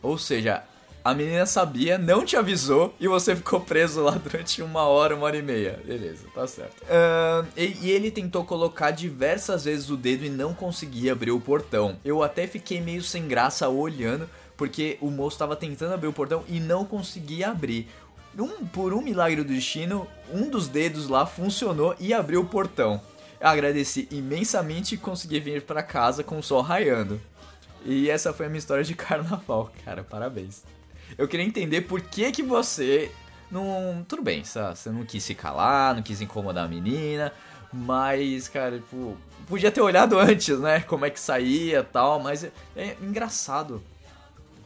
Ou 0.03 0.17
seja, 0.17 0.63
a 1.07 1.15
menina 1.15 1.47
sabia, 1.47 1.97
não 1.97 2.25
te 2.25 2.37
avisou 2.37 2.93
e 2.99 3.07
você 3.07 3.37
ficou 3.37 3.61
preso 3.61 4.03
lá 4.03 4.11
durante 4.19 4.61
uma 4.61 4.83
hora, 4.83 5.15
uma 5.15 5.27
hora 5.27 5.37
e 5.37 5.43
meia. 5.43 5.81
Beleza, 5.87 6.27
tá 6.35 6.49
certo. 6.49 6.83
Ahn, 6.91 7.47
e, 7.57 7.79
e 7.83 7.91
ele 7.93 8.11
tentou 8.11 8.45
colocar 8.45 8.91
diversas 8.91 9.67
vezes 9.67 9.89
o 9.89 9.97
dedo 9.97 10.25
e 10.25 10.29
não 10.29 10.53
conseguia 10.53 11.13
abrir 11.13 11.31
o 11.31 11.41
portão. 11.41 11.97
Eu 12.05 12.25
até 12.25 12.49
fiquei 12.49 12.81
meio 12.81 13.05
sem 13.05 13.29
graça 13.29 13.69
olhando, 13.69 14.29
porque 14.57 14.99
o 15.01 15.09
moço 15.09 15.37
estava 15.37 15.55
tentando 15.55 15.95
abrir 15.95 16.09
o 16.09 16.13
portão 16.13 16.43
e 16.49 16.59
não 16.59 16.85
conseguia 16.85 17.51
abrir. 17.51 17.89
Um, 18.37 18.67
por 18.67 18.93
um 18.93 19.01
milagre 19.01 19.45
do 19.45 19.55
destino, 19.55 20.09
um 20.33 20.51
dos 20.51 20.67
dedos 20.67 21.09
lá 21.09 21.25
funcionou 21.25 21.95
e 22.01 22.13
abriu 22.13 22.41
o 22.41 22.47
portão. 22.47 23.01
Agradeci 23.41 24.09
imensamente 24.11 24.97
e 24.97 24.99
consegui 24.99 25.39
vir 25.39 25.63
para 25.63 25.85
casa 25.85 26.25
com 26.25 26.37
o 26.37 26.43
sol 26.43 26.63
raiando. 26.63 27.21
E 27.85 28.11
essa 28.11 28.33
foi 28.33 28.47
a 28.47 28.49
minha 28.49 28.59
história 28.59 28.83
de 28.83 28.93
carnaval, 28.97 29.71
cara, 29.85 30.03
parabéns. 30.03 30.65
Eu 31.17 31.27
queria 31.29 31.45
entender 31.47 31.83
por 31.83 32.01
que 32.01 32.31
que 32.33 32.43
você 32.43 33.11
não, 33.51 34.05
tudo 34.09 34.23
bem, 34.23 34.45
sa- 34.45 34.75
você 34.75 34.91
não 34.91 35.05
quis 35.05 35.23
se 35.23 35.35
calar, 35.35 35.95
não 35.95 36.03
quis 36.03 36.21
incomodar 36.21 36.65
a 36.65 36.69
menina, 36.69 37.33
mas, 37.73 38.49
cara, 38.49 38.77
tipo, 38.79 39.17
podia 39.47 39.71
ter 39.71 39.81
olhado 39.81 40.19
antes, 40.21 40.59
né, 40.59 40.81
como 40.81 41.05
é 41.05 41.11
que 41.11 41.21
saía, 41.21 41.83
tal, 41.85 42.19
mas 42.21 42.45
é, 42.45 42.51
é 42.77 42.97
engraçado. 43.03 43.83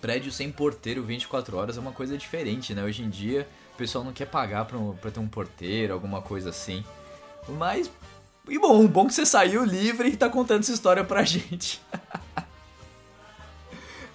Prédio 0.00 0.33
sem 0.33 0.50
porteiro 0.50 1.03
24 1.03 1.57
horas 1.59 1.76
é 1.76 1.81
uma 1.81 1.92
coisa 1.92 2.16
diferente, 2.16 2.74
né? 2.74 2.83
Hoje 2.83 3.03
em 3.03 3.11
dia, 3.11 3.46
o 3.74 3.76
pessoal 3.76 4.03
não 4.03 4.12
quer 4.14 4.24
pagar 4.26 4.64
pra, 4.64 4.79
pra 4.98 5.11
ter 5.11 5.20
um 5.20 5.29
porteiro, 5.29 5.92
alguma 5.92 6.22
coisa 6.22 6.48
assim. 6.48 6.83
Mas, 7.46 7.90
e 8.48 8.59
bom, 8.59 8.87
bom 8.87 9.07
que 9.07 9.12
você 9.12 9.26
saiu 9.26 9.62
livre 9.62 10.09
e 10.09 10.16
tá 10.16 10.31
contando 10.31 10.61
essa 10.61 10.72
história 10.72 11.05
pra 11.05 11.22
gente. 11.24 11.83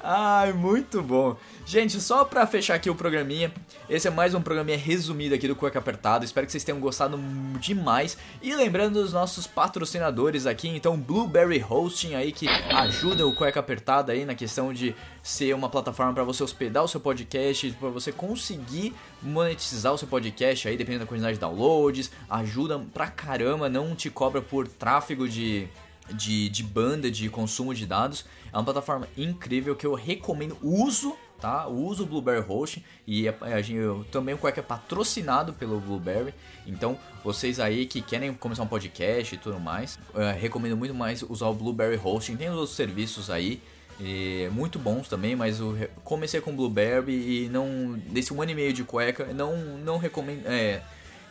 Ai, 0.02 0.54
muito 0.54 1.02
bom. 1.02 1.36
Gente, 1.68 2.00
só 2.00 2.24
pra 2.24 2.46
fechar 2.46 2.76
aqui 2.76 2.92
o 2.92 2.96
programinha, 2.96 3.52
esse 3.90 4.08
é 4.08 4.12
mais 4.12 4.36
um 4.36 4.42
programinha 4.42 4.78
resumido 4.78 5.34
aqui 5.34 5.48
do 5.48 5.56
Cueca 5.56 5.80
Apertado. 5.80 6.24
Espero 6.24 6.46
que 6.46 6.52
vocês 6.52 6.64
tenham 6.64 6.80
gostado 6.80 7.18
demais. 7.60 8.16
E 8.40 8.54
lembrando 8.54 9.02
dos 9.02 9.12
nossos 9.12 9.48
patrocinadores 9.48 10.46
aqui, 10.46 10.68
então 10.68 10.96
Blueberry 10.96 11.66
Hosting 11.68 12.14
aí 12.14 12.32
que 12.32 12.48
ajuda 12.48 13.26
o 13.26 13.34
Cueca 13.34 13.62
Apertado 13.62 14.12
aí 14.12 14.26
na 14.26 14.36
questão 14.36 14.72
de 14.72 14.96
ser 15.24 15.56
uma 15.56 15.68
plataforma 15.68 16.14
pra 16.14 16.24
você 16.24 16.44
hospedar 16.44 16.84
o 16.84 16.88
seu 16.88 17.00
podcast, 17.00 17.72
pra 17.80 17.90
você 17.90 18.12
conseguir 18.12 18.94
monetizar 19.20 19.92
o 19.92 19.98
seu 19.98 20.08
podcast 20.08 20.68
aí, 20.68 20.78
dependendo 20.78 21.04
da 21.04 21.10
quantidade 21.10 21.34
de 21.34 21.40
downloads. 21.40 22.12
Ajuda 22.30 22.78
pra 22.94 23.08
caramba, 23.08 23.68
não 23.68 23.96
te 23.96 24.12
cobra 24.12 24.40
por 24.40 24.68
tráfego 24.68 25.28
de 25.28 25.68
de, 26.14 26.50
de 26.50 26.64
banda, 26.64 27.10
de 27.10 27.30
consumo 27.30 27.74
de 27.74 27.86
dados. 27.86 28.26
É 28.54 28.58
uma 28.58 28.64
plataforma 28.64 29.08
incrível 29.18 29.76
que 29.76 29.86
eu 29.86 29.94
recomendo. 29.94 30.58
Uso, 30.62 31.16
tá? 31.40 31.68
O 31.68 31.94
Blueberry 32.06 32.44
Hosting 32.48 32.84
e 33.06 33.28
é- 33.28 33.64
gente, 33.64 33.78
eu, 33.78 34.06
também 34.12 34.36
o 34.36 34.38
Quack 34.38 34.60
é 34.60 34.64
patrocinado 34.64 35.54
pelo 35.54 35.80
Blueberry. 35.80 36.34
Então, 36.66 36.98
vocês 37.24 37.60
aí 37.60 37.86
que 37.86 38.02
querem 38.02 38.34
começar 38.34 38.64
um 38.64 38.68
podcast 38.68 39.36
e 39.36 39.38
tudo 39.38 39.60
mais, 39.60 40.00
eh, 40.16 40.32
recomendo 40.32 40.76
muito 40.76 40.94
mais 40.94 41.22
usar 41.24 41.48
o 41.48 41.54
Blueberry 41.54 42.00
Hosting. 42.04 42.36
Tem 42.36 42.50
os 42.50 42.56
outros 42.56 42.76
serviços 42.76 43.30
aí. 43.30 43.62
e 43.98 44.50
muito 44.52 44.78
bons 44.78 45.08
também, 45.08 45.38
mas 45.38 45.62
eu 45.62 45.74
comecei 46.04 46.42
com 46.42 46.54
Blueberry 46.54 47.46
e 47.46 47.50
não. 47.50 47.98
Desse 48.10 48.34
um 48.34 48.42
ano 48.42 48.52
e 48.52 48.56
meio 48.56 48.74
de 48.74 48.84
cueca, 48.84 49.26
não, 49.34 49.56
não 49.78 49.98
recomendo. 49.98 50.46
É, 50.48 50.82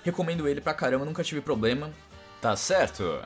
recomendo 0.02 0.48
ele 0.48 0.62
pra 0.62 0.72
caramba, 0.72 1.04
nunca 1.04 1.22
tive 1.22 1.42
problema. 1.42 1.90
Tá 2.40 2.56
certo? 2.56 3.20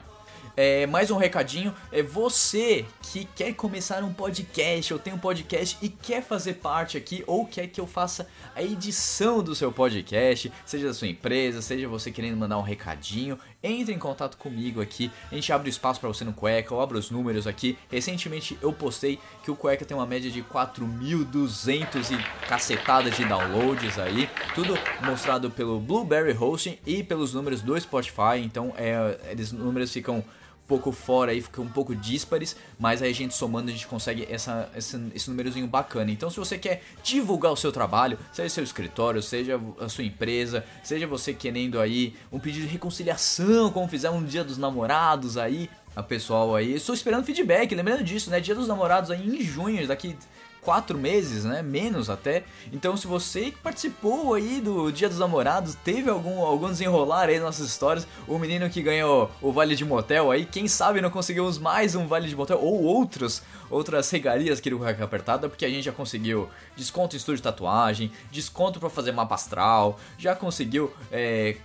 É, 0.57 0.86
mais 0.86 1.11
um 1.11 1.16
recadinho, 1.16 1.74
é 1.92 2.03
você 2.03 2.84
que 3.03 3.24
quer 3.36 3.55
começar 3.55 4.03
um 4.03 4.12
podcast, 4.12 4.92
ou 4.92 4.99
tem 4.99 5.12
um 5.12 5.18
podcast 5.18 5.76
e 5.80 5.88
quer 5.88 6.22
fazer 6.22 6.55
parte 6.55 6.96
aqui, 6.96 7.22
ou 7.26 7.46
quer 7.46 7.66
que 7.68 7.80
eu 7.80 7.86
faça 7.86 8.28
a 8.55 8.62
edição 8.62 9.42
do 9.42 9.55
seu 9.55 9.72
podcast, 9.72 10.53
seja 10.64 10.88
da 10.88 10.94
sua 10.94 11.09
empresa, 11.09 11.62
seja 11.62 11.88
você 11.88 12.11
querendo 12.11 12.36
mandar 12.36 12.59
um 12.59 12.62
recadinho, 12.62 13.38
entre 13.62 13.92
em 13.92 13.98
contato 13.98 14.36
comigo 14.36 14.80
aqui, 14.80 15.11
a 15.30 15.34
gente 15.34 15.52
abre 15.52 15.68
espaço 15.68 15.98
para 15.98 16.09
você 16.09 16.24
no 16.24 16.32
Cueca, 16.32 16.72
eu 16.72 16.80
abro 16.80 16.98
os 16.98 17.11
números 17.11 17.46
aqui. 17.46 17.76
Recentemente 17.90 18.56
eu 18.62 18.72
postei 18.72 19.18
que 19.42 19.50
o 19.50 19.56
Cueca 19.56 19.84
tem 19.84 19.96
uma 19.96 20.06
média 20.06 20.30
de 20.30 20.42
4.200 20.42 22.12
e 22.12 22.46
cacetada 22.46 23.11
de 23.11 23.24
downloads 23.24 23.98
aí, 23.98 24.28
tudo 24.54 24.74
mostrado 25.04 25.50
pelo 25.50 25.80
Blueberry 25.80 26.36
Hosting 26.36 26.78
e 26.86 27.02
pelos 27.02 27.34
números 27.34 27.62
do 27.62 27.78
Spotify, 27.80 28.38
então 28.42 28.72
é, 28.76 29.18
eles 29.30 29.50
números 29.52 29.92
ficam 29.92 30.24
pouco 30.68 30.92
fora 30.92 31.32
aí, 31.32 31.40
ficam 31.40 31.64
um 31.64 31.68
pouco 31.68 31.96
díspares, 31.96 32.54
mas 32.78 33.00
aí 33.00 33.10
a 33.10 33.14
gente 33.14 33.34
somando 33.34 33.70
a 33.70 33.72
gente 33.72 33.86
consegue 33.86 34.28
essa, 34.30 34.70
essa, 34.74 35.00
esse 35.14 35.30
númerozinho 35.30 35.66
bacana. 35.66 36.10
Então 36.10 36.28
se 36.28 36.36
você 36.36 36.58
quer 36.58 36.82
divulgar 37.02 37.50
o 37.50 37.56
seu 37.56 37.72
trabalho, 37.72 38.18
seja 38.30 38.50
seu 38.50 38.62
escritório, 38.62 39.22
seja 39.22 39.58
a 39.80 39.88
sua 39.88 40.04
empresa, 40.04 40.64
seja 40.84 41.06
você 41.06 41.32
querendo 41.32 41.80
aí 41.80 42.14
um 42.30 42.38
pedido 42.38 42.66
de 42.66 42.72
reconciliação, 42.72 43.72
como 43.72 43.88
fizemos 43.88 44.20
no 44.20 44.28
dia 44.28 44.44
dos 44.44 44.58
namorados 44.58 45.38
aí, 45.38 45.70
a 45.96 46.02
pessoal 46.02 46.54
aí, 46.54 46.74
estou 46.74 46.94
esperando 46.94 47.24
feedback, 47.24 47.74
lembrando 47.74 48.04
disso, 48.04 48.30
né, 48.30 48.38
dia 48.38 48.54
dos 48.54 48.68
namorados 48.68 49.10
aí 49.10 49.26
em 49.26 49.42
junho, 49.42 49.84
daqui 49.88 50.16
quatro 50.68 50.98
meses, 50.98 51.46
né? 51.46 51.62
Menos 51.62 52.10
até. 52.10 52.44
Então, 52.70 52.94
se 52.94 53.06
você 53.06 53.54
participou 53.62 54.34
aí 54.34 54.60
do 54.60 54.92
Dia 54.92 55.08
dos 55.08 55.18
Namorados, 55.18 55.74
teve 55.76 56.10
algum, 56.10 56.40
algum 56.40 56.68
desenrolar 56.68 57.30
aí 57.30 57.36
nas 57.36 57.44
nossas 57.44 57.68
histórias, 57.68 58.06
o 58.26 58.38
menino 58.38 58.68
que 58.68 58.82
ganhou 58.82 59.30
o 59.40 59.50
Vale 59.50 59.74
de 59.74 59.82
Motel 59.82 60.30
aí, 60.30 60.44
quem 60.44 60.68
sabe 60.68 61.00
não 61.00 61.08
conseguimos 61.08 61.58
mais 61.58 61.94
um 61.94 62.06
Vale 62.06 62.28
de 62.28 62.36
Motel 62.36 62.58
ou 62.60 62.82
outros, 62.82 63.42
outras 63.70 64.10
regalias 64.10 64.58
aqui 64.58 64.68
do 64.68 64.86
Apertada, 64.86 65.48
porque 65.48 65.64
a 65.64 65.70
gente 65.70 65.84
já 65.84 65.92
conseguiu 65.92 66.50
desconto 66.76 67.16
em 67.16 67.18
estúdio 67.18 67.38
de 67.38 67.44
tatuagem, 67.44 68.12
desconto 68.30 68.78
para 68.78 68.90
fazer 68.90 69.12
mapa 69.12 69.36
astral, 69.36 69.98
já 70.18 70.34
conseguiu 70.34 70.92
é, 71.10 71.56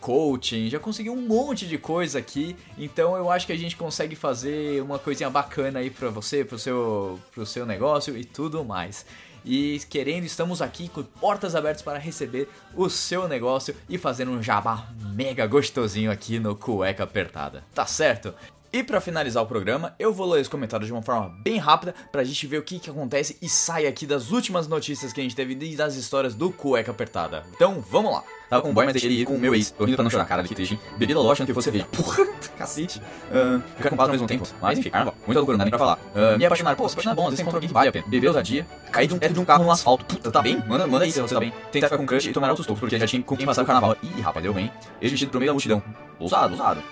coaching, 0.00 0.70
já 0.70 0.78
conseguiu 0.78 1.12
um 1.12 1.20
monte 1.20 1.66
de 1.66 1.76
coisa 1.76 2.18
aqui. 2.18 2.56
Então, 2.78 3.16
eu 3.18 3.30
acho 3.30 3.46
que 3.46 3.52
a 3.52 3.58
gente 3.58 3.76
consegue 3.76 4.16
fazer 4.16 4.82
uma 4.82 4.98
coisinha 4.98 5.28
bacana 5.28 5.80
aí 5.80 5.90
para 5.90 6.08
você, 6.08 6.42
pro 6.42 6.58
seu, 6.58 7.20
pro 7.34 7.44
seu 7.44 7.66
negócio 7.66 8.16
e 8.16 8.29
tudo 8.32 8.64
mais. 8.64 9.04
E 9.44 9.80
querendo, 9.88 10.24
estamos 10.24 10.60
aqui 10.60 10.88
com 10.88 11.02
portas 11.02 11.54
abertas 11.54 11.82
para 11.82 11.98
receber 11.98 12.48
o 12.74 12.88
seu 12.90 13.26
negócio 13.26 13.74
e 13.88 13.96
fazer 13.96 14.28
um 14.28 14.42
jabá 14.42 14.88
mega 15.14 15.46
gostosinho 15.46 16.10
aqui 16.10 16.38
no 16.38 16.54
Cueca 16.54 17.04
Apertada. 17.04 17.64
Tá 17.74 17.86
certo? 17.86 18.34
E 18.72 18.84
para 18.84 19.00
finalizar 19.00 19.42
o 19.42 19.46
programa, 19.46 19.96
eu 19.98 20.12
vou 20.12 20.30
ler 20.30 20.40
os 20.40 20.48
comentários 20.48 20.86
de 20.86 20.92
uma 20.92 21.02
forma 21.02 21.28
bem 21.42 21.58
rápida 21.58 21.92
pra 22.12 22.22
gente 22.22 22.46
ver 22.46 22.58
o 22.58 22.62
que, 22.62 22.78
que 22.78 22.90
acontece 22.90 23.36
e 23.42 23.48
sai 23.48 23.86
aqui 23.86 24.06
das 24.06 24.30
últimas 24.30 24.68
notícias 24.68 25.12
que 25.12 25.20
a 25.20 25.22
gente 25.24 25.34
teve 25.34 25.54
e 25.54 25.76
das 25.76 25.96
histórias 25.96 26.34
do 26.34 26.52
Cueca 26.52 26.92
Apertada. 26.92 27.44
Então, 27.52 27.80
vamos 27.80 28.12
lá! 28.12 28.39
Tava 28.50 28.62
com 28.62 28.70
um 28.70 28.74
boy, 28.74 28.84
mas 28.84 28.94
deixei 28.94 29.08
ele 29.08 29.22
ir 29.22 29.24
com 29.24 29.34
o 29.34 29.38
meu 29.38 29.54
ex. 29.54 29.70
Tô 29.70 29.84
rindo 29.84 29.94
pra 29.94 30.02
não 30.02 30.10
chorar, 30.10 30.24
cara, 30.24 30.42
que 30.42 30.52
triste. 30.52 30.76
Bebi 30.98 31.14
da 31.14 31.20
loja 31.20 31.46
que 31.46 31.52
você 31.52 31.70
veja. 31.70 31.86
Porra, 31.96 32.26
cacete. 32.58 32.98
Uh, 33.30 33.54
eu 33.54 33.62
quero 33.76 33.90
comprar 33.90 34.06
ao 34.06 34.10
mesmo 34.10 34.26
tempo. 34.26 34.44
Mas 34.60 34.76
enfim, 34.76 34.90
carnaval. 34.90 35.14
Muita 35.24 35.38
loucura, 35.38 35.56
não 35.56 35.58
dá 35.58 35.64
nem 35.66 35.70
pra 35.70 35.78
falar. 35.78 35.98
Uh, 36.12 36.36
me 36.36 36.44
apaixonar. 36.44 36.74
Pô, 36.74 36.88
se 36.88 36.94
apaixonar 36.94 37.12
é 37.12 37.14
bom, 37.14 37.22
às 37.22 37.30
vezes 37.30 37.40
encontra 37.42 37.58
alguém 37.58 37.68
que 37.68 37.74
vale 37.74 37.88
a 37.90 37.92
pena. 37.92 38.04
Beber 38.08 38.26
ousadia. 38.26 38.66
Cair 38.90 39.06
de 39.06 39.14
um 39.14 39.20
teto 39.20 39.34
de 39.34 39.38
um 39.38 39.44
carro 39.44 39.62
no 39.62 39.70
asfalto. 39.70 40.04
Puta, 40.04 40.32
tá 40.32 40.42
bem? 40.42 40.60
Manda, 40.66 40.84
manda 40.84 41.04
aí 41.04 41.12
se 41.12 41.20
você 41.20 41.32
tá 41.32 41.38
bem. 41.38 41.52
Tentar 41.70 41.86
ficar 41.86 41.98
com 41.98 42.06
crush 42.06 42.26
e 42.26 42.32
tomar 42.32 42.48
altos 42.48 42.66
tocos, 42.66 42.80
porque 42.80 42.98
já 42.98 43.06
tinha 43.06 43.22
com 43.22 43.36
quem 43.36 43.46
passar 43.46 43.62
o 43.62 43.66
carnaval. 43.66 43.96
Ih, 44.02 44.20
rapaz, 44.20 44.42
deu 44.42 44.52
bem. 44.52 44.68
Ex 45.00 45.12
vestido 45.12 45.30
pro 45.30 45.38
meio 45.38 45.50
da 45.50 45.54
multidão. 45.54 45.80
Ousado, 46.18 46.52
ousado. 46.52 46.82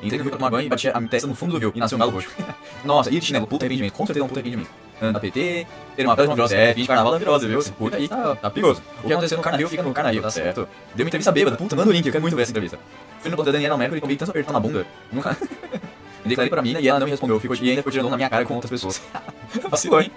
Entrei 0.00 0.18
no 0.18 0.22
rio 0.22 0.30
pra 0.30 0.38
tomar 0.38 0.50
banho 0.50 0.66
e 0.66 0.68
bati 0.68 0.86
a 0.86 1.00
testa 1.00 1.26
no 1.26 1.34
fundo 1.34 1.54
do 1.54 1.58
rio. 1.58 1.72
E 1.74 1.80
nasceu 1.80 1.96
um 1.96 1.98
galo 1.98 2.12
roxo. 2.12 2.30
Nossa, 2.84 3.10
e 3.10 3.18
de 3.18 3.26
chinelo, 3.26 3.48
puta 3.48 3.64
arrependimento. 3.64 3.94
Com 3.94 4.06
certeza 4.06 4.22
é 4.22 4.24
um 4.24 4.28
puta 4.28 4.38
arrependimento. 4.38 4.70
Anda 5.00 5.20
PT, 5.20 5.66
ter 5.96 6.04
uma 6.04 6.16
pedra 6.16 6.30
maravilhosa. 6.30 6.56
É, 6.56 6.74
fim 6.74 6.82
de 6.82 6.86
carnaval 6.86 7.12
maravilhosa, 7.12 7.46
viu? 7.46 7.62
Puta 7.74 7.96
aí, 7.96 8.08
tá, 8.08 8.36
tá 8.36 8.50
perigoso. 8.50 8.82
O 9.02 9.06
que 9.06 9.12
aconteceu 9.12 9.36
no 9.36 9.44
carnaval 9.44 9.68
fica 9.68 9.82
no 9.82 9.92
carnaval, 9.92 10.22
tá 10.22 10.30
certo. 10.30 10.68
Deu 10.94 11.04
uma 11.04 11.08
entrevista 11.08 11.32
bêbada. 11.32 11.56
Puta, 11.56 11.76
manda 11.76 11.88
o 11.88 11.92
link, 11.92 12.06
eu 12.06 12.12
quero 12.12 12.22
muito 12.22 12.36
ver 12.36 12.42
essa 12.42 12.50
entrevista. 12.52 12.78
Fui 13.20 13.30
no 13.30 13.36
blog 13.36 13.46
da 13.46 13.52
Daniela 13.52 13.76
Mercury 13.76 13.98
e 13.98 14.00
tomei 14.00 14.16
tanto 14.16 14.30
apertão 14.30 14.52
na 14.52 14.60
bunda. 14.60 14.86
Nunca. 15.12 15.36
me 16.24 16.28
declarei 16.30 16.50
pra 16.50 16.62
mina 16.62 16.80
e 16.80 16.88
ela 16.88 16.98
não 16.98 17.06
me 17.06 17.10
respondeu. 17.10 17.38
Ficou, 17.40 17.56
e 17.56 17.70
ainda 17.70 17.80
ficou 17.80 17.92
tirando 17.92 18.10
na 18.10 18.16
minha 18.16 18.30
cara 18.30 18.44
com 18.44 18.54
outras 18.54 18.70
pessoas. 18.70 19.00
Vacilou, 19.70 20.00
hein? 20.00 20.10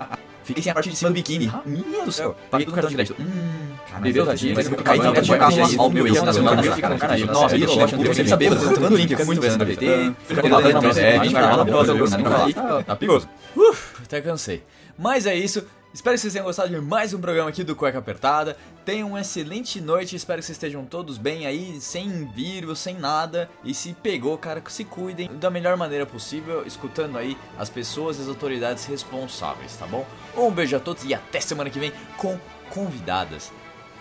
Fiquei 0.43 0.63
sem 0.63 0.71
a 0.71 0.73
parte 0.73 0.89
de 0.89 0.95
cima 0.95 1.09
do 1.09 1.13
biquíni. 1.13 1.51
Minha 1.65 2.03
do 2.03 2.11
céu. 2.11 2.35
Paguei 2.49 2.65
tudo 2.65 2.75
no 2.75 2.81
cartão 2.81 2.89
de 2.89 2.95
crédito. 2.95 3.21
Hum. 3.21 3.71
Bebeu 3.99 4.23
ousadia, 4.23 4.53
mas 4.55 4.71
eu 4.71 4.77
caí 4.77 4.99
de 4.99 5.07
um 5.07 5.37
carro 5.37 5.55
no 5.55 5.63
asfalto, 5.63 5.93
meu 5.93 6.07
ex, 6.07 6.23
nasceu 6.23 6.43
no 6.43 6.49
carnaval, 6.49 6.75
fica 6.75 6.89
no 6.89 6.97
carnaval. 6.97 7.33
Nossa, 7.33 7.57
eu 7.57 7.67
tinha 7.67 7.85
uma 7.85 7.97
entrevista 7.97 8.37
bêbada. 8.37 8.65
Manda 8.65 8.87
o 8.87 8.97
link, 8.97 9.11
eu 9.11 9.17
quero 9.17 9.27
muito 9.27 9.41
ver 9.41 9.47
essa 9.47 9.65
PT. 9.65 10.13
Fica 10.25 10.41
com 10.41 10.47
a 10.47 10.61
Daniela 10.61 10.81
Mercury. 10.81 11.05
É, 11.05 11.19
20 11.19 11.33
carnaval 11.33 11.65
maravilhosa. 11.65 12.17
Nunca 12.17 12.29
falei. 12.31 12.53
Tá 12.83 12.95
perigoso. 12.95 13.29
Uf, 13.55 14.01
até 14.03 14.21
cansei. 14.21 14.63
Mas 14.97 15.25
é 15.25 15.35
isso. 15.35 15.65
Espero 15.93 16.15
que 16.15 16.21
vocês 16.21 16.31
tenham 16.31 16.45
gostado 16.45 16.69
de 16.69 16.79
mais 16.79 17.13
um 17.13 17.19
programa 17.19 17.49
aqui 17.49 17.65
do 17.65 17.75
Cueca 17.75 17.99
Apertada. 17.99 18.55
Tenham 18.85 19.09
uma 19.09 19.19
excelente 19.19 19.81
noite. 19.81 20.15
Espero 20.15 20.39
que 20.39 20.45
vocês 20.45 20.55
estejam 20.55 20.85
todos 20.85 21.17
bem 21.17 21.45
aí, 21.45 21.81
sem 21.81 22.25
vírus, 22.27 22.79
sem 22.79 22.97
nada. 22.97 23.49
E 23.61 23.73
se 23.73 23.93
pegou, 23.93 24.37
cara, 24.37 24.61
que 24.61 24.71
se 24.71 24.85
cuidem 24.85 25.29
da 25.37 25.49
melhor 25.49 25.75
maneira 25.75 26.05
possível, 26.05 26.65
escutando 26.65 27.17
aí 27.17 27.37
as 27.57 27.69
pessoas 27.69 28.17
e 28.17 28.21
as 28.21 28.29
autoridades 28.29 28.85
responsáveis, 28.85 29.75
tá 29.75 29.85
bom? 29.85 30.07
Um 30.37 30.49
beijo 30.49 30.77
a 30.77 30.79
todos 30.79 31.03
e 31.03 31.13
até 31.13 31.41
semana 31.41 31.69
que 31.69 31.79
vem 31.79 31.91
com 32.15 32.39
convidadas 32.69 33.51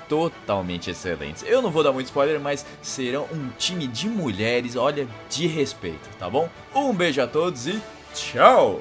totalmente 0.08 0.90
excelentes. 0.90 1.42
Eu 1.42 1.60
não 1.60 1.72
vou 1.72 1.82
dar 1.82 1.90
muito 1.90 2.06
spoiler, 2.06 2.38
mas 2.40 2.64
serão 2.80 3.24
um 3.32 3.48
time 3.58 3.88
de 3.88 4.08
mulheres, 4.08 4.76
olha, 4.76 5.08
de 5.28 5.48
respeito, 5.48 6.08
tá 6.20 6.30
bom? 6.30 6.48
Um 6.72 6.94
beijo 6.94 7.20
a 7.20 7.26
todos 7.26 7.66
e 7.66 7.82
tchau! 8.14 8.80